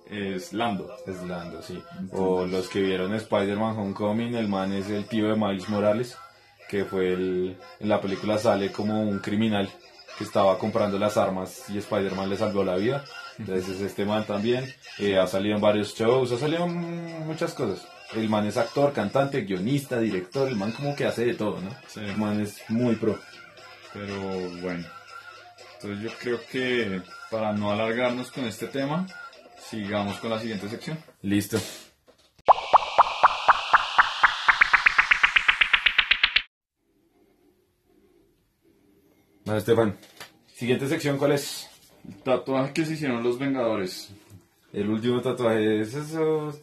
es 0.08 0.54
Lando. 0.54 0.96
Es 1.06 1.22
Lando, 1.22 1.60
sí. 1.62 1.82
O 2.12 2.46
los 2.46 2.68
que 2.68 2.80
vieron 2.80 3.14
Spider-Man 3.14 3.76
Homecoming, 3.76 4.34
el 4.34 4.48
man 4.48 4.72
es 4.72 4.88
el 4.88 5.04
tío 5.04 5.28
de 5.28 5.36
Miles 5.36 5.68
Morales, 5.68 6.16
que 6.70 6.86
fue 6.86 7.12
el... 7.12 7.58
En 7.78 7.88
la 7.88 8.00
película 8.00 8.38
sale 8.38 8.72
como 8.72 9.02
un 9.02 9.18
criminal 9.18 9.68
que 10.20 10.24
estaba 10.24 10.58
comprando 10.58 10.98
las 10.98 11.16
armas 11.16 11.64
y 11.70 11.78
Spider-Man 11.78 12.28
le 12.28 12.36
salvó 12.36 12.62
la 12.62 12.76
vida. 12.76 13.02
Entonces 13.38 13.70
es 13.70 13.80
este 13.80 14.04
man 14.04 14.26
también. 14.26 14.70
Eh, 14.98 15.16
ha 15.18 15.26
salido 15.26 15.54
en 15.54 15.62
varios 15.62 15.94
shows, 15.94 16.30
ha 16.32 16.38
salido 16.38 16.66
en 16.66 17.26
muchas 17.26 17.54
cosas. 17.54 17.88
El 18.12 18.28
man 18.28 18.46
es 18.46 18.58
actor, 18.58 18.92
cantante, 18.92 19.40
guionista, 19.40 19.98
director, 19.98 20.46
el 20.46 20.56
man 20.56 20.72
como 20.72 20.94
que 20.94 21.06
hace 21.06 21.24
de 21.24 21.32
todo, 21.32 21.58
¿no? 21.62 21.74
Sí. 21.88 22.00
El 22.00 22.18
man 22.18 22.38
es 22.38 22.60
muy 22.68 22.96
pro. 22.96 23.18
Pero 23.94 24.20
bueno, 24.60 24.86
entonces 25.76 26.04
yo 26.04 26.10
creo 26.20 26.38
que 26.52 27.00
para 27.30 27.54
no 27.54 27.70
alargarnos 27.70 28.30
con 28.30 28.44
este 28.44 28.66
tema, 28.66 29.06
sigamos 29.70 30.18
con 30.18 30.28
la 30.28 30.38
siguiente 30.38 30.68
sección. 30.68 30.98
Listo. 31.22 31.58
Bueno, 39.50 39.58
Estefan, 39.58 39.96
siguiente 40.54 40.86
sección, 40.86 41.18
¿cuál 41.18 41.32
es? 41.32 41.68
El 42.06 42.22
tatuaje 42.22 42.72
que 42.72 42.84
se 42.84 42.92
hicieron 42.92 43.20
los 43.24 43.36
Vengadores. 43.36 44.12
El 44.72 44.88
último 44.88 45.20
tatuaje. 45.20 45.80
Esos, 45.80 46.08
esos- 46.08 46.60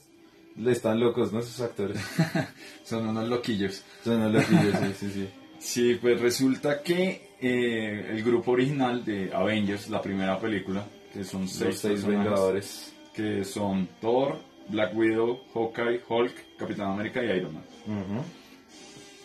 están 0.65 0.97
locos, 0.97 1.33
¿no? 1.33 1.39
Esos 1.39 1.59
actores. 1.59 1.99
Son 2.85 3.05
unos 3.09 3.27
loquillos. 3.27 3.83
Son 4.05 4.23
los 4.23 4.31
loquillos, 4.31 4.79
sí, 4.79 4.93
sí, 4.99 5.11
sí. 5.11 5.29
Sí, 5.59 5.95
pues 6.01 6.21
resulta 6.21 6.81
que 6.81 7.31
eh, 7.41 8.07
el 8.11 8.23
grupo 8.23 8.51
original 8.51 9.03
de 9.03 9.33
Avengers, 9.35 9.89
la 9.89 10.01
primera 10.01 10.39
película, 10.39 10.85
que 11.11 11.25
son 11.25 11.45
seis, 11.45 11.83
vengadores. 12.05 12.93
que 13.13 13.43
son 13.43 13.89
Thor, 13.99 14.39
Black 14.69 14.95
Widow, 14.95 15.41
Hawkeye, 15.53 16.03
Hulk, 16.07 16.55
Capitán 16.57 16.91
América 16.91 17.21
y 17.21 17.37
Iron 17.37 17.53
Man. 17.55 17.63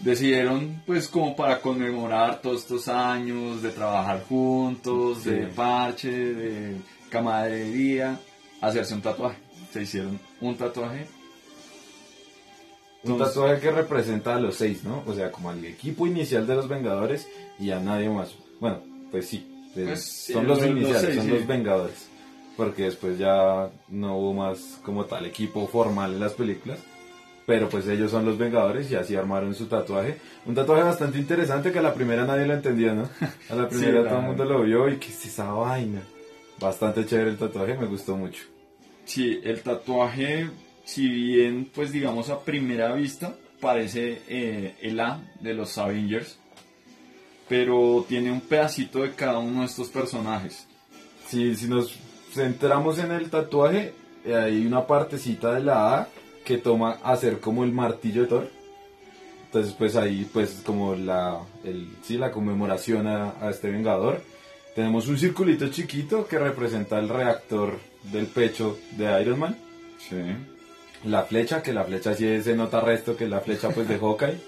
Decidieron, 0.02 0.82
pues 0.84 1.06
como 1.08 1.34
para 1.36 1.60
conmemorar 1.60 2.40
todos 2.42 2.62
estos 2.62 2.88
años 2.88 3.62
de 3.62 3.70
trabajar 3.70 4.24
juntos, 4.28 5.18
Sí. 5.22 5.30
de 5.30 5.46
parche, 5.46 6.10
de 6.10 6.76
camaradería, 7.08 8.18
hacerse 8.60 8.94
un 8.94 9.02
tatuaje. 9.02 9.38
Se 9.72 9.82
hicieron 9.82 10.18
un 10.40 10.56
tatuaje. 10.56 11.06
Un 13.04 13.18
tatuaje 13.18 13.60
que 13.60 13.70
representa 13.70 14.34
a 14.36 14.40
los 14.40 14.56
seis, 14.56 14.84
¿no? 14.84 15.02
O 15.06 15.14
sea, 15.14 15.30
como 15.32 15.50
al 15.50 15.64
equipo 15.64 16.06
inicial 16.06 16.46
de 16.46 16.54
los 16.56 16.68
Vengadores 16.68 17.28
y 17.58 17.70
a 17.70 17.80
nadie 17.80 18.08
más. 18.08 18.34
Bueno, 18.60 18.80
pues 19.10 19.28
sí. 19.28 19.46
pues, 19.74 19.86
Pues 19.86 20.04
sí, 20.04 20.32
son 20.32 20.46
los, 20.46 20.64
iniciales, 20.64 21.00
seis, 21.00 21.16
son 21.16 21.24
sí. 21.26 21.30
los 21.30 21.46
Vengadores. 21.46 22.08
Porque 22.56 22.82
después 22.84 23.18
ya 23.18 23.70
no 23.88 24.16
hubo 24.18 24.34
más 24.34 24.78
como 24.84 25.04
tal 25.06 25.26
equipo 25.26 25.66
formal 25.66 26.12
en 26.14 26.20
las 26.20 26.32
películas. 26.34 26.78
Pero 27.46 27.68
pues 27.68 27.86
ellos 27.88 28.10
son 28.10 28.24
los 28.24 28.38
Vengadores 28.38 28.90
y 28.90 28.94
así 28.94 29.16
armaron 29.16 29.54
su 29.54 29.66
tatuaje. 29.66 30.16
Un 30.46 30.54
tatuaje 30.54 30.84
bastante 30.84 31.18
interesante 31.18 31.72
que 31.72 31.80
a 31.80 31.82
la 31.82 31.92
primera 31.94 32.24
nadie 32.24 32.46
lo 32.46 32.54
entendía, 32.54 32.94
¿no? 32.94 33.08
A 33.50 33.54
la 33.54 33.64
Sí, 33.70 33.76
primera 33.78 34.02
la- 34.02 34.08
todo 34.10 34.18
el 34.20 34.26
mundo 34.26 34.44
lo 34.44 34.62
vio 34.62 34.88
y 34.88 34.96
que 34.98 35.08
es 35.08 35.26
esa 35.26 35.50
vaina. 35.52 36.02
Bastante 36.60 37.04
chévere 37.04 37.30
el 37.30 37.38
tatuaje, 37.38 37.76
me 37.76 37.86
gustó 37.86 38.16
mucho. 38.16 38.44
Sí, 39.04 39.40
el 39.42 39.60
tatuaje, 39.62 40.48
si 40.84 41.08
bien, 41.08 41.68
pues 41.74 41.90
digamos 41.90 42.30
a 42.30 42.38
primera 42.44 42.92
vista, 42.94 43.34
parece 43.60 44.22
eh, 44.28 44.76
el 44.80 45.00
A 45.00 45.20
de 45.40 45.54
los 45.54 45.76
Avengers, 45.78 46.38
pero 47.48 48.04
tiene 48.08 48.30
un 48.30 48.40
pedacito 48.40 49.00
de 49.02 49.12
cada 49.12 49.38
uno 49.38 49.60
de 49.60 49.66
estos 49.66 49.88
personajes. 49.88 50.66
Si, 51.28 51.54
si 51.56 51.66
nos 51.66 51.98
centramos 52.32 52.98
en 52.98 53.10
el 53.12 53.28
tatuaje, 53.30 53.92
eh, 54.24 54.34
hay 54.34 54.64
una 54.64 54.86
partecita 54.86 55.52
de 55.54 55.60
la 55.64 55.98
A 55.98 56.08
que 56.44 56.58
toma 56.58 56.98
a 57.02 57.16
ser 57.16 57.40
como 57.40 57.64
el 57.64 57.72
martillo 57.72 58.22
de 58.22 58.28
Thor. 58.28 58.50
Entonces, 59.46 59.74
pues 59.76 59.96
ahí, 59.96 60.28
pues 60.32 60.62
como 60.64 60.94
la, 60.94 61.40
el, 61.64 61.88
sí, 62.02 62.16
la 62.16 62.30
conmemoración 62.30 63.06
a, 63.06 63.34
a 63.40 63.50
este 63.50 63.70
Vengador. 63.70 64.22
Tenemos 64.74 65.08
un 65.08 65.18
circulito 65.18 65.68
chiquito 65.68 66.26
que 66.26 66.38
representa 66.38 66.98
el 66.98 67.08
reactor 67.08 67.78
del 68.10 68.26
pecho 68.26 68.78
de 68.92 69.20
Iron 69.20 69.38
Man. 69.38 69.56
Sí. 69.98 70.16
La 71.04 71.24
flecha, 71.24 71.62
que 71.62 71.72
la 71.72 71.84
flecha 71.84 72.14
sí 72.14 72.42
se 72.42 72.56
nota 72.56 72.80
resto, 72.80 73.16
que 73.16 73.24
es 73.24 73.30
la 73.30 73.40
flecha 73.40 73.70
pues 73.70 73.88
de 73.88 73.98
Hawkeye. 74.00 74.40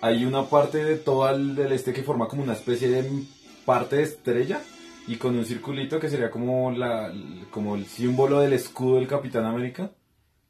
Hay 0.00 0.24
una 0.24 0.48
parte 0.48 0.84
de 0.84 0.96
todo 0.96 1.28
el 1.30 1.54
del 1.56 1.72
este 1.72 1.92
que 1.92 2.02
forma 2.02 2.28
como 2.28 2.42
una 2.42 2.52
especie 2.52 2.88
de 2.88 3.24
parte 3.64 3.96
de 3.96 4.02
estrella, 4.02 4.60
y 5.06 5.16
con 5.16 5.36
un 5.36 5.44
circulito 5.44 5.98
que 5.98 6.08
sería 6.08 6.30
como 6.30 6.70
la 6.70 7.12
como 7.50 7.74
el 7.74 7.86
símbolo 7.86 8.40
del 8.40 8.52
escudo 8.52 8.96
del 8.96 9.08
Capitán 9.08 9.44
América. 9.44 9.90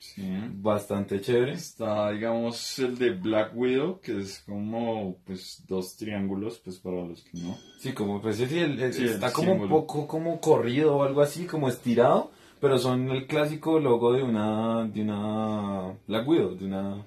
Sí. 0.03 0.23
Bastante 0.57 1.21
chévere. 1.21 1.53
Está, 1.53 2.11
digamos, 2.11 2.79
el 2.81 2.99
de 2.99 3.11
Black 3.11 3.53
Widow, 3.55 4.01
que 4.01 4.19
es 4.19 4.41
como, 4.45 5.17
pues, 5.25 5.63
dos 5.69 5.97
triángulos, 5.97 6.59
pues, 6.65 6.79
para 6.81 7.05
los 7.05 7.23
que 7.23 7.39
no. 7.39 7.57
Sí, 7.79 7.93
como 7.93 8.21
pues 8.21 8.37
sí, 8.37 8.43
el- 8.59 8.81
el- 8.83 8.93
Sí, 8.93 9.05
está 9.05 9.33
como 9.33 9.53
un 9.53 9.59
símbolo. 9.61 9.81
poco 9.87 10.07
como 10.09 10.41
corrido 10.41 10.97
o 10.97 11.05
algo 11.05 11.23
así, 11.23 11.47
como 11.47 11.69
estirado, 11.69 12.33
pero 12.61 12.79
son 12.79 13.11
el 13.11 13.27
clásico 13.29 13.79
logo 13.79 14.13
de 14.13 14.23
una 14.25 14.87
de 14.89 15.03
una 15.03 15.95
Black 16.09 16.29
Widow, 16.29 16.57
de 16.57 16.65
una 16.67 17.07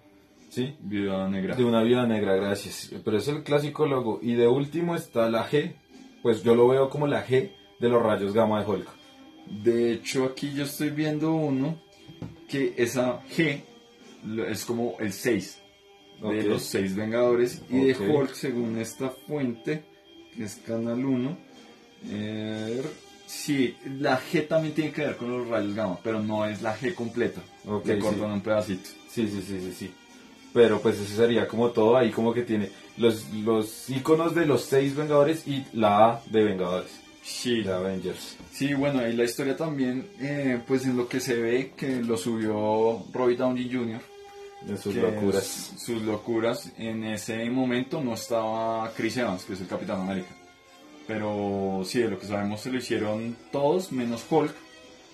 sí, 0.50 0.74
Viuda 0.80 1.28
negra. 1.30 1.56
de 1.56 1.66
una 1.66 1.84
vida 1.84 2.08
negra, 2.08 2.36
gracias. 2.36 2.92
Pero 3.04 3.18
es 3.18 3.28
el 3.28 3.44
clásico 3.44 3.86
logo 3.86 4.20
y 4.22 4.34
de 4.36 4.48
último 4.48 4.96
está 4.96 5.30
la 5.30 5.46
G, 5.48 5.74
pues 6.24 6.44
yo 6.44 6.56
lo 6.56 6.68
veo 6.70 6.90
como 6.90 7.08
la 7.08 7.26
G 7.28 7.52
de 7.80 7.90
los 7.90 8.02
rayos 8.02 8.34
gamma 8.34 8.62
de 8.64 8.70
Hulk. 8.72 8.88
De 9.64 9.92
hecho, 9.94 10.24
aquí 10.26 10.54
yo 10.56 10.64
estoy 10.64 10.90
viendo 10.90 11.34
uno 11.34 11.84
que 12.48 12.74
esa 12.78 13.22
G 13.36 13.62
es 14.48 14.66
como 14.66 14.96
el 15.00 15.12
6 15.14 15.60
de 16.22 16.44
los 16.44 16.64
6 16.64 16.96
Vengadores 16.96 17.62
y 17.70 17.86
de. 17.86 17.94
Hulk, 18.10 18.34
según 18.34 18.78
esta 18.80 19.10
fuente, 19.10 19.84
que 20.36 20.44
es 20.46 20.56
Canal 20.66 21.04
1. 21.06 21.38
eh, 22.10 22.82
sí, 23.28 23.76
la 24.00 24.20
G 24.22 24.48
también 24.48 24.74
tiene 24.74 24.92
que 24.92 25.02
ver 25.06 25.18
con 25.18 25.32
los 25.32 25.48
rayos 25.48 25.74
gamma, 25.74 26.00
pero 26.04 26.22
no 26.22 26.46
es 26.46 26.62
la 26.62 26.78
G 26.78 26.94
completa. 26.94 27.42
Ok, 27.68 27.86
Le 27.88 27.96
sí. 27.96 28.02
cortan 28.02 28.32
un 28.32 28.42
pedacito. 28.42 28.90
Sí, 29.10 29.28
sí, 29.28 29.42
sí, 29.46 29.60
sí, 29.60 29.74
sí. 29.78 29.92
Pero 30.54 30.80
pues 30.82 30.98
eso 31.00 31.16
sería 31.18 31.48
como 31.48 31.72
todo 31.72 31.98
ahí 31.98 32.12
como 32.12 32.34
que 32.34 32.44
tiene 32.44 32.70
los 32.98 33.30
los 33.34 33.90
iconos 33.90 34.34
de 34.34 34.46
los 34.46 34.62
seis 34.64 34.96
Vengadores 34.96 35.46
y 35.48 35.66
la 35.74 36.06
A 36.12 36.22
de 36.28 36.44
Vengadores, 36.44 36.92
Sí, 37.26 37.64
de 37.64 37.74
Avengers. 37.74 38.38
Sí, 38.52 38.74
bueno, 38.76 39.00
ahí 39.00 39.14
la 39.14 39.24
historia 39.24 39.58
también, 39.58 40.08
eh, 40.20 40.62
pues 40.68 40.86
en 40.86 40.96
lo 40.96 41.08
que 41.10 41.20
se 41.20 41.36
ve 41.36 41.72
que 41.76 41.96
lo 42.04 42.18
subió 42.18 43.04
Roy 43.12 43.36
Downey 43.36 43.68
Jr. 43.72 44.00
En 44.68 44.78
sus 44.78 44.96
locuras. 44.96 45.44
es- 45.44 45.82
sus 45.82 46.02
locuras. 46.04 46.72
En 46.78 47.04
ese 47.04 47.50
momento 47.50 48.00
no 48.02 48.14
estaba 48.14 48.92
Chris 48.96 49.18
Evans, 49.18 49.44
que 49.44 49.54
es 49.54 49.62
el 49.62 49.68
Capitán 49.68 50.02
América. 50.02 50.30
Pero 51.08 51.82
sí, 51.84 52.00
de 52.00 52.10
lo 52.10 52.20
que 52.20 52.26
sabemos 52.28 52.62
se 52.62 52.72
lo 52.72 52.78
hicieron 52.78 53.36
todos, 53.52 53.92
menos 53.92 54.24
Hulk, 54.30 54.54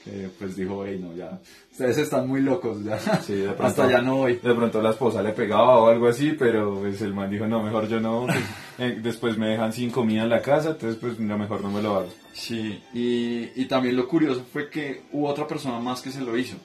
que 0.04 0.30
pues 0.39 0.56
dijo, 0.56 0.84
hey, 0.86 0.99
no, 1.02 1.16
ya, 1.16 1.39
ustedes 1.72 1.97
están 1.99 2.28
muy 2.28 2.41
locos, 2.41 2.84
ya, 2.84 2.97
Sí, 3.22 3.34
de 3.34 3.45
pronto- 3.54 3.64
hasta 3.66 3.89
ya 3.91 4.02
no 4.02 4.18
voy. 4.18 4.34
De 4.38 4.54
pronto 4.56 4.82
la 4.82 4.89
esposa 4.91 5.22
le 5.22 5.32
pegaba 5.34 5.78
o 5.80 5.88
algo 5.89 6.08
así, 6.08 6.32
pero 6.32 6.80
pues 6.80 7.02
el 7.02 7.14
man 7.14 7.30
dijo, 7.30 7.45
no, 7.47 7.62
mejor 7.62 7.88
yo 7.88 7.99
no. 7.99 8.26
pues, 8.26 8.38
eh, 8.80 8.99
después 9.02 9.38
me 9.38 9.47
dejan 9.49 9.72
sin 9.74 9.91
comida 9.91 10.24
en 10.24 10.30
la 10.30 10.41
casa, 10.41 10.72
entonces 10.72 10.97
pues 10.99 11.20
no, 11.20 11.38
mejor 11.38 11.62
no 11.62 11.70
me 11.72 11.82
lo 11.82 11.95
hago. 11.99 12.10
Sí, 12.34 12.82
y, 12.93 13.49
y 13.56 13.66
también 13.66 13.95
lo 13.95 14.08
curioso 14.08 14.43
fue 14.52 14.70
que 14.70 15.04
hubo 15.12 15.28
otra 15.28 15.45
persona 15.47 15.80
más 15.80 16.02
que 16.02 16.12
se 16.12 16.22
lo 16.22 16.38
hizo. 16.38 16.56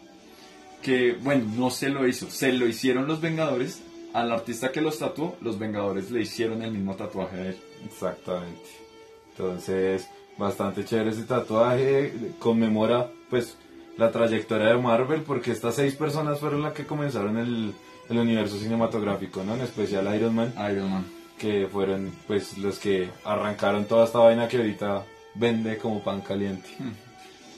Que, 0.83 1.15
bueno, 1.21 1.45
no 1.57 1.71
se 1.71 1.89
lo 1.89 2.07
hizo, 2.07 2.31
se 2.31 2.53
lo 2.53 2.67
hicieron 2.67 3.07
los 3.09 3.21
Vengadores. 3.21 3.83
Al 4.13 4.33
artista 4.33 4.73
que 4.73 4.81
los 4.81 4.99
tatuó, 4.99 5.37
los 5.43 5.59
Vengadores 5.59 6.11
le 6.11 6.23
hicieron 6.23 6.63
el 6.63 6.71
mismo 6.71 6.95
tatuaje 6.95 7.37
a 7.37 7.47
él. 7.49 7.57
Exactamente. 7.85 8.63
Entonces, 9.39 10.09
bastante 10.39 10.85
chévere 10.85 11.11
ese 11.11 11.25
tatuaje. 11.25 12.13
Conmemora 12.39 13.11
pues 13.29 13.57
la 13.99 14.11
trayectoria 14.11 14.69
de 14.69 14.79
Marvel 14.79 15.23
porque 15.23 15.53
estas 15.53 15.75
seis 15.75 15.95
personas 15.95 16.39
fueron 16.41 16.63
las 16.63 16.73
que 16.73 16.87
comenzaron 16.87 17.37
el, 17.37 17.75
el 18.09 18.19
universo 18.19 18.59
cinematográfico, 18.59 19.43
¿no? 19.45 19.55
En 19.55 19.63
especial 19.63 20.15
Iron 20.15 20.35
Man, 20.35 20.55
Iron 20.71 20.91
Man. 20.91 21.07
que 21.39 21.67
fueron 21.71 22.13
pues 22.27 22.57
los 22.59 22.79
que 22.79 23.09
arrancaron 23.25 23.85
toda 23.87 24.05
esta 24.05 24.19
vaina 24.19 24.49
que 24.49 24.59
ahorita 24.59 25.05
vende 25.35 25.77
como 25.79 26.03
pan 26.03 26.21
caliente. 26.23 26.69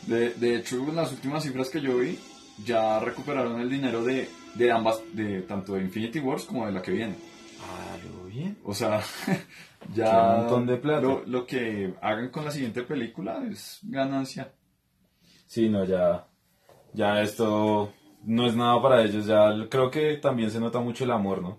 De, 0.07 0.31
de 0.35 0.57
hecho, 0.57 0.77
en 0.79 0.97
las 0.97 1.13
últimas 1.13 1.43
cifras 1.43 1.69
que 1.69 1.81
yo 1.81 1.99
vi, 1.99 2.19
ya 2.65 2.99
recuperaron 2.99 3.61
el 3.61 3.69
dinero 3.69 4.03
de, 4.03 4.29
de 4.55 4.73
ambas, 4.73 5.01
de 5.13 5.43
tanto 5.43 5.75
de 5.75 5.83
Infinity 5.83 6.19
Wars 6.21 6.45
como 6.45 6.67
de 6.67 6.73
la 6.73 6.83
que 6.83 6.93
viene. 6.93 7.15
Ah, 7.61 7.97
bien. 8.39 8.59
O 8.65 8.75
sea, 8.75 9.01
ya 9.95 10.11
Qué 10.11 10.41
montón 10.41 10.67
de 10.67 10.77
plata. 10.77 11.03
Lo, 11.03 11.25
lo 11.27 11.47
que 11.47 11.95
hagan 12.01 12.31
con 12.31 12.45
la 12.45 12.51
siguiente 12.51 12.83
película 12.83 13.45
es 13.51 13.81
ganancia. 13.83 14.53
Sí, 15.47 15.69
no, 15.69 15.85
ya, 15.85 16.27
ya 16.93 17.23
esto 17.23 17.93
no 18.25 18.47
es 18.47 18.55
nada 18.55 18.81
para 18.83 19.03
ellos, 19.03 19.27
ya 19.27 19.51
creo 19.71 19.91
que 19.91 20.17
también 20.17 20.51
se 20.51 20.61
nota 20.61 20.81
mucho 20.81 21.05
el 21.05 21.11
amor, 21.11 21.41
¿no? 21.43 21.59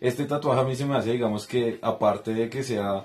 Este 0.00 0.24
tatuaje 0.24 0.60
a 0.60 0.64
mí 0.64 0.76
se 0.76 0.86
me 0.86 0.94
hace, 0.96 1.12
digamos 1.12 1.46
que 1.46 1.78
aparte 1.82 2.32
de 2.32 2.48
que 2.48 2.62
sea, 2.62 3.04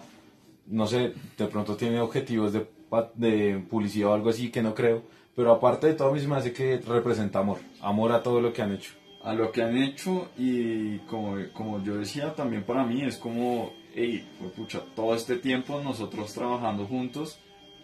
no 0.68 0.86
sé, 0.86 1.14
de 1.38 1.48
pronto 1.48 1.76
tiene 1.76 2.00
objetivos 2.00 2.54
de, 2.54 2.68
de 3.16 3.66
publicidad 3.70 4.12
o 4.12 4.14
algo 4.14 4.30
así, 4.30 4.52
que 4.52 4.62
no 4.62 4.76
creo, 4.76 5.04
pero 5.36 5.52
aparte 5.52 5.88
de 5.88 5.94
todo 5.94 6.10
a 6.10 6.14
mí 6.14 6.20
se 6.20 6.28
me 6.28 6.36
hace 6.36 6.54
que 6.54 6.78
representa 6.78 7.40
amor, 7.40 7.58
amor 7.82 8.12
a 8.12 8.22
todo 8.22 8.40
lo 8.40 8.54
que 8.54 8.62
han 8.62 8.74
hecho. 8.74 8.94
A 9.24 9.34
lo 9.34 9.52
que 9.52 9.64
han 9.64 9.78
hecho 9.78 10.30
y 10.38 10.98
como, 11.00 11.38
como 11.54 11.84
yo 11.84 11.96
decía 11.96 12.34
también 12.36 12.64
para 12.64 12.84
mí 12.84 13.04
es 13.04 13.18
como, 13.18 13.72
hey, 13.96 14.28
pucha, 14.56 14.82
todo 14.96 15.16
este 15.16 15.38
tiempo 15.38 15.82
nosotros 15.82 16.34
trabajando 16.34 16.86
juntos 16.86 17.40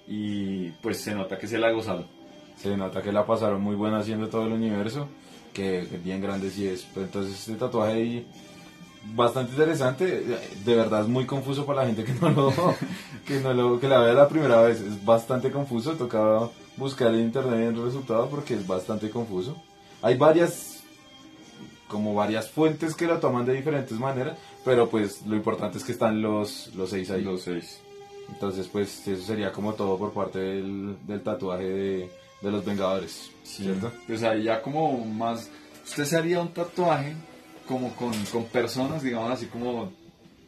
y 0.07 0.71
pues 0.81 0.99
se 0.99 1.13
nota 1.13 1.37
que 1.37 1.47
se 1.47 1.57
la 1.57 1.71
gozaron. 1.71 2.05
Se 2.57 2.75
nota 2.75 3.01
que 3.01 3.13
la 3.13 3.25
pasaron 3.25 3.61
muy 3.61 3.75
buena 3.75 3.99
haciendo 3.99 4.27
todo 4.27 4.47
el 4.47 4.53
universo, 4.53 5.07
que 5.53 5.87
que 5.89 5.97
bien 5.97 6.21
grande 6.21 6.49
sí 6.49 6.67
es. 6.67 6.85
Pero 6.93 7.05
entonces 7.05 7.39
este 7.39 7.53
tatuaje 7.53 7.93
ahí, 7.93 8.27
bastante 9.15 9.51
interesante, 9.51 10.23
de 10.65 10.75
verdad 10.75 11.03
es 11.03 11.07
muy 11.07 11.25
confuso 11.25 11.65
para 11.65 11.81
la 11.81 11.87
gente 11.87 12.03
que 12.03 12.13
no 12.13 12.29
lo, 12.31 12.53
que 13.25 13.39
no 13.39 13.53
lo, 13.53 13.79
que 13.79 13.87
la 13.87 13.99
vea 13.99 14.13
la 14.13 14.27
primera 14.27 14.61
vez, 14.61 14.81
es 14.81 15.05
bastante 15.05 15.51
confuso, 15.51 15.93
tocaba 15.93 16.49
buscar 16.75 17.13
en 17.13 17.21
internet 17.21 17.69
el 17.69 17.83
resultado 17.83 18.27
porque 18.29 18.55
es 18.55 18.67
bastante 18.67 19.09
confuso. 19.09 19.55
Hay 20.01 20.17
varias, 20.17 20.78
como 21.89 22.13
varias 22.13 22.49
fuentes 22.49 22.95
que 22.95 23.07
lo 23.07 23.19
toman 23.19 23.45
de 23.45 23.53
diferentes 23.53 23.99
maneras, 23.99 24.37
pero 24.63 24.89
pues 24.89 25.25
lo 25.25 25.35
importante 25.35 25.77
es 25.77 25.83
que 25.83 25.91
están 25.91 26.21
los, 26.21 26.73
los 26.75 26.91
seis 26.91 27.11
ahí. 27.11 27.23
Los 27.23 27.41
seis. 27.41 27.81
Entonces 28.29 28.67
pues 28.67 29.05
eso 29.07 29.25
sería 29.25 29.51
como 29.51 29.73
todo 29.73 29.97
por 29.97 30.13
parte 30.13 30.39
del, 30.39 30.95
del 31.05 31.21
tatuaje 31.21 31.63
de, 31.63 32.09
de 32.41 32.51
los 32.51 32.63
Vengadores, 32.63 33.31
¿cierto? 33.43 33.91
Pues 34.07 34.23
ahí 34.23 34.43
ya 34.43 34.61
como 34.61 35.03
más, 35.03 35.49
usted 35.83 36.05
se 36.05 36.15
haría 36.15 36.39
un 36.39 36.53
tatuaje 36.53 37.15
como 37.67 37.93
con, 37.95 38.13
con 38.31 38.45
personas, 38.45 39.03
digamos 39.03 39.31
así 39.31 39.47
como, 39.47 39.91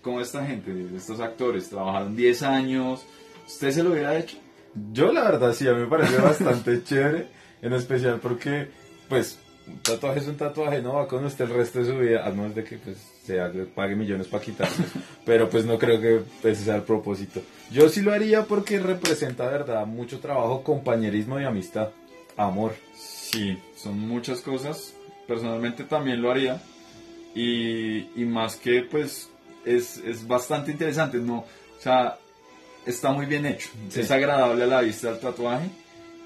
como 0.02 0.22
esta 0.22 0.46
gente, 0.46 0.72
estos 0.96 1.20
actores, 1.20 1.70
trabajaron 1.70 2.16
10 2.16 2.44
años, 2.44 3.06
¿usted 3.48 3.72
se 3.72 3.84
lo 3.84 3.92
hubiera 3.92 4.18
hecho? 4.18 4.38
Yo 4.94 5.12
la 5.12 5.24
verdad 5.24 5.54
sí, 5.54 5.68
a 5.68 5.74
mí 5.74 5.82
me 5.82 5.88
parece 5.88 6.18
bastante 6.18 6.84
chévere, 6.86 7.28
en 7.62 7.74
especial 7.74 8.20
porque, 8.20 8.70
pues, 9.10 9.38
un 9.68 9.80
tatuaje 9.80 10.20
es 10.20 10.28
un 10.28 10.38
tatuaje, 10.38 10.82
no 10.82 10.94
va 10.94 11.08
con 11.08 11.26
usted 11.26 11.46
el 11.46 11.52
resto 11.52 11.80
de 11.80 11.86
su 11.86 11.98
vida, 11.98 12.26
a 12.26 12.32
menos 12.32 12.56
de 12.56 12.64
que 12.64 12.78
pues 12.78 12.98
que 13.26 13.66
pague 13.74 13.96
millones 13.96 14.28
para 14.28 14.44
quitarse, 14.44 14.84
pero 15.26 15.50
pues 15.50 15.66
no 15.66 15.78
creo 15.78 16.02
que 16.02 16.50
ese 16.50 16.66
sea 16.66 16.76
el 16.76 16.84
propósito. 16.84 17.42
Yo 17.72 17.88
sí 17.90 18.02
lo 18.02 18.14
haría 18.14 18.46
porque 18.46 18.80
representa, 18.80 19.48
verdad, 19.48 19.86
mucho 19.86 20.20
trabajo, 20.20 20.64
compañerismo 20.64 21.40
y 21.40 21.46
amistad, 21.46 21.90
amor. 22.36 22.74
Sí, 22.94 23.58
son 23.76 24.00
muchas 24.00 24.42
cosas. 24.42 24.94
Personalmente 25.28 25.84
también 25.86 26.22
lo 26.22 26.32
haría. 26.32 26.62
Y, 27.34 28.10
y 28.22 28.26
más 28.26 28.58
que 28.58 28.82
pues 28.82 29.30
es, 29.64 29.98
es 29.98 30.28
bastante 30.28 30.72
interesante, 30.72 31.18
¿no? 31.18 31.38
O 31.38 31.82
sea, 31.82 32.18
está 32.86 33.12
muy 33.12 33.26
bien 33.26 33.46
hecho. 33.46 33.70
Sí. 33.90 34.02
Es 34.02 34.12
agradable 34.12 34.64
a 34.64 34.68
la 34.68 34.82
vista 34.82 35.10
el 35.10 35.20
tatuaje. 35.20 35.70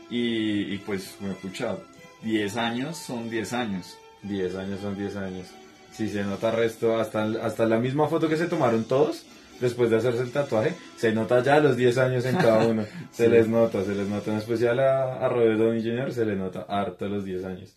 Y, 0.09 0.73
y 0.73 0.77
pues, 0.85 1.15
me 1.19 1.33
pucha, 1.33 1.77
10 2.25 2.57
años 2.57 2.97
son 2.97 3.29
10 3.29 3.53
años. 3.53 3.97
10 4.23 4.55
años 4.55 4.79
son 4.81 4.97
10 4.97 5.15
años. 5.15 5.47
Si 5.91 6.09
se 6.09 6.23
nota 6.23 6.51
resto, 6.51 6.99
hasta, 6.99 7.23
hasta 7.41 7.65
la 7.65 7.79
misma 7.79 8.07
foto 8.09 8.27
que 8.27 8.35
se 8.35 8.47
tomaron 8.47 8.83
todos, 8.83 9.25
después 9.61 9.89
de 9.89 9.95
hacerse 9.97 10.23
el 10.23 10.31
tatuaje, 10.31 10.73
se 10.97 11.13
nota 11.13 11.41
ya 11.41 11.59
los 11.61 11.77
10 11.77 11.97
años 11.99 12.25
en 12.25 12.35
cada 12.35 12.67
uno. 12.67 12.83
Se 13.11 13.25
Sí. 13.25 13.31
les 13.31 13.47
nota, 13.47 13.81
se 13.85 13.95
les 13.95 14.07
nota 14.09 14.31
en 14.31 14.37
especial 14.39 14.77
a, 14.79 15.19
a 15.25 15.29
Robert 15.29 15.57
Downey 15.57 15.81
Jr., 15.81 16.11
se 16.11 16.25
le 16.25 16.35
nota 16.35 16.65
harto 16.67 17.07
los 17.07 17.23
10 17.23 17.45
años. 17.45 17.73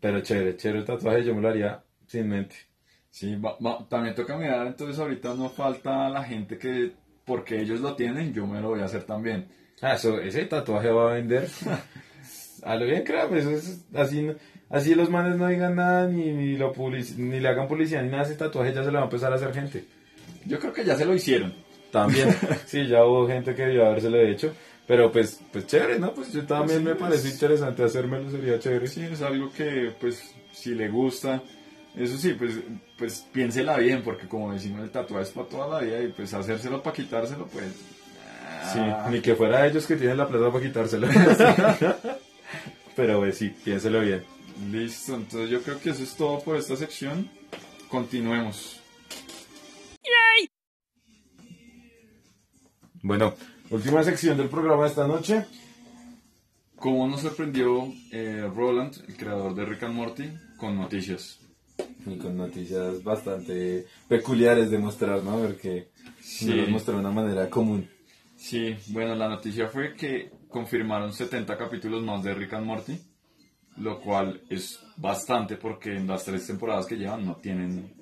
Pero 0.00 0.20
chévere, 0.22 0.56
chévere 0.56 0.78
el 0.80 0.84
tatuaje, 0.86 1.24
yo 1.24 1.34
me 1.34 1.42
lo 1.42 1.48
haría 1.50 1.82
sin 2.06 2.28
mente. 2.28 2.54
Sí, 3.10 3.36
va- 3.36 3.58
va- 3.58 3.86
también 3.90 4.14
toca 4.14 4.38
mirar, 4.38 4.66
entonces 4.66 4.98
ahorita 4.98 5.34
no 5.34 5.50
falta 5.50 6.08
la 6.08 6.24
gente 6.24 6.56
que, 6.56 6.92
porque 7.26 7.60
ellos 7.60 7.80
lo 7.80 7.94
tienen, 7.94 8.32
yo 8.32 8.46
me 8.46 8.60
lo 8.62 8.68
voy 8.68 8.80
a 8.80 8.84
hacer 8.86 9.02
también. 9.02 9.48
Ah, 9.82 9.94
eso, 9.94 10.18
ese 10.20 10.46
tatuaje 10.46 10.90
va 10.90 11.10
a 11.10 11.14
vender. 11.14 11.48
a 12.62 12.76
lo 12.76 12.86
bien, 12.86 13.02
creo, 13.04 13.28
pues, 13.28 13.44
eso 13.44 13.50
es 13.56 13.84
así, 13.94 14.30
así 14.70 14.94
los 14.94 15.10
manes 15.10 15.36
no 15.36 15.48
digan 15.48 15.74
nada, 15.76 16.06
ni, 16.06 16.32
ni, 16.32 16.56
lo 16.56 16.72
publici- 16.72 17.16
ni 17.16 17.40
le 17.40 17.48
hagan 17.48 17.68
publicidad, 17.68 18.02
ni 18.02 18.08
nada, 18.10 18.22
ese 18.22 18.34
tatuaje 18.36 18.72
ya 18.72 18.82
se 18.84 18.90
le 18.90 18.96
va 18.96 19.00
a 19.02 19.04
empezar 19.04 19.32
a 19.32 19.36
hacer 19.36 19.52
gente. 19.52 19.84
Yo 20.46 20.58
creo 20.58 20.72
que 20.72 20.84
ya 20.84 20.96
se 20.96 21.04
lo 21.04 21.14
hicieron. 21.14 21.52
También, 21.90 22.28
sí, 22.66 22.86
ya 22.86 23.04
hubo 23.04 23.26
gente 23.28 23.54
que 23.54 23.62
debió 23.66 23.86
habérselo 23.86 24.18
hecho, 24.20 24.54
pero 24.86 25.12
pues, 25.12 25.40
pues 25.52 25.66
chévere, 25.66 25.98
¿no? 25.98 26.14
Pues 26.14 26.32
yo 26.32 26.44
también 26.46 26.78
Sí, 26.80 26.84
me 26.84 26.90
es- 26.92 26.96
parece 26.96 27.28
interesante 27.28 27.84
hacérmelo, 27.84 28.30
sería 28.30 28.58
chévere. 28.58 28.86
Sí, 28.86 29.02
es 29.10 29.20
algo 29.22 29.50
que, 29.52 29.92
pues, 30.00 30.34
si 30.52 30.74
le 30.74 30.88
gusta, 30.88 31.42
eso 31.96 32.16
sí, 32.16 32.32
pues, 32.34 32.54
pues 32.96 33.26
piénsela 33.32 33.76
bien, 33.78 34.02
porque 34.02 34.26
como 34.26 34.52
decimos, 34.52 34.82
el 34.82 34.90
tatuaje 34.90 35.24
es 35.24 35.30
para 35.30 35.48
toda 35.48 35.68
la 35.68 35.84
vida 35.86 36.00
y 36.02 36.08
pues 36.08 36.32
hacérselo 36.32 36.82
para 36.82 36.96
quitárselo, 36.96 37.46
pues, 37.46 37.66
Sí, 38.72 38.78
ni 39.10 39.20
que 39.20 39.34
fuera 39.34 39.66
ellos 39.66 39.86
que 39.86 39.96
tienen 39.96 40.16
la 40.16 40.28
plata 40.28 40.50
para 40.50 40.64
quitárselo. 40.64 41.08
Pero 42.96 43.20
pues, 43.20 43.38
sí, 43.38 43.50
piénselo 43.64 44.00
bien. 44.00 44.22
Listo, 44.70 45.14
entonces 45.14 45.50
yo 45.50 45.62
creo 45.62 45.80
que 45.80 45.90
eso 45.90 46.02
es 46.02 46.14
todo 46.14 46.40
por 46.40 46.56
esta 46.56 46.76
sección. 46.76 47.30
Continuemos. 47.88 48.78
Bueno, 53.02 53.34
última 53.70 54.02
sección 54.04 54.36
del 54.38 54.48
programa 54.48 54.84
de 54.84 54.88
esta 54.90 55.06
noche. 55.08 55.44
¿Cómo 56.76 57.06
nos 57.08 57.20
sorprendió 57.20 57.92
eh, 58.12 58.48
Roland, 58.54 58.94
el 59.08 59.16
creador 59.16 59.54
de 59.54 59.64
Rick 59.64 59.82
and 59.84 59.94
Morty, 59.94 60.24
con 60.56 60.76
noticias? 60.76 61.38
Y 62.06 62.16
con 62.18 62.36
noticias 62.36 63.02
bastante 63.02 63.86
peculiares 64.08 64.70
de 64.70 64.78
mostrar, 64.78 65.22
¿no? 65.22 65.38
Porque 65.38 65.90
Sí. 66.20 66.46
no 66.46 66.56
los 66.56 66.68
mostró 66.68 66.94
de 66.94 67.00
una 67.00 67.10
manera 67.10 67.48
común. 67.50 67.88
Sí, 68.36 68.74
bueno, 68.88 69.14
la 69.14 69.28
noticia 69.28 69.68
fue 69.68 69.94
que 69.94 70.30
confirmaron 70.52 71.12
70 71.12 71.58
capítulos 71.58 72.02
más 72.04 72.22
de 72.22 72.34
Rick 72.34 72.52
and 72.52 72.66
Morty, 72.66 73.00
lo 73.78 74.00
cual 74.00 74.42
es 74.48 74.78
bastante 74.96 75.56
porque 75.56 75.96
en 75.96 76.06
las 76.06 76.24
tres 76.24 76.46
temporadas 76.46 76.86
que 76.86 76.96
llevan 76.96 77.26
no 77.26 77.36
tienen 77.36 77.92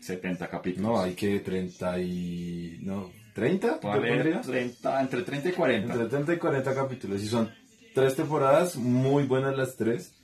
70 0.00 0.48
capítulos. 0.48 0.90
No, 0.90 1.00
hay 1.00 1.14
que 1.14 1.38
30 1.40 2.00
y... 2.00 2.78
No, 2.82 3.10
¿30? 3.36 3.80
¿Te 3.80 3.86
Vale, 3.86 4.08
pondrías? 4.08 4.46
30, 4.46 5.00
entre 5.00 5.22
30 5.22 5.48
y 5.50 5.52
40. 5.52 5.92
Entre 5.92 6.08
30 6.08 6.34
y 6.34 6.38
40 6.38 6.74
capítulos. 6.74 7.22
Y 7.22 7.28
son 7.28 7.50
tres 7.94 8.16
temporadas, 8.16 8.76
muy 8.76 9.24
buenas 9.24 9.56
las 9.56 9.76
tres. 9.76 10.14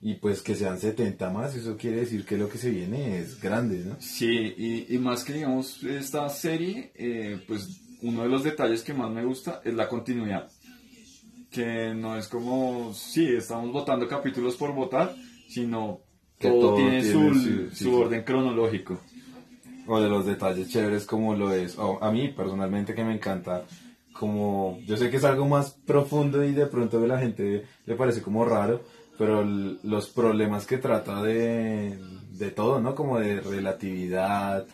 Y 0.00 0.14
pues 0.14 0.42
que 0.42 0.54
sean 0.54 0.78
70 0.78 1.30
más, 1.30 1.54
eso 1.56 1.76
quiere 1.76 2.00
decir 2.00 2.24
que 2.24 2.36
lo 2.36 2.48
que 2.48 2.58
se 2.58 2.70
viene 2.70 3.18
es 3.18 3.40
grande, 3.40 3.82
¿no? 3.84 3.96
Sí, 3.98 4.54
y, 4.56 4.94
y 4.94 4.98
más 4.98 5.24
que 5.24 5.32
digamos 5.32 5.82
esta 5.82 6.28
serie, 6.28 6.92
eh, 6.94 7.42
pues 7.48 7.80
uno 8.02 8.22
de 8.22 8.28
los 8.28 8.44
detalles 8.44 8.82
que 8.82 8.92
más 8.92 9.10
me 9.10 9.24
gusta 9.24 9.62
es 9.64 9.74
la 9.74 9.88
continuidad. 9.88 10.50
Que 11.56 11.94
no 11.94 12.16
es 12.18 12.28
como, 12.28 12.92
sí, 12.92 13.26
estamos 13.28 13.72
votando 13.72 14.06
capítulos 14.06 14.56
por 14.56 14.74
votar, 14.74 15.14
sino 15.48 16.00
Que 16.38 16.48
todo, 16.50 16.60
todo 16.60 16.74
tiene, 16.76 17.02
tiene 17.02 17.12
su, 17.12 17.34
su- 17.34 17.40
su 17.70 17.74
sí, 17.74 17.84
sí. 17.84 17.88
orden 17.94 18.22
cronológico. 18.24 19.00
O 19.86 19.98
de 20.00 20.08
los 20.10 20.26
detalles 20.26 20.68
chéveres 20.68 21.06
como 21.06 21.34
lo 21.34 21.52
es. 21.54 21.78
o 21.78 22.02
a 22.04 22.10
mí 22.12 22.28
personalmente 22.28 22.94
que 22.94 23.04
me 23.04 23.14
encanta. 23.14 23.64
Como, 24.12 24.78
yo 24.86 24.96
sé 24.98 25.10
que 25.10 25.16
es 25.16 25.24
algo 25.24 25.46
más 25.46 25.70
profundo 25.86 26.44
y 26.44 26.52
de 26.52 26.66
pronto 26.66 27.02
a 27.02 27.06
la 27.06 27.18
gente 27.18 27.64
le 27.86 27.94
parece 27.94 28.20
como 28.22 28.44
raro, 28.44 28.82
pero 29.18 29.42
los 29.44 30.08
problemas 30.08 30.66
que 30.66 30.76
trata 30.78 31.22
de, 31.22 31.98
de 32.32 32.50
todo, 32.50 32.80
¿no? 32.80 32.94
Como 32.94 33.18
de 33.18 33.40
relatividad, 33.40 34.66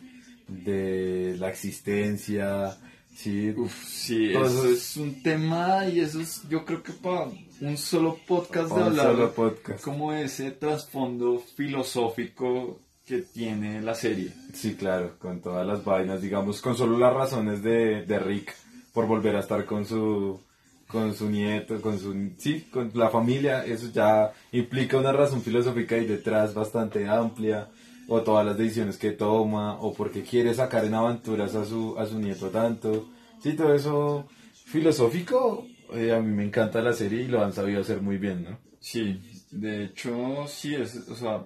de 0.48 1.36
la 1.38 1.48
existencia, 1.48 2.76
sí, 3.14 3.50
Uf, 3.56 3.84
sí, 3.86 4.32
eso 4.32 4.66
es 4.68 4.96
un 4.96 5.22
tema 5.22 5.86
y 5.86 6.00
eso 6.00 6.20
es, 6.20 6.42
yo 6.48 6.64
creo 6.64 6.82
que 6.82 6.92
para 6.92 7.28
un 7.60 7.76
solo 7.76 8.18
podcast 8.26 8.70
de 8.74 8.82
hablar 8.82 9.06
solo 9.06 9.32
podcast. 9.32 9.84
como 9.84 10.12
ese 10.12 10.50
trasfondo 10.50 11.38
filosófico 11.56 12.80
que 13.06 13.22
tiene 13.22 13.80
la 13.82 13.94
serie. 13.94 14.32
Sí, 14.54 14.74
claro, 14.74 15.16
con 15.18 15.40
todas 15.40 15.66
las 15.66 15.84
vainas, 15.84 16.22
digamos, 16.22 16.60
con 16.60 16.76
solo 16.76 16.98
las 16.98 17.12
razones 17.12 17.62
de, 17.62 18.04
de 18.04 18.18
Rick 18.18 18.54
por 18.92 19.06
volver 19.06 19.36
a 19.36 19.40
estar 19.40 19.64
con 19.64 19.84
su 19.86 20.40
con 20.86 21.14
su 21.14 21.30
nieto, 21.30 21.80
con 21.80 21.98
su 21.98 22.32
sí, 22.36 22.68
con 22.70 22.90
la 22.94 23.08
familia, 23.08 23.64
eso 23.64 23.88
ya 23.90 24.30
implica 24.52 24.98
una 24.98 25.10
razón 25.10 25.40
filosófica 25.40 25.96
y 25.96 26.04
detrás 26.06 26.52
bastante 26.52 27.08
amplia, 27.08 27.70
o 28.12 28.22
todas 28.22 28.44
las 28.44 28.58
decisiones 28.58 28.98
que 28.98 29.12
toma, 29.12 29.80
o 29.80 29.94
porque 29.94 30.22
quiere 30.22 30.52
sacar 30.52 30.84
en 30.84 30.94
aventuras 30.94 31.54
a 31.54 31.64
su 31.64 31.98
a 31.98 32.06
su 32.06 32.18
nieto 32.18 32.50
tanto. 32.50 33.08
Sí, 33.42 33.54
todo 33.54 33.74
eso 33.74 34.28
filosófico, 34.66 35.66
eh, 35.94 36.12
a 36.12 36.20
mí 36.20 36.30
me 36.34 36.44
encanta 36.44 36.82
la 36.82 36.92
serie 36.92 37.22
y 37.22 37.28
lo 37.28 37.42
han 37.42 37.52
sabido 37.52 37.80
hacer 37.80 38.02
muy 38.02 38.18
bien, 38.18 38.44
¿no? 38.44 38.58
Sí, 38.80 39.20
de 39.50 39.84
hecho, 39.84 40.46
sí, 40.46 40.74
es, 40.74 40.96
o 41.08 41.16
sea, 41.16 41.44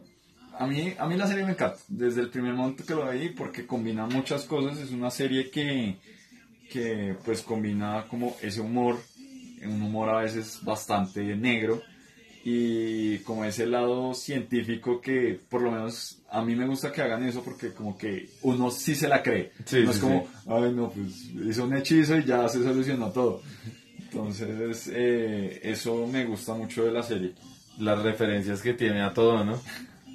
a 0.59 0.67
mí, 0.67 0.95
a 0.99 1.07
mí 1.07 1.17
la 1.17 1.27
serie 1.27 1.45
me 1.45 1.53
encanta, 1.53 1.79
desde 1.89 2.21
el 2.21 2.31
primer 2.31 2.55
momento 2.55 2.85
que 2.85 2.95
lo 2.95 3.09
vi, 3.11 3.29
porque 3.31 3.67
combina 3.67 4.07
muchas 4.07 4.45
cosas, 4.45 4.79
es 4.79 4.91
una 4.91 5.11
serie 5.11 5.51
que, 5.51 5.97
que 6.71 7.15
pues 7.25 7.43
combina 7.43 8.07
como 8.09 8.37
ese 8.43 8.61
humor, 8.61 8.99
un 9.65 9.83
humor 9.83 10.09
a 10.09 10.21
veces 10.23 10.61
bastante 10.63 11.23
negro, 11.37 11.83
y 12.49 13.19
como 13.25 13.45
ese 13.45 13.67
lado 13.67 14.15
científico 14.15 15.01
que 15.01 15.37
por 15.49 15.63
lo 15.63 15.73
menos 15.73 16.19
a 16.31 16.43
mí 16.43 16.55
me 16.55 16.65
gusta 16.65 16.93
que 16.93 17.03
hagan 17.03 17.25
eso 17.25 17.43
porque 17.43 17.73
como 17.73 17.99
que 17.99 18.29
uno 18.43 18.71
sí 18.71 18.95
se 18.95 19.09
la 19.09 19.21
cree. 19.21 19.51
Sí, 19.65 19.83
no 19.83 19.93
sí, 19.93 19.99
es 19.99 19.99
como, 19.99 20.29
ay 20.47 20.73
no, 20.73 20.91
pues 20.91 21.25
hizo 21.45 21.65
un 21.65 21.77
hechizo 21.77 22.17
y 22.19 22.25
ya 22.25 22.49
se 22.49 22.63
solucionó 22.63 23.11
todo. 23.11 23.43
Entonces, 23.99 24.89
eh, 24.95 25.59
eso 25.65 26.07
me 26.07 26.25
gusta 26.25 26.55
mucho 26.55 26.85
de 26.85 26.93
la 26.93 27.03
serie. 27.03 27.33
las 27.81 28.01
referencias 28.01 28.63
que 28.63 28.75
tiene 28.75 29.03
a 29.03 29.13
todo, 29.13 29.45
¿no? 29.45 29.61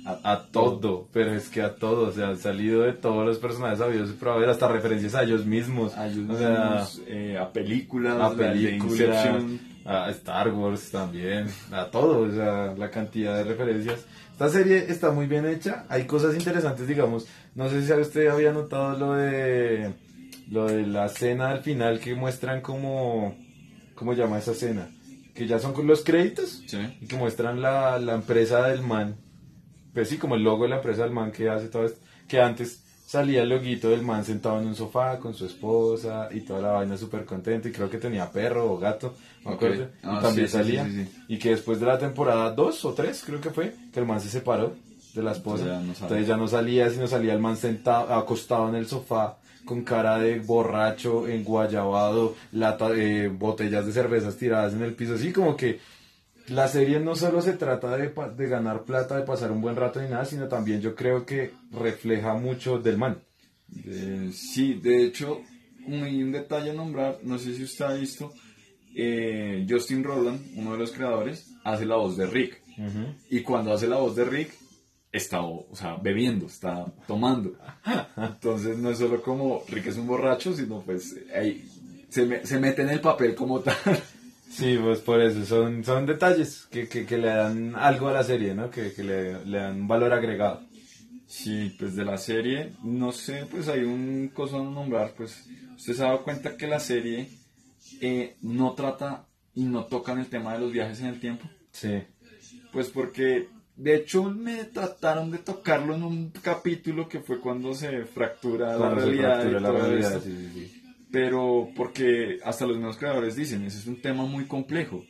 A, 0.05 0.31
a 0.31 0.47
todo, 0.47 1.09
pero 1.11 1.35
es 1.35 1.49
que 1.49 1.61
a 1.61 1.75
todo, 1.75 2.07
o 2.07 2.11
sea, 2.13 2.29
han 2.29 2.37
salido 2.37 2.83
de 2.83 2.93
todos 2.93 3.25
los 3.25 3.39
personajes 3.39 3.79
sabidos 3.79 4.09
y 4.09 4.13
por 4.13 4.29
haber 4.29 4.49
hasta 4.49 4.69
referencias 4.69 5.15
a 5.15 5.23
ellos 5.23 5.45
mismos, 5.45 5.97
A, 5.97 6.07
ellos 6.07 6.29
o 6.29 6.37
sea, 6.37 6.49
mismos, 6.49 7.01
eh, 7.07 7.37
a 7.37 7.51
películas, 7.51 8.17
a 8.17 8.33
películas. 8.33 9.43
A 9.85 10.09
Star 10.11 10.49
Wars 10.53 10.91
también, 10.91 11.47
a 11.71 11.85
todo, 11.91 12.19
o 12.21 12.31
sea, 12.31 12.73
la 12.77 12.89
cantidad 12.91 13.35
de 13.37 13.43
referencias. 13.43 14.05
Esta 14.31 14.49
serie 14.49 14.85
está 14.89 15.11
muy 15.11 15.27
bien 15.27 15.45
hecha, 15.45 15.85
hay 15.89 16.05
cosas 16.05 16.35
interesantes, 16.35 16.87
digamos, 16.87 17.27
no 17.55 17.69
sé 17.69 17.85
si 17.85 17.93
usted 17.93 18.27
había 18.27 18.51
notado 18.51 18.97
lo 18.97 19.13
de 19.13 19.93
lo 20.49 20.65
de 20.67 20.85
la 20.85 21.05
escena 21.05 21.49
al 21.51 21.61
final 21.61 21.99
que 21.99 22.13
muestran 22.15 22.61
como, 22.61 23.35
¿cómo 23.95 24.13
llama 24.13 24.37
esa 24.39 24.51
escena? 24.51 24.89
Que 25.33 25.47
ya 25.47 25.59
son 25.59 25.71
con 25.73 25.87
los 25.87 26.03
créditos 26.03 26.61
Sí. 26.67 26.77
y 26.99 27.05
que 27.07 27.15
muestran 27.15 27.61
la, 27.61 27.97
la 27.99 28.15
empresa 28.15 28.67
del 28.67 28.81
man. 28.81 29.15
Pues 29.93 30.09
sí, 30.09 30.17
como 30.17 30.35
el 30.35 30.43
logo 30.43 30.63
de 30.63 30.69
la 30.71 30.75
empresa 30.77 31.03
del 31.03 31.11
man 31.13 31.31
que 31.31 31.49
hace 31.49 31.67
todo 31.67 31.85
esto. 31.85 32.01
Que 32.27 32.41
antes 32.41 32.80
salía 33.11 33.41
el 33.41 33.49
loguito 33.49 33.89
del 33.89 34.03
man 34.03 34.23
sentado 34.23 34.61
en 34.61 34.67
un 34.67 34.75
sofá 34.75 35.19
con 35.19 35.33
su 35.33 35.45
esposa 35.45 36.29
y 36.31 36.39
toda 36.39 36.61
la 36.61 36.71
vaina 36.71 36.95
súper 36.97 37.25
contento. 37.25 37.67
Y 37.67 37.73
creo 37.73 37.89
que 37.89 37.97
tenía 37.97 38.31
perro 38.31 38.71
o 38.71 38.77
gato, 38.77 39.15
me 39.43 39.51
acuerdo. 39.51 39.89
Ah, 40.01 40.15
y 40.17 40.23
también 40.23 40.47
sí, 40.47 40.53
sí, 40.53 40.57
salía. 40.57 40.85
sí, 40.85 40.91
sí, 40.91 41.03
sí. 41.03 41.23
Y 41.27 41.37
que 41.37 41.49
después 41.49 41.81
de 41.81 41.87
la 41.87 41.99
temporada 41.99 42.51
2 42.51 42.85
o 42.85 42.93
3, 42.93 43.23
creo 43.25 43.41
que 43.41 43.49
fue, 43.49 43.75
que 43.91 43.99
el 43.99 44.05
man 44.05 44.21
se 44.21 44.29
separó 44.29 44.75
de 45.13 45.23
la 45.23 45.33
esposa. 45.33 45.65
Ya 45.65 45.79
no. 45.81 45.91
Entonces 45.91 46.25
ya 46.25 46.37
no 46.37 46.47
salía, 46.47 46.89
sino 46.89 47.05
salía 47.05 47.33
el 47.33 47.39
man 47.39 47.57
sentado, 47.57 48.13
acostado 48.13 48.69
en 48.69 48.75
el 48.75 48.87
sofá 48.87 49.35
con 49.65 49.83
cara 49.83 50.17
de 50.17 50.39
borracho, 50.39 51.27
enguayabado, 51.27 52.35
lata 52.53 52.89
de 52.89 53.27
botellas 53.27 53.85
de 53.85 53.91
cervezas 53.91 54.37
tiradas 54.37 54.73
en 54.73 54.83
el 54.83 54.93
piso, 54.93 55.15
así 55.15 55.31
como 55.31 55.55
que 55.55 55.79
la 56.51 56.67
serie 56.67 56.99
no 56.99 57.15
solo 57.15 57.41
se 57.41 57.53
trata 57.53 57.95
de, 57.97 58.09
de 58.37 58.47
ganar 58.47 58.83
plata, 58.83 59.17
de 59.17 59.23
pasar 59.25 59.51
un 59.51 59.61
buen 59.61 59.75
rato 59.75 60.01
ni 60.01 60.09
nada, 60.09 60.25
sino 60.25 60.47
también 60.47 60.81
yo 60.81 60.95
creo 60.95 61.25
que 61.25 61.51
refleja 61.71 62.33
mucho 62.33 62.77
del 62.79 62.97
man. 62.97 63.19
Eh, 63.85 64.29
sí, 64.33 64.73
de 64.75 65.03
hecho, 65.05 65.41
un, 65.87 66.31
detalle 66.31 66.71
a 66.71 66.73
nombrar, 66.73 67.19
no 67.23 67.37
sé 67.39 67.53
si 67.55 67.63
usted 67.63 67.85
ha 67.85 67.93
visto, 67.93 68.33
eh, 68.95 69.65
Justin 69.69 70.03
Roland, 70.03 70.39
uno 70.55 70.73
de 70.73 70.77
los 70.79 70.91
creadores, 70.91 71.51
hace 71.63 71.85
la 71.85 71.95
voz 71.95 72.17
de 72.17 72.27
Rick. 72.27 72.61
Y 73.29 73.41
cuando 73.41 73.71
hace 73.73 73.87
la 73.87 73.97
voz 73.97 74.15
de 74.15 74.25
Rick, 74.25 74.53
está, 75.11 75.41
o 75.41 75.67
sea, 75.73 75.95
bebiendo, 75.97 76.47
está 76.47 76.85
tomando. 77.07 77.53
Entonces 78.17 78.77
no 78.77 78.89
es 78.89 78.97
solo 78.97 79.21
como 79.21 79.63
Rick 79.69 79.87
es 79.87 79.97
un 79.97 80.07
borracho, 80.07 80.53
sino 80.53 80.81
pues 80.81 81.15
ahí 81.35 81.63
se, 82.09 82.25
me- 82.25 82.45
se 82.45 82.59
mete 82.59 82.81
en 82.81 82.89
el 82.89 82.99
papel 83.01 83.35
como 83.35 83.59
tal. 83.59 83.75
Sí, 84.51 84.77
pues 84.81 84.99
por 84.99 85.21
eso, 85.21 85.45
son, 85.45 85.83
son 85.83 86.05
detalles 86.05 86.67
que, 86.69 86.87
que, 86.87 87.05
que 87.05 87.17
le 87.17 87.27
dan 87.27 87.73
algo 87.75 88.09
a 88.09 88.13
la 88.13 88.23
serie, 88.23 88.53
¿no? 88.53 88.69
Que, 88.69 88.93
que 88.93 89.03
le, 89.03 89.45
le 89.45 89.57
dan 89.59 89.81
un 89.81 89.87
valor 89.87 90.11
agregado. 90.13 90.61
Sí, 91.25 91.73
pues 91.79 91.95
de 91.95 92.03
la 92.03 92.17
serie, 92.17 92.73
no 92.83 93.13
sé, 93.13 93.45
pues 93.49 93.69
hay 93.69 93.83
un 93.83 94.29
cosa 94.33 94.57
a 94.57 94.63
nombrar, 94.63 95.13
pues 95.15 95.45
usted 95.77 95.93
se 95.93 96.03
ha 96.03 96.07
dado 96.07 96.23
cuenta 96.23 96.57
que 96.57 96.67
la 96.67 96.81
serie 96.81 97.29
eh, 98.01 98.35
no 98.41 98.73
trata 98.73 99.25
y 99.55 99.63
no 99.63 99.85
tocan 99.85 100.19
el 100.19 100.27
tema 100.27 100.53
de 100.53 100.59
los 100.59 100.71
viajes 100.73 100.99
en 100.99 101.07
el 101.07 101.19
tiempo. 101.21 101.49
Sí. 101.71 102.03
Pues 102.73 102.89
porque 102.89 103.47
de 103.77 103.95
hecho 103.95 104.23
me 104.25 104.65
trataron 104.65 105.31
de 105.31 105.37
tocarlo 105.37 105.95
en 105.95 106.03
un 106.03 106.29
capítulo 106.31 107.07
que 107.07 107.21
fue 107.21 107.39
cuando 107.39 107.73
se 107.73 108.03
fractura 108.05 108.75
Cuando 108.77 108.95
la 108.97 109.01
se 109.01 109.07
realidad. 109.07 109.33
fractura 109.41 109.49
y 109.59 109.61
la 109.61 109.69
todo 109.69 109.77
realidad, 109.87 110.11
esto. 110.17 110.21
sí, 110.25 110.49
sí, 110.53 110.67
sí. 110.67 110.80
Pero 111.11 111.69
porque 111.75 112.39
hasta 112.43 112.65
los 112.65 112.77
mismos 112.77 112.97
creadores 112.97 113.35
dicen, 113.35 113.63
ese 113.65 113.79
es 113.79 113.87
un 113.87 114.01
tema 114.01 114.25
muy 114.25 114.45
complejo. 114.45 115.03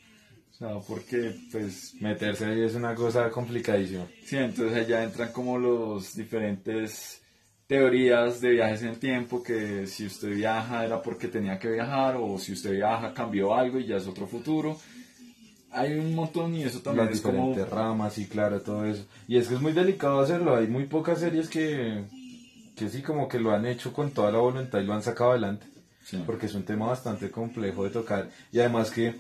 O 0.50 0.54
sea, 0.54 0.80
porque 0.88 1.36
pues 1.52 1.96
Meterse 2.00 2.46
ahí 2.46 2.62
es 2.62 2.76
una 2.76 2.94
cosa 2.96 3.30
complicadísima. 3.30 4.08
Sí, 4.24 4.38
entonces 4.38 4.78
allá 4.78 5.04
entran 5.04 5.32
como 5.32 5.58
los 5.58 6.16
diferentes 6.16 7.22
teorías 7.72 8.42
de 8.42 8.50
viajes 8.50 8.82
en 8.84 8.90
el 8.90 9.00
tiempo, 9.00 9.42
que 9.42 9.88
si 9.88 10.06
usted 10.06 10.36
viaja 10.36 10.84
era 10.84 11.02
porque 11.02 11.30
tenía 11.30 11.58
que 11.58 11.72
viajar, 11.72 12.18
o 12.20 12.38
si 12.38 12.52
usted 12.52 12.74
viaja 12.74 13.14
cambió 13.14 13.56
algo 13.56 13.80
y 13.80 13.86
ya 13.88 13.96
es 13.96 14.08
otro 14.08 14.28
futuro. 14.28 14.78
Hay 15.72 15.94
un 15.94 16.14
montón 16.14 16.54
y 16.54 16.64
eso 16.64 16.82
también 16.82 17.06
Las 17.06 17.16
es 17.16 17.22
como... 17.22 17.48
diferentes 17.48 17.70
ramas, 17.70 18.14
sí, 18.14 18.28
claro, 18.28 18.60
todo 18.60 18.86
eso. 18.86 19.08
Y 19.26 19.38
es 19.38 19.48
que 19.48 19.56
es 19.56 19.62
muy 19.62 19.72
delicado 19.72 20.20
hacerlo. 20.20 20.58
Hay 20.58 20.68
muy 20.68 20.86
pocas 20.86 21.20
series 21.20 21.48
que, 21.48 22.04
que 22.76 22.90
sí, 22.90 23.02
como 23.02 23.30
que 23.30 23.40
lo 23.40 23.52
han 23.52 23.66
hecho 23.66 23.94
con 23.94 24.12
toda 24.12 24.34
la 24.34 24.40
voluntad 24.40 24.82
y 24.82 24.84
lo 24.84 24.94
han 24.94 25.02
sacado 25.02 25.32
adelante. 25.32 25.66
Sí. 26.04 26.22
porque 26.26 26.48
es 26.48 26.54
un 26.56 26.64
tema 26.64 26.88
bastante 26.88 27.30
complejo 27.30 27.84
de 27.84 27.92
tocar 27.92 28.30
y 28.52 28.60
además 28.60 28.92
que 28.92 29.16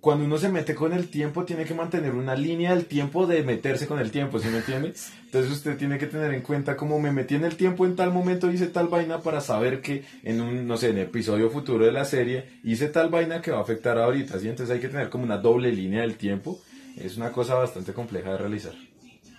cuando 0.00 0.24
uno 0.24 0.38
se 0.38 0.48
mete 0.48 0.74
con 0.74 0.92
el 0.92 1.08
tiempo 1.08 1.44
tiene 1.44 1.64
que 1.64 1.74
mantener 1.74 2.14
una 2.14 2.34
línea 2.34 2.74
del 2.74 2.86
tiempo 2.86 3.26
de 3.26 3.42
meterse 3.42 3.86
con 3.86 3.98
el 3.98 4.10
tiempo, 4.10 4.38
¿sí 4.38 4.48
me 4.48 4.58
entiende? 4.58 4.94
Entonces 5.26 5.52
usted 5.52 5.76
tiene 5.76 5.98
que 5.98 6.06
tener 6.06 6.32
en 6.32 6.42
cuenta 6.42 6.76
como 6.76 6.98
me 6.98 7.12
metí 7.12 7.34
en 7.34 7.44
el 7.44 7.56
tiempo 7.56 7.86
en 7.86 7.96
tal 7.96 8.10
momento 8.10 8.50
hice 8.50 8.66
tal 8.66 8.88
vaina 8.88 9.20
para 9.20 9.40
saber 9.40 9.80
que 9.80 10.04
en 10.22 10.40
un, 10.40 10.66
no 10.66 10.76
sé, 10.76 10.90
en 10.90 10.98
episodio 10.98 11.50
futuro 11.50 11.84
de 11.84 11.92
la 11.92 12.04
serie 12.04 12.60
hice 12.64 12.88
tal 12.88 13.10
vaina 13.10 13.42
que 13.42 13.50
va 13.50 13.58
a 13.58 13.62
afectar 13.62 13.98
ahorita, 13.98 14.38
¿sí? 14.38 14.48
Entonces 14.48 14.74
hay 14.74 14.80
que 14.80 14.88
tener 14.88 15.10
como 15.10 15.24
una 15.24 15.36
doble 15.36 15.70
línea 15.70 16.00
del 16.00 16.16
tiempo. 16.16 16.60
Es 16.96 17.16
una 17.16 17.30
cosa 17.30 17.54
bastante 17.54 17.92
compleja 17.92 18.32
de 18.32 18.38
realizar. 18.38 18.74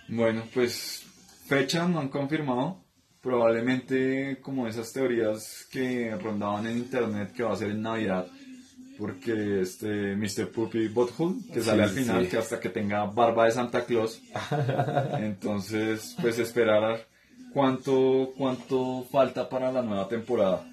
Bueno, 0.08 0.44
pues 0.54 1.02
fecha 1.46 1.86
no 1.86 2.00
han 2.00 2.08
confirmado. 2.08 2.78
Probablemente 3.22 4.38
como 4.42 4.66
esas 4.66 4.92
teorías 4.92 5.66
que 5.70 6.14
rondaban 6.16 6.66
en 6.66 6.76
internet 6.78 7.32
que 7.32 7.42
va 7.44 7.52
a 7.52 7.56
ser 7.56 7.70
en 7.70 7.80
Navidad. 7.82 8.26
Porque 8.98 9.62
este 9.62 10.14
Mr. 10.16 10.50
Puppy 10.52 10.88
Butthole, 10.88 11.36
que 11.52 11.60
Sí, 11.60 11.66
sale 11.66 11.84
al 11.84 11.90
final, 11.90 12.24
sí. 12.24 12.30
que 12.30 12.36
hasta 12.36 12.60
que 12.60 12.68
tenga 12.68 13.04
barba 13.06 13.46
de 13.46 13.52
Santa 13.52 13.84
Claus. 13.84 14.20
Entonces, 15.18 16.14
pues 16.20 16.38
esperar 16.38 17.06
cuánto, 17.52 18.32
cuánto 18.36 19.04
falta 19.10 19.48
para 19.48 19.72
la 19.72 19.82
nueva 19.82 20.08
temporada. 20.08 20.68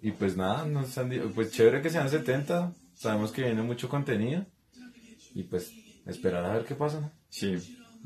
Y 0.00 0.10
pues 0.12 0.36
nada, 0.36 0.64
nos 0.66 0.96
han 0.98 1.10
di- 1.10 1.18
pues 1.34 1.52
chévere 1.52 1.82
que 1.82 1.90
sean 1.90 2.08
70, 2.08 2.72
sabemos 2.94 3.30
que 3.30 3.42
viene 3.42 3.62
mucho 3.62 3.88
contenido 3.88 4.44
y 5.34 5.42
pues 5.44 5.70
esperar 6.06 6.44
a 6.44 6.54
ver 6.54 6.64
qué 6.64 6.74
pasa. 6.74 7.12
Sí, 7.28 7.54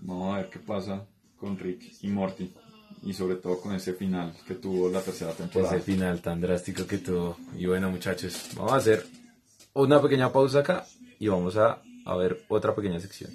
vamos 0.03 0.34
a 0.34 0.39
ver 0.39 0.51
qué 0.51 0.59
pasa 0.59 1.07
con 1.37 1.59
Rick 1.59 1.84
y 2.03 2.09
Morty. 2.09 2.53
Y 3.03 3.12
sobre 3.12 3.36
todo 3.36 3.61
con 3.61 3.74
ese 3.74 3.92
final 3.92 4.34
que 4.47 4.55
tuvo 4.55 4.88
la 4.88 5.01
tercera 5.01 5.32
temporada. 5.32 5.76
Ese 5.76 5.84
final 5.84 6.20
tan 6.20 6.40
drástico 6.40 6.86
que 6.86 6.99
tuvo. 6.99 7.36
Y 7.57 7.66
bueno 7.66 7.90
muchachos, 7.90 8.49
vamos 8.57 8.72
a 8.72 8.76
hacer 8.76 9.07
una 9.74 10.01
pequeña 10.01 10.32
pausa 10.32 10.61
acá 10.61 10.86
y 11.18 11.28
vamos 11.28 11.57
a, 11.57 11.82
a 12.05 12.16
ver 12.16 12.44
otra 12.49 12.74
pequeña 12.74 12.99
sección. 12.99 13.30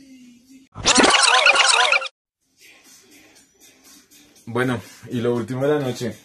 Bueno, 4.45 4.81
y 5.09 5.21
lo 5.21 5.35
último 5.35 5.65
de 5.65 5.79
la 5.79 5.79
noche. 5.79 6.15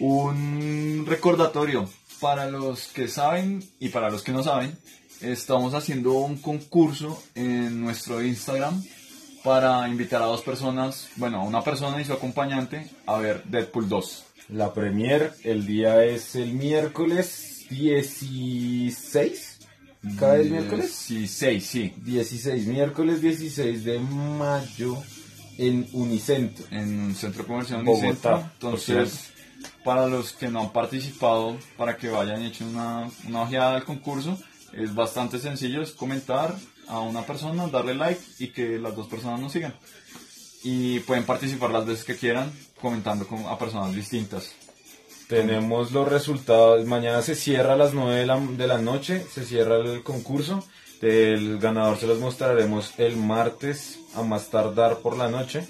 Un 0.00 1.04
recordatorio 1.06 1.88
para 2.20 2.48
los 2.50 2.88
que 2.88 3.08
saben 3.08 3.62
y 3.80 3.88
para 3.88 4.10
los 4.10 4.22
que 4.22 4.32
no 4.32 4.42
saben, 4.42 4.76
estamos 5.20 5.74
haciendo 5.74 6.12
un 6.12 6.36
concurso 6.36 7.22
en 7.34 7.80
nuestro 7.80 8.22
Instagram 8.22 8.82
para 9.46 9.88
invitar 9.88 10.20
a 10.22 10.26
dos 10.26 10.42
personas, 10.42 11.08
bueno, 11.14 11.40
a 11.40 11.44
una 11.44 11.62
persona 11.62 12.00
y 12.00 12.04
su 12.04 12.12
acompañante 12.12 12.90
a 13.06 13.16
ver 13.18 13.44
Deadpool 13.44 13.88
2. 13.88 14.24
La 14.48 14.74
premier, 14.74 15.34
el 15.44 15.64
día 15.64 16.04
es 16.04 16.34
el 16.34 16.52
miércoles 16.52 17.64
16. 17.70 19.58
¿Cada 20.18 20.34
vez 20.34 20.50
miércoles? 20.50 20.92
Sí, 20.92 21.28
6, 21.28 21.64
sí. 21.64 21.94
16, 21.98 22.66
miércoles 22.66 23.20
16 23.22 23.84
de 23.84 24.00
mayo 24.00 25.00
en 25.58 25.88
Unicentro. 25.92 26.66
en 26.72 26.98
un 26.98 27.14
centro 27.14 27.46
comercial 27.46 27.84
Bogotá, 27.84 28.02
Unicentro. 28.02 28.50
Entonces, 28.54 29.30
para 29.84 30.08
los 30.08 30.32
que 30.32 30.48
no 30.48 30.62
han 30.62 30.72
participado, 30.72 31.56
para 31.76 31.96
que 31.96 32.08
vayan 32.08 32.42
y 32.42 32.46
echen 32.46 32.66
una, 32.66 33.08
una 33.28 33.42
ojeada 33.42 33.76
al 33.76 33.84
concurso, 33.84 34.40
es 34.72 34.92
bastante 34.92 35.38
sencillo, 35.38 35.82
es 35.82 35.92
comentar 35.92 36.56
a 36.88 37.00
una 37.00 37.22
persona, 37.22 37.66
darle 37.68 37.94
like 37.94 38.20
y 38.38 38.48
que 38.48 38.78
las 38.78 38.94
dos 38.94 39.08
personas 39.08 39.40
nos 39.40 39.52
sigan. 39.52 39.74
Y 40.62 41.00
pueden 41.00 41.24
participar 41.24 41.70
las 41.70 41.86
veces 41.86 42.04
que 42.04 42.16
quieran, 42.16 42.52
comentando 42.80 43.26
con, 43.26 43.46
a 43.46 43.58
personas 43.58 43.94
distintas. 43.94 44.52
Tenemos 45.28 45.92
los 45.92 46.08
resultados. 46.08 46.86
Mañana 46.86 47.20
se 47.22 47.34
cierra 47.34 47.72
a 47.74 47.76
las 47.76 47.94
9 47.94 48.20
de 48.20 48.26
la, 48.26 48.38
de 48.38 48.66
la 48.66 48.78
noche. 48.78 49.24
Se 49.32 49.44
cierra 49.44 49.76
el 49.76 50.02
concurso. 50.02 50.64
El 51.02 51.58
ganador 51.58 51.98
se 51.98 52.06
los 52.06 52.20
mostraremos 52.20 52.92
el 52.98 53.16
martes 53.16 53.98
a 54.14 54.22
más 54.22 54.48
tardar 54.48 54.98
por 54.98 55.16
la 55.16 55.28
noche. 55.28 55.66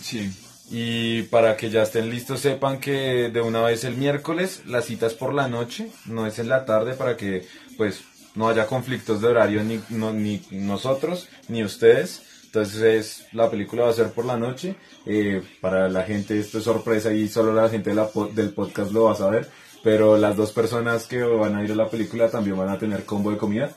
Sí, 0.00 0.30
Y 0.70 1.22
para 1.24 1.56
que 1.56 1.70
ya 1.70 1.82
estén 1.82 2.10
listos, 2.10 2.40
sepan 2.40 2.78
que 2.78 3.30
de 3.30 3.40
una 3.40 3.62
vez 3.62 3.84
el 3.84 3.96
miércoles 3.96 4.62
la 4.66 4.82
cita 4.82 5.06
es 5.06 5.14
por 5.14 5.34
la 5.34 5.48
noche, 5.48 5.90
no 6.04 6.26
es 6.26 6.38
en 6.38 6.48
la 6.48 6.64
tarde 6.64 6.94
para 6.94 7.16
que 7.16 7.46
pues 7.76 8.02
no 8.34 8.48
haya 8.48 8.66
conflictos 8.66 9.20
de 9.20 9.28
horario 9.28 9.62
ni, 9.64 9.80
no- 9.90 10.12
ni 10.12 10.42
nosotros 10.50 11.28
ni 11.48 11.64
ustedes. 11.64 12.22
Entonces 12.46 13.26
la 13.32 13.50
película 13.50 13.84
va 13.84 13.90
a 13.90 13.94
ser 13.94 14.10
por 14.12 14.24
la 14.24 14.36
noche. 14.38 14.76
Eh, 15.06 15.42
para 15.60 15.88
la 15.88 16.02
gente 16.04 16.38
esto 16.38 16.58
es 16.58 16.64
sorpresa 16.64 17.12
y 17.12 17.28
solo 17.28 17.52
la 17.52 17.68
gente 17.68 17.90
de 17.90 17.96
la 17.96 18.08
del 18.34 18.50
podcast 18.50 18.90
lo 18.92 19.04
va 19.04 19.12
a 19.12 19.16
saber. 19.16 19.48
Pero 19.82 20.16
las 20.16 20.36
dos 20.36 20.52
personas 20.52 21.04
que 21.06 21.22
van 21.22 21.54
a 21.56 21.62
ir 21.64 21.72
a 21.72 21.76
la 21.76 21.88
película 21.88 22.28
también 22.30 22.56
van 22.56 22.68
a 22.70 22.78
tener 22.78 23.04
combo 23.04 23.30
de 23.30 23.36
comida. 23.38 23.76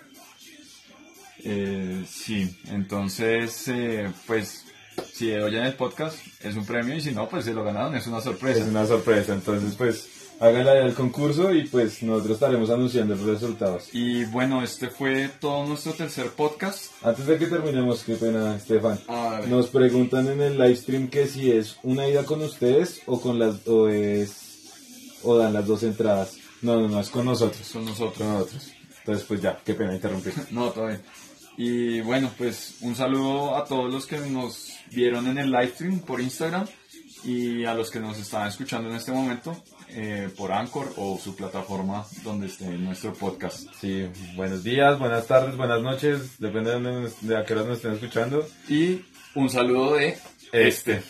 eh, 1.43 2.03
sí. 2.09 2.57
Entonces, 2.69 3.67
eh, 3.67 4.11
pues, 4.27 4.65
si 5.13 5.31
oyen 5.33 5.63
el 5.63 5.73
podcast, 5.73 6.17
es 6.41 6.55
un 6.55 6.65
premio 6.65 6.95
y 6.95 7.01
si 7.01 7.11
no, 7.11 7.27
pues 7.29 7.45
se 7.45 7.53
lo 7.53 7.63
ganaron, 7.63 7.95
es 7.95 8.07
una 8.07 8.21
sorpresa. 8.21 8.59
Es 8.61 8.67
una 8.67 8.85
sorpresa. 8.85 9.33
Entonces 9.33 9.75
pues 9.75 10.07
háganla 10.41 10.79
el 10.79 10.93
concurso 10.95 11.53
y 11.53 11.67
pues 11.67 12.01
nosotros 12.01 12.33
estaremos 12.33 12.69
anunciando 12.71 13.15
los 13.15 13.25
resultados. 13.25 13.89
Y 13.93 14.25
bueno, 14.25 14.63
este 14.63 14.89
fue 14.89 15.29
todo 15.39 15.67
nuestro 15.67 15.93
tercer 15.93 16.31
podcast. 16.31 16.91
Antes 17.03 17.27
de 17.27 17.37
que 17.37 17.45
terminemos, 17.45 18.03
qué 18.03 18.15
pena, 18.15 18.55
Estefan. 18.55 18.99
Nos 19.47 19.67
preguntan 19.67 20.27
en 20.29 20.41
el 20.41 20.57
live 20.57 20.75
stream 20.75 21.07
que 21.09 21.27
si 21.27 21.51
es 21.51 21.77
una 21.83 22.07
ida 22.07 22.25
con 22.25 22.41
ustedes 22.41 23.01
o 23.05 23.21
con 23.21 23.37
las 23.37 23.67
o 23.67 23.87
es 23.87 25.19
o 25.23 25.37
dan 25.37 25.53
las 25.53 25.67
dos 25.67 25.83
entradas. 25.83 26.37
No, 26.63 26.79
no, 26.79 26.87
no, 26.87 26.99
es 26.99 27.09
con 27.09 27.25
nosotros. 27.25 27.69
Con 27.71 27.85
nosotros. 27.85 28.17
Con 28.17 28.27
nosotros. 28.27 28.71
Entonces, 28.99 29.25
pues 29.27 29.41
ya, 29.41 29.59
qué 29.63 29.75
pena 29.75 29.93
interrumpir. 29.93 30.33
No, 30.51 30.71
bien. 30.73 31.01
Y 31.57 32.01
bueno, 32.01 32.31
pues 32.37 32.77
un 32.81 32.95
saludo 32.95 33.55
a 33.55 33.65
todos 33.65 33.91
los 33.91 34.07
que 34.07 34.17
nos 34.17 34.73
vieron 34.91 35.27
en 35.27 35.37
el 35.37 35.51
live 35.51 35.67
stream 35.69 35.99
por 35.99 36.19
Instagram 36.19 36.65
y 37.23 37.65
a 37.65 37.75
los 37.75 37.91
que 37.91 37.99
nos 37.99 38.17
están 38.17 38.47
escuchando 38.47 38.89
en 38.89 38.95
este 38.95 39.11
momento 39.11 39.55
eh, 39.93 40.29
por 40.35 40.51
Anchor 40.51 40.93
o 40.97 41.17
su 41.17 41.35
plataforma 41.35 42.05
donde 42.23 42.47
esté 42.47 42.65
nuestro 42.65 43.13
podcast. 43.13 43.67
Sí, 43.79 44.07
buenos 44.35 44.63
días, 44.63 44.97
buenas 44.97 45.27
tardes, 45.27 45.55
buenas 45.57 45.81
noches, 45.81 46.39
depende 46.39 47.11
de, 47.21 47.37
a 47.37 47.43
qué 47.43 47.53
hora 47.53 47.63
nos 47.63 47.77
estén 47.77 47.93
escuchando. 47.93 48.47
Y 48.69 49.01
un 49.35 49.49
saludo 49.49 49.95
de 49.95 50.17
este. 50.51 51.01